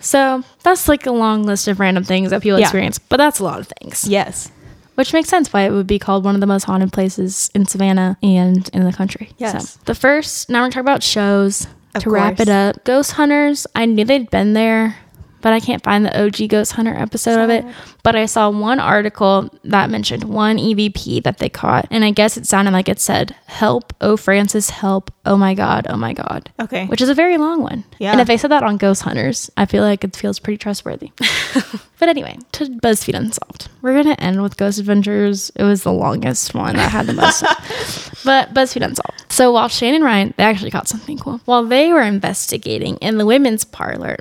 So 0.00 0.42
that's 0.62 0.88
like 0.88 1.06
a 1.06 1.12
long 1.12 1.44
list 1.44 1.68
of 1.68 1.80
random 1.80 2.04
things 2.04 2.30
that 2.30 2.42
people 2.42 2.58
Yeah. 2.58 2.66
experience, 2.66 2.98
but 2.98 3.16
that's 3.16 3.38
a 3.38 3.44
lot 3.44 3.60
of 3.60 3.68
things. 3.80 4.06
Yes. 4.08 4.50
Which 4.96 5.12
makes 5.12 5.28
sense 5.28 5.52
why 5.52 5.62
it 5.62 5.70
would 5.70 5.86
be 5.86 5.98
called 5.98 6.24
one 6.24 6.34
of 6.34 6.40
the 6.40 6.46
most 6.46 6.64
haunted 6.64 6.92
places 6.92 7.50
in 7.54 7.64
Savannah 7.66 8.18
and 8.22 8.68
in 8.72 8.84
the 8.84 8.92
country. 8.92 9.30
Yes. 9.38 9.70
So 9.74 9.80
the 9.86 9.94
first, 9.94 10.50
now 10.50 10.62
we're 10.62 10.68
talking 10.70 10.80
about 10.80 11.02
shows. 11.02 11.66
Of 11.94 12.02
to 12.04 12.10
wrap 12.10 12.38
it 12.38 12.48
up, 12.48 12.84
Ghost 12.84 13.12
Hunters, 13.12 13.66
I 13.74 13.84
knew 13.86 14.04
they'd 14.04 14.30
been 14.30 14.52
there, 14.52 14.96
but 15.40 15.52
I 15.52 15.60
can't 15.60 15.82
find 15.82 16.04
the 16.04 16.24
OG 16.24 16.48
Ghost 16.48 16.72
Hunter 16.72 16.94
episode 16.94 17.42
of 17.42 17.50
it. 17.50 17.64
But 18.02 18.16
I 18.16 18.26
saw 18.26 18.50
one 18.50 18.80
article 18.80 19.50
that 19.64 19.90
mentioned 19.90 20.24
one 20.24 20.56
EVP 20.56 21.22
that 21.22 21.38
they 21.38 21.48
caught. 21.48 21.86
And 21.90 22.04
I 22.04 22.10
guess 22.10 22.36
it 22.36 22.46
sounded 22.46 22.72
like 22.72 22.88
it 22.88 23.00
said, 23.00 23.34
Help, 23.46 23.92
oh 24.00 24.16
Francis, 24.16 24.70
help, 24.70 25.12
oh 25.26 25.36
my 25.36 25.54
God, 25.54 25.86
oh 25.88 25.96
my 25.96 26.12
God. 26.12 26.50
Okay. 26.60 26.86
Which 26.86 27.00
is 27.00 27.08
a 27.08 27.14
very 27.14 27.36
long 27.36 27.62
one. 27.62 27.84
Yeah. 27.98 28.12
And 28.12 28.20
if 28.20 28.26
they 28.26 28.36
said 28.36 28.50
that 28.50 28.62
on 28.62 28.76
Ghost 28.76 29.02
Hunters, 29.02 29.50
I 29.56 29.66
feel 29.66 29.82
like 29.82 30.04
it 30.04 30.16
feels 30.16 30.38
pretty 30.38 30.58
trustworthy. 30.58 31.12
but 31.98 32.08
anyway, 32.08 32.38
to 32.52 32.66
BuzzFeed 32.66 33.14
Unsolved. 33.14 33.68
We're 33.82 33.92
going 33.92 34.14
to 34.14 34.22
end 34.22 34.42
with 34.42 34.56
Ghost 34.56 34.78
Adventures. 34.78 35.50
It 35.56 35.64
was 35.64 35.82
the 35.82 35.92
longest 35.92 36.54
one 36.54 36.76
that 36.76 36.90
had 36.90 37.06
the 37.06 37.12
most. 37.12 37.42
but 38.24 38.54
BuzzFeed 38.54 38.84
Unsolved. 38.84 39.24
So 39.28 39.52
while 39.52 39.68
Shane 39.68 39.94
and 39.94 40.04
Ryan, 40.04 40.34
they 40.36 40.44
actually 40.44 40.70
caught 40.70 40.88
something 40.88 41.18
cool. 41.18 41.40
While 41.44 41.64
they 41.64 41.92
were 41.92 42.02
investigating 42.02 42.96
in 42.96 43.18
the 43.18 43.26
women's 43.26 43.64
parlor, 43.64 44.16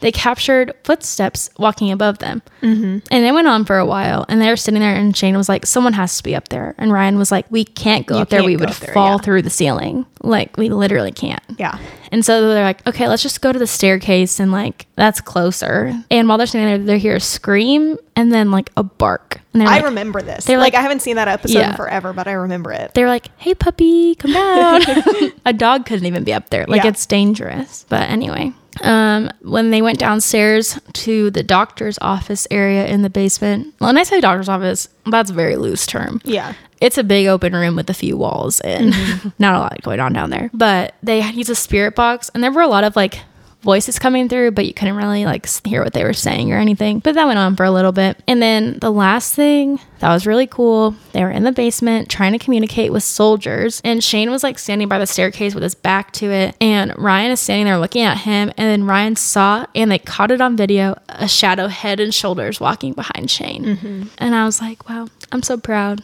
they 0.00 0.12
captured 0.12 0.72
footsteps 0.84 1.50
walking 1.58 1.90
above 1.90 2.18
them. 2.18 2.42
Mm-hmm. 2.62 2.98
And 3.10 3.24
it 3.24 3.32
went 3.32 3.48
on 3.48 3.64
for 3.64 3.78
a 3.78 3.86
while. 3.86 4.24
And 4.28 4.40
they 4.40 4.48
were 4.48 4.56
sitting 4.56 4.80
there, 4.80 4.94
and 4.94 5.16
Shane 5.16 5.36
was 5.36 5.48
like, 5.48 5.66
Someone 5.66 5.92
has 5.94 6.16
to 6.18 6.22
be 6.22 6.34
up 6.34 6.48
there. 6.48 6.74
And 6.78 6.92
Ryan 6.92 7.18
was 7.18 7.30
like, 7.30 7.46
We 7.50 7.64
can't 7.64 8.06
go 8.06 8.16
You 8.16 8.22
up 8.22 8.28
there. 8.30 8.44
We 8.44 8.56
would 8.56 8.68
there, 8.70 8.94
fall 8.94 9.12
yeah. 9.12 9.18
through 9.18 9.42
the 9.42 9.50
ceiling. 9.50 10.06
Like, 10.22 10.56
we 10.56 10.68
literally 10.68 11.12
can't. 11.12 11.42
Yeah. 11.58 11.78
And 12.10 12.24
so 12.24 12.48
they're 12.48 12.64
like, 12.64 12.84
okay, 12.86 13.06
let's 13.06 13.22
just 13.22 13.42
go 13.42 13.52
to 13.52 13.58
the 13.58 13.66
staircase 13.66 14.40
and 14.40 14.50
like 14.50 14.86
that's 14.96 15.20
closer. 15.20 15.92
And 16.10 16.26
while 16.26 16.38
they're 16.38 16.46
standing 16.46 16.86
there, 16.86 16.94
they 16.96 16.98
hear 16.98 17.16
a 17.16 17.20
scream 17.20 17.98
and 18.16 18.32
then 18.32 18.50
like 18.50 18.70
a 18.78 18.82
bark. 18.82 19.40
And 19.52 19.60
they're 19.60 19.68
I 19.68 19.76
like, 19.76 19.84
remember 19.84 20.22
this. 20.22 20.46
they're 20.46 20.56
like, 20.56 20.72
like- 20.72 20.80
I 20.80 20.82
haven't 20.82 21.00
seen 21.02 21.16
that 21.16 21.28
episode 21.28 21.58
Yeah. 21.58 21.70
in 21.72 21.76
forever, 21.76 22.14
but 22.14 22.26
I 22.26 22.32
remember 22.32 22.72
it. 22.72 22.92
they're 22.94 23.08
like, 23.08 23.28
hey 23.36 23.54
puppy, 23.54 24.14
come 24.14 24.32
down. 24.32 24.82
a 25.46 25.52
dog 25.52 25.84
couldn't 25.84 26.06
even 26.06 26.24
be 26.24 26.32
up 26.32 26.48
there. 26.48 26.64
Like 26.66 26.82
Yeah. 26.84 26.88
it's 26.90 27.04
dangerous. 27.04 27.84
But 27.90 28.08
anyway. 28.08 28.52
Um, 28.82 29.30
when 29.42 29.70
they 29.70 29.82
went 29.82 29.98
downstairs 29.98 30.78
to 30.94 31.30
the 31.30 31.42
doctor's 31.42 31.98
office 32.00 32.46
area 32.50 32.86
in 32.86 33.02
the 33.02 33.10
basement, 33.10 33.74
Well 33.80 33.88
when 33.88 33.98
I 33.98 34.02
say 34.04 34.20
doctor's 34.20 34.48
office, 34.48 34.88
that's 35.06 35.30
a 35.30 35.34
very 35.34 35.56
loose 35.56 35.86
term. 35.86 36.20
Yeah. 36.24 36.54
It's 36.80 36.96
a 36.96 37.04
big 37.04 37.26
open 37.26 37.54
room 37.54 37.74
with 37.74 37.90
a 37.90 37.94
few 37.94 38.16
walls 38.16 38.60
and 38.60 38.94
not 39.38 39.54
a 39.54 39.58
lot 39.58 39.82
going 39.82 40.00
on 40.00 40.12
down 40.12 40.30
there. 40.30 40.50
But 40.54 40.94
they 41.02 41.20
had 41.20 41.34
used 41.34 41.50
a 41.50 41.54
spirit 41.54 41.94
box, 41.96 42.30
and 42.34 42.42
there 42.44 42.52
were 42.52 42.62
a 42.62 42.68
lot 42.68 42.84
of 42.84 42.94
like 42.94 43.20
voices 43.62 43.98
coming 43.98 44.28
through, 44.28 44.52
but 44.52 44.66
you 44.66 44.72
couldn't 44.72 44.96
really 44.96 45.24
like 45.24 45.48
hear 45.66 45.82
what 45.82 45.92
they 45.92 46.04
were 46.04 46.12
saying 46.12 46.52
or 46.52 46.58
anything. 46.58 47.00
But 47.00 47.14
that 47.14 47.26
went 47.26 47.38
on 47.38 47.56
for 47.56 47.64
a 47.64 47.70
little 47.70 47.92
bit. 47.92 48.22
And 48.26 48.40
then 48.40 48.78
the 48.78 48.92
last 48.92 49.34
thing 49.34 49.80
that 49.98 50.12
was 50.12 50.26
really 50.26 50.46
cool, 50.46 50.94
they 51.12 51.24
were 51.24 51.30
in 51.30 51.44
the 51.44 51.52
basement 51.52 52.08
trying 52.08 52.32
to 52.32 52.38
communicate 52.38 52.92
with 52.92 53.02
soldiers. 53.02 53.80
And 53.84 54.02
Shane 54.02 54.30
was 54.30 54.42
like 54.42 54.58
standing 54.58 54.88
by 54.88 54.98
the 54.98 55.06
staircase 55.06 55.54
with 55.54 55.64
his 55.64 55.74
back 55.74 56.12
to 56.12 56.30
it. 56.30 56.56
And 56.60 56.96
Ryan 56.96 57.32
is 57.32 57.40
standing 57.40 57.66
there 57.66 57.78
looking 57.78 58.02
at 58.02 58.18
him. 58.18 58.50
And 58.56 58.68
then 58.68 58.84
Ryan 58.84 59.16
saw 59.16 59.66
and 59.74 59.90
they 59.90 59.98
caught 59.98 60.30
it 60.30 60.40
on 60.40 60.56
video 60.56 60.96
a 61.08 61.26
shadow 61.28 61.66
head 61.66 62.00
and 62.00 62.14
shoulders 62.14 62.60
walking 62.60 62.92
behind 62.92 63.30
Shane. 63.30 63.64
Mm-hmm. 63.64 64.02
And 64.18 64.34
I 64.34 64.44
was 64.44 64.60
like, 64.60 64.88
wow, 64.88 65.08
I'm 65.32 65.42
so 65.42 65.56
proud. 65.56 66.02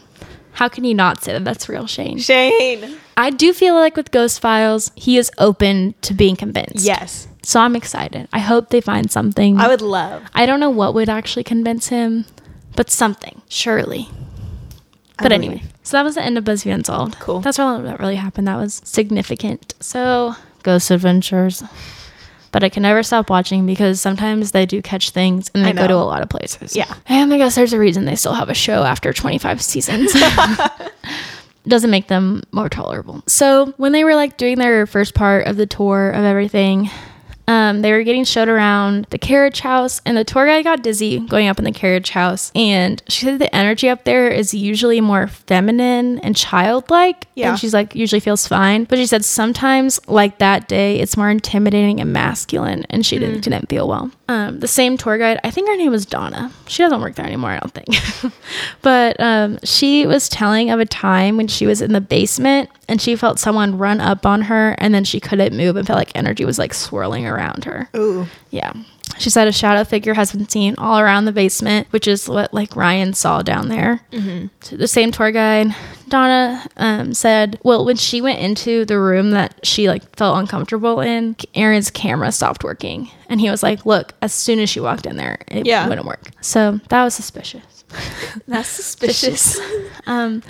How 0.52 0.68
can 0.68 0.84
you 0.84 0.94
not 0.94 1.22
say 1.22 1.32
that 1.32 1.44
that's 1.44 1.68
real 1.68 1.86
Shane? 1.86 2.18
Shane. 2.18 2.96
I 3.16 3.30
do 3.30 3.52
feel 3.52 3.74
like 3.74 3.96
with 3.96 4.10
Ghost 4.10 4.40
Files, 4.40 4.90
he 4.96 5.18
is 5.18 5.30
open 5.38 5.94
to 6.02 6.14
being 6.14 6.36
convinced. 6.36 6.84
Yes. 6.84 7.28
So 7.44 7.60
I'm 7.60 7.76
excited. 7.76 8.28
I 8.32 8.38
hope 8.40 8.70
they 8.70 8.80
find 8.80 9.10
something. 9.10 9.58
I 9.58 9.68
would 9.68 9.82
love. 9.82 10.22
I 10.34 10.46
don't 10.46 10.60
know 10.60 10.70
what 10.70 10.94
would 10.94 11.08
actually 11.08 11.44
convince 11.44 11.88
him, 11.88 12.24
but 12.74 12.90
something, 12.90 13.42
surely. 13.48 14.08
But 15.18 15.30
anyway, 15.30 15.62
so 15.82 15.96
that 15.96 16.02
was 16.02 16.16
the 16.16 16.22
end 16.22 16.38
of 16.38 16.44
BuzzFeed 16.44 16.74
Unsolved. 16.74 17.18
Cool. 17.20 17.40
That's 17.40 17.58
all 17.58 17.80
that 17.80 18.00
really 18.00 18.16
happened. 18.16 18.48
That 18.48 18.56
was 18.56 18.80
significant. 18.84 19.74
So, 19.78 20.34
Ghost 20.62 20.90
Adventures. 20.90 21.62
But 22.50 22.62
I 22.62 22.68
can 22.68 22.82
never 22.82 23.02
stop 23.02 23.30
watching 23.30 23.66
because 23.66 24.00
sometimes 24.00 24.52
they 24.52 24.64
do 24.64 24.80
catch 24.80 25.10
things 25.10 25.50
and 25.54 25.64
they 25.64 25.72
go 25.72 25.88
to 25.88 25.94
a 25.94 25.96
lot 25.96 26.22
of 26.22 26.28
places. 26.28 26.76
Yeah. 26.76 26.92
And 27.06 27.34
I 27.34 27.38
guess 27.38 27.56
there's 27.56 27.72
a 27.72 27.78
reason 27.78 28.04
they 28.04 28.14
still 28.14 28.32
have 28.32 28.48
a 28.48 28.54
show 28.54 28.84
after 28.84 29.12
25 29.12 29.60
seasons. 29.60 30.14
doesn't 31.66 31.90
make 31.90 32.08
them 32.08 32.42
more 32.52 32.68
tolerable. 32.68 33.22
So 33.26 33.74
when 33.76 33.92
they 33.92 34.04
were 34.04 34.14
like 34.14 34.36
doing 34.36 34.58
their 34.58 34.86
first 34.86 35.14
part 35.14 35.46
of 35.46 35.56
the 35.56 35.66
tour 35.66 36.10
of 36.10 36.24
everything, 36.24 36.90
um, 37.46 37.82
they 37.82 37.92
were 37.92 38.02
getting 38.02 38.24
showed 38.24 38.48
around 38.48 39.06
the 39.10 39.18
carriage 39.18 39.60
house, 39.60 40.00
and 40.06 40.16
the 40.16 40.24
tour 40.24 40.46
guide 40.46 40.64
got 40.64 40.82
dizzy 40.82 41.20
going 41.20 41.48
up 41.48 41.58
in 41.58 41.64
the 41.64 41.72
carriage 41.72 42.10
house. 42.10 42.50
And 42.54 43.02
she 43.08 43.26
said 43.26 43.38
the 43.38 43.54
energy 43.54 43.88
up 43.88 44.04
there 44.04 44.28
is 44.28 44.54
usually 44.54 45.00
more 45.00 45.26
feminine 45.26 46.18
and 46.20 46.36
childlike. 46.36 47.26
Yeah. 47.34 47.50
And 47.50 47.58
she's 47.58 47.74
like, 47.74 47.94
usually 47.94 48.20
feels 48.20 48.48
fine. 48.48 48.84
But 48.84 48.98
she 48.98 49.06
said 49.06 49.24
sometimes, 49.24 50.00
like 50.08 50.38
that 50.38 50.68
day, 50.68 51.00
it's 51.00 51.16
more 51.16 51.30
intimidating 51.30 52.00
and 52.00 52.12
masculine, 52.12 52.86
and 52.90 53.04
she 53.04 53.18
didn't, 53.18 53.42
didn't 53.42 53.68
feel 53.68 53.88
well. 53.88 54.10
Um, 54.28 54.60
the 54.60 54.68
same 54.68 54.96
tour 54.96 55.18
guide, 55.18 55.38
I 55.44 55.50
think 55.50 55.68
her 55.68 55.76
name 55.76 55.90
was 55.90 56.06
Donna. 56.06 56.50
She 56.66 56.82
doesn't 56.82 57.00
work 57.00 57.14
there 57.14 57.26
anymore, 57.26 57.50
I 57.50 57.58
don't 57.58 57.74
think. 57.74 58.32
but 58.82 59.20
um, 59.20 59.58
she 59.64 60.06
was 60.06 60.30
telling 60.30 60.70
of 60.70 60.80
a 60.80 60.86
time 60.86 61.36
when 61.36 61.48
she 61.48 61.66
was 61.66 61.82
in 61.82 61.92
the 61.92 62.00
basement 62.00 62.70
and 62.88 63.00
she 63.00 63.16
felt 63.16 63.38
someone 63.38 63.76
run 63.76 64.00
up 64.00 64.24
on 64.24 64.42
her 64.42 64.74
and 64.78 64.94
then 64.94 65.04
she 65.04 65.20
couldn't 65.20 65.54
move 65.54 65.76
and 65.76 65.86
felt 65.86 65.98
like 65.98 66.12
energy 66.14 66.44
was 66.44 66.58
like 66.58 66.72
swirling 66.72 67.26
around 67.26 67.33
her. 67.64 67.88
Ooh. 67.96 68.26
Yeah. 68.50 68.72
She 69.18 69.30
said 69.30 69.46
a 69.46 69.52
shadow 69.52 69.84
figure 69.84 70.14
has 70.14 70.32
been 70.32 70.48
seen 70.48 70.74
all 70.76 70.98
around 70.98 71.24
the 71.26 71.32
basement, 71.32 71.86
which 71.92 72.08
is 72.08 72.28
what 72.28 72.52
like 72.52 72.74
Ryan 72.74 73.14
saw 73.14 73.42
down 73.42 73.68
there. 73.68 74.00
So 74.62 74.76
the 74.76 74.88
same 74.88 75.12
tour 75.12 75.30
guide, 75.30 75.68
Donna, 76.08 76.66
um, 76.76 77.14
said, 77.14 77.60
well, 77.62 77.84
when 77.84 77.94
she 77.96 78.20
went 78.20 78.40
into 78.40 78.84
the 78.84 78.98
room 78.98 79.30
that 79.30 79.64
she 79.64 79.86
like 79.88 80.16
felt 80.16 80.38
uncomfortable 80.38 81.00
in, 81.00 81.36
Aaron's 81.54 81.90
camera 81.90 82.32
stopped 82.32 82.64
working, 82.64 83.08
and 83.28 83.40
he 83.40 83.48
was 83.50 83.62
like, 83.62 83.86
"Look, 83.86 84.14
as 84.20 84.34
soon 84.34 84.58
as 84.58 84.68
she 84.68 84.80
walked 84.80 85.06
in 85.06 85.16
there, 85.16 85.38
it 85.46 85.64
Yeah. 85.64 85.86
wouldn't 85.88 86.06
work." 86.08 86.30
So 86.40 86.80
that 86.88 87.04
was 87.04 87.14
suspicious. 87.14 87.84
That's 88.48 88.68
suspicious. 88.68 89.60
um, 90.06 90.42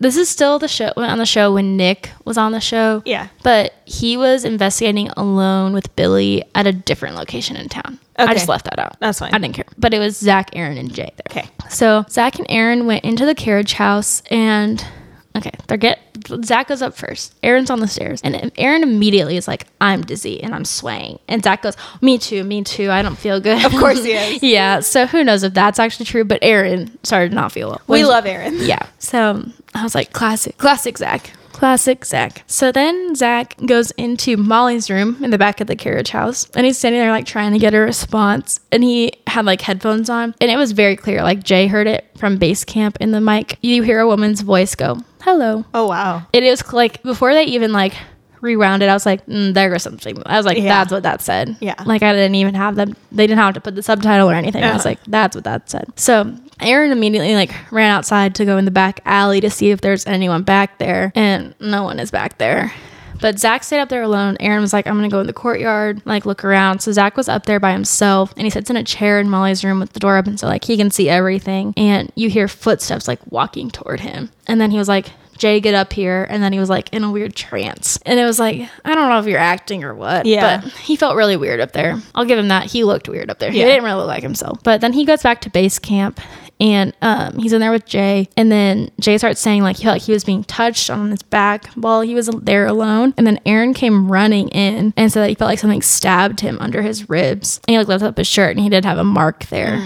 this 0.00 0.16
is 0.16 0.28
still 0.28 0.58
the 0.58 0.68
show 0.68 0.92
on 0.96 1.18
the 1.18 1.26
show 1.26 1.52
when 1.52 1.76
Nick 1.76 2.10
was 2.24 2.38
on 2.38 2.52
the 2.52 2.60
show. 2.60 3.02
Yeah. 3.04 3.28
But 3.42 3.74
he 3.84 4.16
was 4.16 4.44
investigating 4.44 5.08
alone 5.10 5.72
with 5.72 5.94
Billy 5.96 6.44
at 6.54 6.66
a 6.66 6.72
different 6.72 7.16
location 7.16 7.56
in 7.56 7.68
town. 7.68 7.98
I 8.16 8.34
just 8.34 8.48
left 8.48 8.64
that 8.64 8.78
out. 8.78 8.98
That's 9.00 9.20
fine. 9.20 9.32
I 9.32 9.38
didn't 9.38 9.54
care. 9.54 9.64
But 9.76 9.94
it 9.94 10.00
was 10.00 10.16
Zak, 10.16 10.50
Aaron, 10.54 10.76
and 10.76 10.92
Jay 10.92 11.12
there. 11.16 11.42
Okay. 11.42 11.48
So 11.70 12.04
Zak 12.10 12.38
and 12.38 12.46
Aaron 12.50 12.86
went 12.86 13.04
into 13.04 13.24
the 13.24 13.34
carriage 13.34 13.74
house 13.74 14.22
and 14.30 14.84
okay, 15.38 15.50
they're 15.66 15.76
get 15.78 16.00
Zak 16.44 16.68
goes 16.68 16.82
up 16.82 16.94
first. 16.96 17.34
Aaron's 17.42 17.70
on 17.70 17.80
the 17.80 17.88
stairs. 17.88 18.20
And 18.22 18.50
Aaron 18.58 18.82
immediately 18.82 19.36
is 19.36 19.48
like, 19.48 19.66
I'm 19.80 20.02
dizzy 20.02 20.42
and 20.42 20.54
I'm 20.54 20.64
swaying. 20.64 21.18
And 21.28 21.42
Zak 21.42 21.62
goes, 21.62 21.76
Me 22.02 22.18
too, 22.18 22.44
me 22.44 22.62
too. 22.64 22.90
I 22.90 23.02
don't 23.02 23.16
feel 23.16 23.40
good. 23.40 23.64
Of 23.64 23.72
course 23.72 24.04
he 24.04 24.12
is. 24.14 24.42
yeah. 24.42 24.80
So 24.80 25.06
who 25.06 25.24
knows 25.24 25.42
if 25.44 25.54
that's 25.54 25.78
actually 25.78 26.06
true, 26.06 26.24
but 26.24 26.40
Aaron 26.42 26.98
started 27.04 27.30
to 27.30 27.34
not 27.34 27.52
feel 27.52 27.68
well. 27.68 27.80
We 27.86 28.00
When- 28.00 28.08
love 28.08 28.26
Aaron. 28.26 28.56
yeah. 28.58 28.86
So 28.98 29.44
I 29.74 29.82
was 29.84 29.94
like, 29.94 30.12
classic, 30.12 30.58
classic 30.58 30.98
Zak. 30.98 31.30
Classic 31.52 32.04
Zak. 32.04 32.44
So 32.46 32.70
then 32.70 33.16
Zak 33.16 33.56
goes 33.66 33.90
into 33.92 34.36
Molly's 34.36 34.88
room 34.90 35.22
in 35.24 35.30
the 35.32 35.38
back 35.38 35.60
of 35.60 35.66
the 35.66 35.74
carriage 35.74 36.10
house 36.10 36.48
and 36.54 36.64
he's 36.64 36.78
standing 36.78 37.00
there 37.00 37.10
like 37.10 37.26
trying 37.26 37.52
to 37.52 37.58
get 37.58 37.74
a 37.74 37.78
response. 37.80 38.60
And 38.70 38.84
he 38.84 39.12
had 39.26 39.44
like 39.44 39.60
headphones 39.60 40.08
on 40.08 40.36
and 40.40 40.50
it 40.52 40.56
was 40.56 40.70
very 40.70 40.94
clear. 40.94 41.22
Like 41.24 41.42
Jay 41.42 41.66
heard 41.66 41.88
it 41.88 42.06
from 42.16 42.36
base 42.38 42.64
camp 42.64 42.98
in 43.00 43.10
the 43.10 43.20
mic. 43.20 43.58
You 43.60 43.82
hear 43.82 43.98
a 43.98 44.06
woman's 44.06 44.40
voice 44.42 44.76
go, 44.76 44.98
hello. 45.22 45.64
Oh 45.74 45.86
wow. 45.88 46.26
It 46.32 46.42
is 46.42 46.72
like 46.72 47.02
before 47.02 47.32
they 47.34 47.44
even 47.44 47.72
like 47.72 47.94
rewound 48.40 48.82
it, 48.82 48.88
I 48.88 48.94
was 48.94 49.04
like, 49.04 49.26
mm, 49.26 49.52
there 49.52 49.70
was 49.70 49.82
something. 49.82 50.22
I 50.24 50.36
was 50.36 50.46
like, 50.46 50.58
Yeah. 50.58 50.64
that's 50.64 50.92
what 50.92 51.02
that 51.02 51.20
said. 51.20 51.56
Yeah. 51.60 51.74
Like 51.84 52.02
I 52.02 52.12
didn't 52.12 52.36
even 52.36 52.54
have 52.54 52.76
them. 52.76 52.94
They 53.10 53.26
didn't 53.26 53.40
have 53.40 53.54
to 53.54 53.60
put 53.60 53.74
the 53.74 53.82
subtitle 53.82 54.30
or 54.30 54.34
anything. 54.34 54.62
I 54.62 54.72
was 54.74 54.84
like, 54.84 55.00
that's 55.06 55.34
what 55.34 55.44
that 55.44 55.68
said. 55.68 55.92
So 55.96 56.36
Aaron 56.60 56.92
immediately 56.92 57.34
like 57.34 57.52
ran 57.72 57.90
outside 57.90 58.34
to 58.36 58.44
go 58.44 58.56
in 58.58 58.64
the 58.64 58.70
back 58.70 59.00
alley 59.04 59.40
to 59.40 59.50
see 59.50 59.70
if 59.70 59.80
there's 59.80 60.06
anyone 60.06 60.42
back 60.42 60.78
there, 60.78 61.12
and 61.14 61.54
no 61.60 61.82
one 61.84 61.98
is 62.00 62.10
back 62.10 62.38
there. 62.38 62.72
But 63.20 63.38
Zak 63.38 63.64
stayed 63.64 63.80
up 63.80 63.88
there 63.88 64.02
alone. 64.02 64.36
Aaron 64.40 64.60
was 64.60 64.72
like, 64.72 64.86
I'm 64.86 64.96
gonna 64.96 65.08
go 65.08 65.20
in 65.20 65.26
the 65.26 65.32
courtyard, 65.32 66.02
like 66.04 66.26
look 66.26 66.44
around. 66.44 66.80
So 66.80 66.92
Zak 66.92 67.16
was 67.16 67.28
up 67.28 67.46
there 67.46 67.60
by 67.60 67.72
himself 67.72 68.32
and 68.36 68.44
he 68.44 68.50
sits 68.50 68.70
in 68.70 68.76
a 68.76 68.84
chair 68.84 69.20
in 69.20 69.28
Molly's 69.28 69.64
room 69.64 69.80
with 69.80 69.92
the 69.92 70.00
door 70.00 70.16
open 70.16 70.38
so 70.38 70.46
like 70.46 70.64
he 70.64 70.76
can 70.76 70.90
see 70.90 71.08
everything. 71.08 71.74
And 71.76 72.12
you 72.14 72.30
hear 72.30 72.48
footsteps 72.48 73.08
like 73.08 73.20
walking 73.30 73.70
toward 73.70 74.00
him. 74.00 74.30
And 74.46 74.60
then 74.60 74.70
he 74.70 74.78
was 74.78 74.88
like, 74.88 75.10
Jay, 75.38 75.60
get 75.60 75.74
up 75.74 75.92
here. 75.92 76.26
And 76.28 76.42
then 76.42 76.52
he 76.52 76.58
was 76.58 76.68
like 76.68 76.92
in 76.92 77.04
a 77.04 77.10
weird 77.10 77.34
trance. 77.34 77.98
And 78.04 78.18
it 78.18 78.24
was 78.24 78.38
like, 78.38 78.68
I 78.84 78.94
don't 78.94 79.08
know 79.08 79.20
if 79.20 79.26
you're 79.26 79.38
acting 79.38 79.84
or 79.84 79.94
what. 79.94 80.26
Yeah. 80.26 80.60
But 80.60 80.72
he 80.72 80.96
felt 80.96 81.16
really 81.16 81.36
weird 81.36 81.60
up 81.60 81.72
there. 81.72 82.00
I'll 82.14 82.24
give 82.24 82.38
him 82.38 82.48
that. 82.48 82.66
He 82.66 82.82
looked 82.84 83.08
weird 83.08 83.30
up 83.30 83.38
there. 83.38 83.50
He 83.50 83.60
didn't 83.60 83.84
really 83.84 83.98
look 83.98 84.08
like 84.08 84.22
himself. 84.22 84.62
But 84.64 84.80
then 84.80 84.92
he 84.92 85.04
goes 85.04 85.22
back 85.22 85.40
to 85.42 85.50
base 85.50 85.78
camp 85.78 86.20
and 86.60 86.92
um, 87.02 87.38
he's 87.38 87.52
in 87.52 87.60
there 87.60 87.70
with 87.70 87.86
Jay. 87.86 88.28
And 88.36 88.50
then 88.50 88.90
Jay 89.00 89.16
starts 89.18 89.40
saying 89.40 89.62
like 89.62 89.76
he 89.76 89.84
felt 89.84 89.96
like 89.96 90.02
he 90.02 90.12
was 90.12 90.24
being 90.24 90.44
touched 90.44 90.90
on 90.90 91.10
his 91.10 91.22
back 91.22 91.66
while 91.74 92.00
he 92.00 92.14
was 92.14 92.26
there 92.28 92.66
alone. 92.66 93.14
And 93.16 93.26
then 93.26 93.40
Aaron 93.46 93.74
came 93.74 94.10
running 94.10 94.48
in 94.48 94.92
and 94.96 95.12
said 95.12 95.22
that 95.22 95.28
he 95.28 95.34
felt 95.34 95.48
like 95.48 95.58
something 95.58 95.82
stabbed 95.82 96.40
him 96.40 96.58
under 96.60 96.82
his 96.82 97.08
ribs. 97.08 97.60
And 97.66 97.74
he 97.74 97.78
like 97.78 97.88
lifted 97.88 98.08
up 98.08 98.16
his 98.16 98.26
shirt 98.26 98.56
and 98.56 98.60
he 98.60 98.68
did 98.68 98.84
have 98.84 98.98
a 98.98 99.04
mark 99.04 99.46
there. 99.46 99.80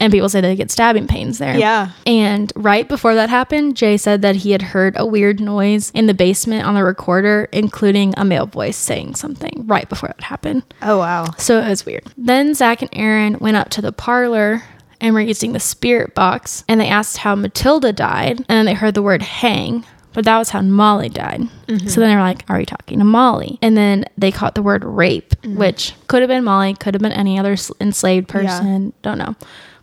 And 0.00 0.12
people 0.12 0.28
say 0.28 0.40
they 0.40 0.56
get 0.56 0.72
stabbing 0.72 1.06
pains 1.06 1.38
there. 1.38 1.56
Yeah. 1.56 1.92
And 2.06 2.52
right 2.56 2.88
before 2.88 3.14
that 3.14 3.30
happened, 3.30 3.76
Jay 3.76 3.96
said 3.96 4.20
that 4.22 4.34
he 4.34 4.50
had 4.50 4.60
heard 4.60 4.94
a 4.96 5.06
weird 5.06 5.38
noise 5.38 5.92
in 5.94 6.06
the 6.08 6.14
basement 6.14 6.66
on 6.66 6.74
the 6.74 6.82
recorder, 6.82 7.48
including 7.52 8.12
a 8.16 8.24
male 8.24 8.46
voice 8.46 8.76
saying 8.76 9.14
something 9.14 9.64
right 9.64 9.88
before 9.88 10.08
it 10.08 10.24
happened. 10.24 10.64
Oh 10.82 10.98
wow. 10.98 11.30
So 11.38 11.60
it 11.60 11.68
was 11.68 11.86
weird. 11.86 12.12
Then 12.18 12.52
Zak 12.52 12.82
and 12.82 12.90
Aaron 12.92 13.38
went 13.38 13.56
up 13.56 13.70
to 13.70 13.80
the 13.80 13.92
parlor 13.92 14.64
and 15.02 15.14
we 15.14 15.20
were 15.20 15.26
using 15.26 15.52
the 15.52 15.60
spirit 15.60 16.14
box 16.14 16.64
and 16.68 16.80
they 16.80 16.88
asked 16.88 17.18
how 17.18 17.34
Matilda 17.34 17.92
died 17.92 18.38
and 18.38 18.46
then 18.48 18.64
they 18.66 18.74
heard 18.74 18.94
the 18.94 19.02
word 19.02 19.20
hang. 19.20 19.84
But 20.14 20.26
that 20.26 20.38
was 20.38 20.50
how 20.50 20.60
Molly 20.60 21.08
died. 21.08 21.40
Mm-hmm. 21.40 21.88
So 21.88 22.00
then 22.00 22.10
they 22.10 22.16
were 22.16 22.22
like, 22.22 22.44
Are 22.48 22.58
we 22.58 22.66
talking 22.66 22.98
to 22.98 23.04
Molly? 23.04 23.58
And 23.62 23.76
then 23.76 24.04
they 24.16 24.30
caught 24.30 24.54
the 24.54 24.62
word 24.62 24.84
rape, 24.84 25.30
mm-hmm. 25.42 25.56
which 25.56 25.94
could 26.06 26.20
have 26.20 26.28
been 26.28 26.44
Molly, 26.44 26.74
could 26.74 26.94
have 26.94 27.02
been 27.02 27.12
any 27.12 27.38
other 27.38 27.56
enslaved 27.80 28.28
person. 28.28 28.92
Don't 29.02 29.18
know. 29.18 29.34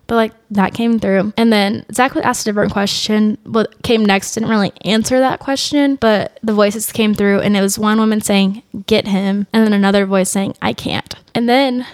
But 0.05 0.15
like 0.15 0.34
that 0.51 0.73
came 0.73 0.99
through. 0.99 1.34
And 1.36 1.51
then 1.51 1.86
Zak 1.93 2.13
was 2.13 2.23
asked 2.23 2.41
a 2.41 2.49
different 2.49 2.71
question. 2.71 3.38
What 3.43 3.82
came 3.84 4.05
next 4.05 4.36
didn't 4.36 4.49
really 4.49 4.71
answer 4.82 5.19
that 5.19 5.39
question, 5.39 5.95
but 5.95 6.39
the 6.43 6.53
voices 6.53 6.91
came 6.91 7.13
through 7.13 7.41
and 7.41 7.58
it 7.58 7.62
was 7.62 7.77
one 7.77 7.99
woman 7.99 8.21
saying, 8.21 8.63
Get 8.86 9.08
him. 9.08 9.47
And 9.51 9.65
then 9.65 9.73
another 9.73 10.05
voice 10.05 10.29
saying, 10.29 10.55
I 10.62 10.73
can't. 10.73 11.13
And 11.34 11.49
then 11.49 11.86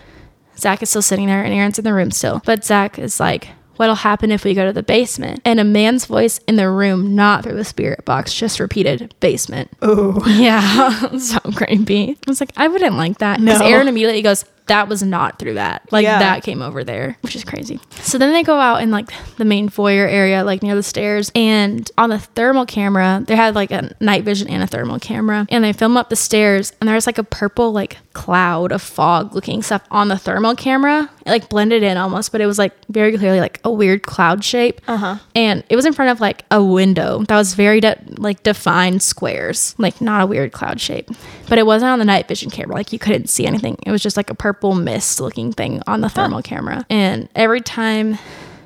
Zak 0.58 0.82
is 0.84 0.90
still 0.90 1.02
sitting 1.02 1.28
there 1.28 1.44
and 1.44 1.54
Aaron's 1.54 1.78
in 1.80 1.86
the 1.86 1.94
room 1.94 2.12
still. 2.12 2.42
But 2.46 2.64
Zak 2.66 2.98
is 3.00 3.20
like, 3.20 3.50
What'll 3.78 3.96
happen 3.96 4.32
if 4.32 4.46
we 4.46 4.54
go 4.54 4.66
to 4.66 4.72
the 4.72 4.84
basement? 4.84 5.42
And 5.44 5.60
a 5.60 5.66
man's 5.66 6.06
voice 6.06 6.38
in 6.48 6.56
the 6.56 6.70
room, 6.70 7.14
not 7.14 7.44
through 7.44 7.56
the 7.58 7.66
spirit 7.66 8.06
box, 8.06 8.34
just 8.34 8.62
repeated 8.62 9.14
basement. 9.20 9.70
Ooh. 9.84 10.22
Yeah, 10.28 10.90
so 11.18 11.40
creepy. 11.54 12.12
I 12.12 12.18
was 12.30 12.40
like, 12.40 12.52
I 12.56 12.70
wouldn't 12.70 12.96
like 12.96 13.18
that. 13.18 13.42
Because 13.42 13.60
No. 13.60 13.66
Aaron 13.68 13.90
immediately 13.90 14.22
goes, 14.22 14.46
that 14.68 14.88
was 14.88 15.04
not 15.04 15.40
through 15.40 15.56
that. 15.56 15.92
Like 15.92 16.04
Yeah. 16.04 16.20
that 16.20 16.42
came 16.44 16.62
over 16.62 16.86
there, 16.86 17.18
which 17.22 17.36
is 17.36 17.44
crazy. 17.44 17.82
So 18.02 18.18
then 18.18 18.32
they 18.32 18.44
go 18.44 18.58
out 18.58 18.82
in 18.82 18.92
like 18.92 19.10
the 19.36 19.44
main 19.46 19.68
foyer 19.68 20.08
area, 20.08 20.46
like 20.46 20.64
near 20.64 20.74
the 20.76 20.82
stairs, 20.82 21.30
and 21.36 21.92
on 21.98 22.10
the 22.10 22.20
thermal 22.20 22.66
camera, 22.66 23.26
they 23.28 23.36
had 23.36 23.56
like 23.56 23.72
a 23.72 23.94
night 24.00 24.24
vision 24.24 24.48
and 24.48 24.64
a 24.64 24.68
thermal 24.68 25.00
camera, 25.00 25.46
and 25.50 25.66
they 25.66 25.74
film 25.74 25.98
up 25.98 26.10
the 26.10 26.16
stairs, 26.16 26.72
and 26.80 26.88
there's 26.88 27.06
like 27.08 27.18
a 27.18 27.24
purple 27.26 27.74
like 27.74 27.98
cloud 28.16 28.72
of 28.72 28.82
fog 28.82 29.36
looking 29.36 29.62
stuff 29.62 29.84
on 29.92 30.08
the 30.08 30.18
thermal 30.18 30.56
camera. 30.56 31.08
It 31.26 31.30
like 31.30 31.50
blended 31.50 31.84
in 31.84 31.98
almost, 31.98 32.32
but 32.32 32.42
it 32.42 32.48
was 32.48 32.58
like 32.58 32.74
very 32.90 33.16
clearly 33.18 33.40
like 33.40 33.60
a 33.64 33.72
weird 33.72 34.04
cloud 34.04 34.44
shape. 34.44 34.82
Uh-huh. 34.88 35.18
And 35.36 35.64
it 35.70 35.76
was 35.76 35.86
in 35.86 35.94
front 35.94 36.12
of 36.12 36.20
like 36.20 36.46
a 36.50 36.64
window 36.64 37.24
that 37.28 37.36
was 37.36 37.54
very 37.54 37.82
de- 37.82 38.00
like 38.18 38.42
defined 38.42 39.04
squares, 39.04 39.76
like 39.78 40.02
not 40.02 40.24
a 40.24 40.26
weird 40.26 40.54
cloud 40.54 40.82
shape. 40.82 41.10
But 41.48 41.60
it 41.60 41.66
wasn't 41.66 41.90
on 41.92 42.00
the 42.00 42.06
night 42.06 42.28
vision 42.28 42.50
camera. 42.50 42.76
Like 42.76 42.94
you 42.94 43.00
couldn't 43.00 43.28
see 43.28 43.46
anything. 43.46 43.78
It 43.86 43.92
was 43.92 44.02
just 44.02 44.18
like 44.18 44.30
a 44.30 44.36
purple 44.36 44.74
mist 44.74 45.20
looking 45.20 45.52
thing 45.52 45.82
on 45.86 46.02
the 46.02 46.10
thermal 46.10 46.42
camera. 46.42 46.86
And 46.90 47.30
every 47.36 47.62
time 47.62 48.18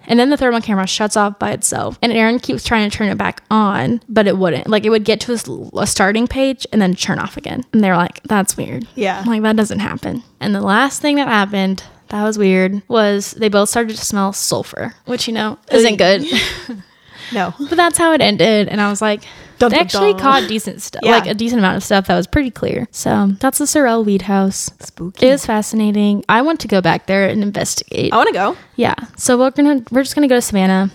and 0.09 0.19
then 0.19 0.29
the 0.29 0.35
thermal 0.35 0.59
camera 0.59 0.85
shuts 0.85 1.15
off 1.15 1.39
by 1.39 1.51
itself. 1.51 1.97
And 2.01 2.11
Aaron 2.11 2.39
keeps 2.39 2.65
trying 2.65 2.89
to 2.89 2.95
turn 2.95 3.07
it 3.07 3.17
back 3.17 3.43
on, 3.49 4.01
but 4.09 4.27
it 4.27 4.37
wouldn't. 4.37 4.67
Like 4.67 4.83
it 4.83 4.89
would 4.89 5.05
get 5.05 5.21
to 5.21 5.69
a 5.77 5.87
starting 5.87 6.27
page 6.27 6.67
and 6.73 6.81
then 6.81 6.95
turn 6.95 7.19
off 7.19 7.37
again. 7.37 7.63
And 7.71 7.81
they're 7.81 7.95
like, 7.95 8.21
that's 8.23 8.57
weird. 8.57 8.85
Yeah. 8.95 9.23
Like 9.25 9.43
that 9.43 9.55
doesn't 9.55 9.79
happen. 9.79 10.23
And 10.41 10.53
the 10.53 10.61
last 10.61 11.01
thing 11.01 11.15
that 11.15 11.29
happened 11.29 11.83
that 12.09 12.23
was 12.23 12.37
weird 12.37 12.81
was 12.87 13.31
they 13.31 13.49
both 13.49 13.69
started 13.69 13.95
to 13.95 14.03
smell 14.03 14.33
sulfur, 14.33 14.95
which, 15.05 15.27
you 15.27 15.33
know, 15.33 15.59
isn't 15.71 15.97
good. 15.97 16.25
No. 17.31 17.53
but 17.59 17.75
that's 17.75 17.97
how 17.97 18.13
it 18.13 18.21
ended. 18.21 18.67
And 18.67 18.81
I 18.81 18.89
was 18.89 19.01
like, 19.01 19.23
Dun, 19.59 19.69
they 19.71 19.77
dun, 19.77 19.85
actually 19.85 20.13
dun. 20.13 20.21
caught 20.21 20.47
decent 20.47 20.81
stuff, 20.81 21.01
Yeah. 21.03 21.11
like 21.11 21.27
a 21.27 21.33
decent 21.33 21.59
amount 21.59 21.77
of 21.77 21.83
stuff 21.83 22.07
that 22.07 22.15
was 22.15 22.27
pretty 22.27 22.49
clear. 22.51 22.87
So 22.91 23.33
that's 23.39 23.57
the 23.59 23.67
Sorrel 23.67 24.03
Weed 24.03 24.23
House. 24.23 24.71
Spooky. 24.79 25.27
It 25.27 25.31
was 25.31 25.45
fascinating. 25.45 26.23
I 26.29 26.41
want 26.41 26.59
to 26.61 26.67
go 26.67 26.81
back 26.81 27.05
there 27.07 27.27
and 27.27 27.43
investigate. 27.43 28.13
I 28.13 28.17
want 28.17 28.27
to 28.27 28.33
go. 28.33 28.57
Yeah. 28.75 28.95
So 29.17 29.37
we're 29.37 29.51
gonna 29.51 29.83
we're 29.91 30.03
just 30.03 30.15
gonna 30.15 30.27
go 30.27 30.35
to 30.35 30.41
Savannah. 30.41 30.89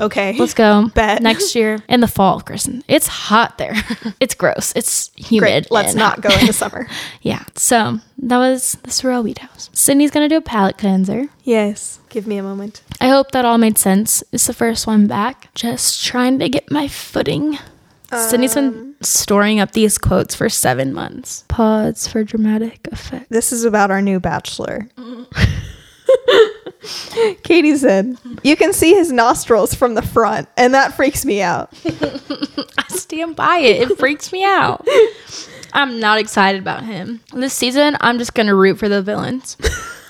Okay. 0.00 0.36
Let's 0.36 0.54
go. 0.54 0.88
Bet. 0.94 1.22
Next 1.22 1.54
year 1.54 1.78
in 1.88 2.00
the 2.00 2.08
fall, 2.08 2.40
Kristen. 2.40 2.82
It's 2.88 3.06
hot 3.06 3.58
there. 3.58 3.74
it's 4.20 4.34
gross. 4.34 4.72
It's 4.74 5.12
humid. 5.14 5.40
Great. 5.40 5.70
Let's 5.70 5.94
not 5.94 6.20
go 6.20 6.30
in 6.40 6.46
the 6.46 6.52
summer. 6.52 6.88
Yeah. 7.22 7.44
So 7.54 8.00
that 8.18 8.38
was 8.38 8.76
the 8.82 8.90
Sorrel 8.90 9.22
Weed 9.22 9.38
House. 9.38 9.70
Sydney's 9.72 10.10
gonna 10.10 10.28
do 10.28 10.36
a 10.38 10.40
palate 10.42 10.78
cleanser. 10.78 11.28
yes. 11.44 12.00
Give 12.08 12.26
me 12.28 12.36
a 12.38 12.42
moment. 12.44 12.82
I 13.00 13.08
hope 13.08 13.30
that 13.32 13.44
all 13.44 13.58
made 13.58 13.76
sense. 13.78 14.22
It's 14.32 14.46
the 14.46 14.52
first 14.52 14.86
one 14.86 15.06
back. 15.08 15.52
Just 15.54 16.04
trying 16.04 16.38
to 16.40 16.48
get 16.48 16.70
my 16.70 16.86
footing. 16.86 17.58
Sydney's 18.18 18.54
been 18.54 18.68
um, 18.68 18.96
storing 19.00 19.60
up 19.60 19.72
these 19.72 19.98
quotes 19.98 20.34
for 20.34 20.48
seven 20.48 20.92
months. 20.92 21.44
Pause 21.48 22.08
for 22.08 22.24
dramatic 22.24 22.86
effect. 22.90 23.30
This 23.30 23.52
is 23.52 23.64
about 23.64 23.90
our 23.90 24.02
new 24.02 24.20
bachelor. 24.20 24.88
Katie 27.42 27.76
said, 27.76 28.16
You 28.42 28.56
can 28.56 28.72
see 28.72 28.94
his 28.94 29.10
nostrils 29.10 29.74
from 29.74 29.94
the 29.94 30.02
front, 30.02 30.48
and 30.56 30.74
that 30.74 30.94
freaks 30.94 31.24
me 31.24 31.40
out. 31.42 31.72
I 31.86 32.84
stand 32.88 33.36
by 33.36 33.58
it. 33.58 33.90
It 33.90 33.98
freaks 33.98 34.32
me 34.32 34.44
out. 34.44 34.86
I'm 35.72 35.98
not 35.98 36.18
excited 36.18 36.60
about 36.60 36.84
him. 36.84 37.20
This 37.32 37.52
season, 37.52 37.96
I'm 38.00 38.18
just 38.18 38.34
gonna 38.34 38.54
root 38.54 38.78
for 38.78 38.88
the 38.88 39.02
villains. 39.02 39.56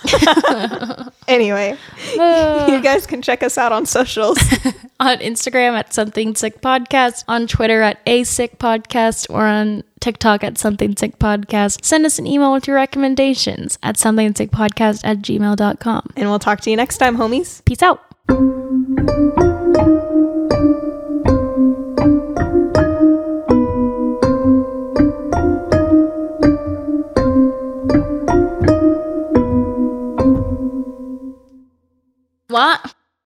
Anyway, 1.26 1.76
you 2.12 2.80
guys 2.82 3.06
can 3.06 3.22
check 3.22 3.42
us 3.42 3.56
out 3.56 3.72
on 3.72 3.86
socials. 3.86 4.38
on 5.00 5.18
Instagram 5.18 5.72
at 5.72 5.94
Something 5.94 6.34
Sick 6.34 6.60
Podcast, 6.60 7.24
on 7.28 7.46
Twitter 7.46 7.80
at 7.82 8.00
A 8.06 8.24
Sick 8.24 8.58
Podcast, 8.58 9.26
or 9.30 9.46
on 9.46 9.84
TikTok 10.00 10.44
at 10.44 10.58
Something 10.58 10.96
Sick 10.96 11.18
Podcast. 11.18 11.84
Send 11.84 12.04
us 12.04 12.18
an 12.18 12.26
email 12.26 12.52
with 12.52 12.66
your 12.66 12.76
recommendations 12.76 13.78
at 13.82 13.96
something 13.96 14.34
sick 14.34 14.50
podcast 14.50 15.00
at 15.04 15.18
gmail.com. 15.18 16.10
and 16.16 16.28
we'll 16.28 16.38
talk 16.38 16.60
to 16.60 16.70
you 16.70 16.76
next 16.76 16.98
time, 16.98 17.16
homies. 17.16 17.64
Peace 17.64 17.82
out. 17.82 18.04
What? 32.54 32.94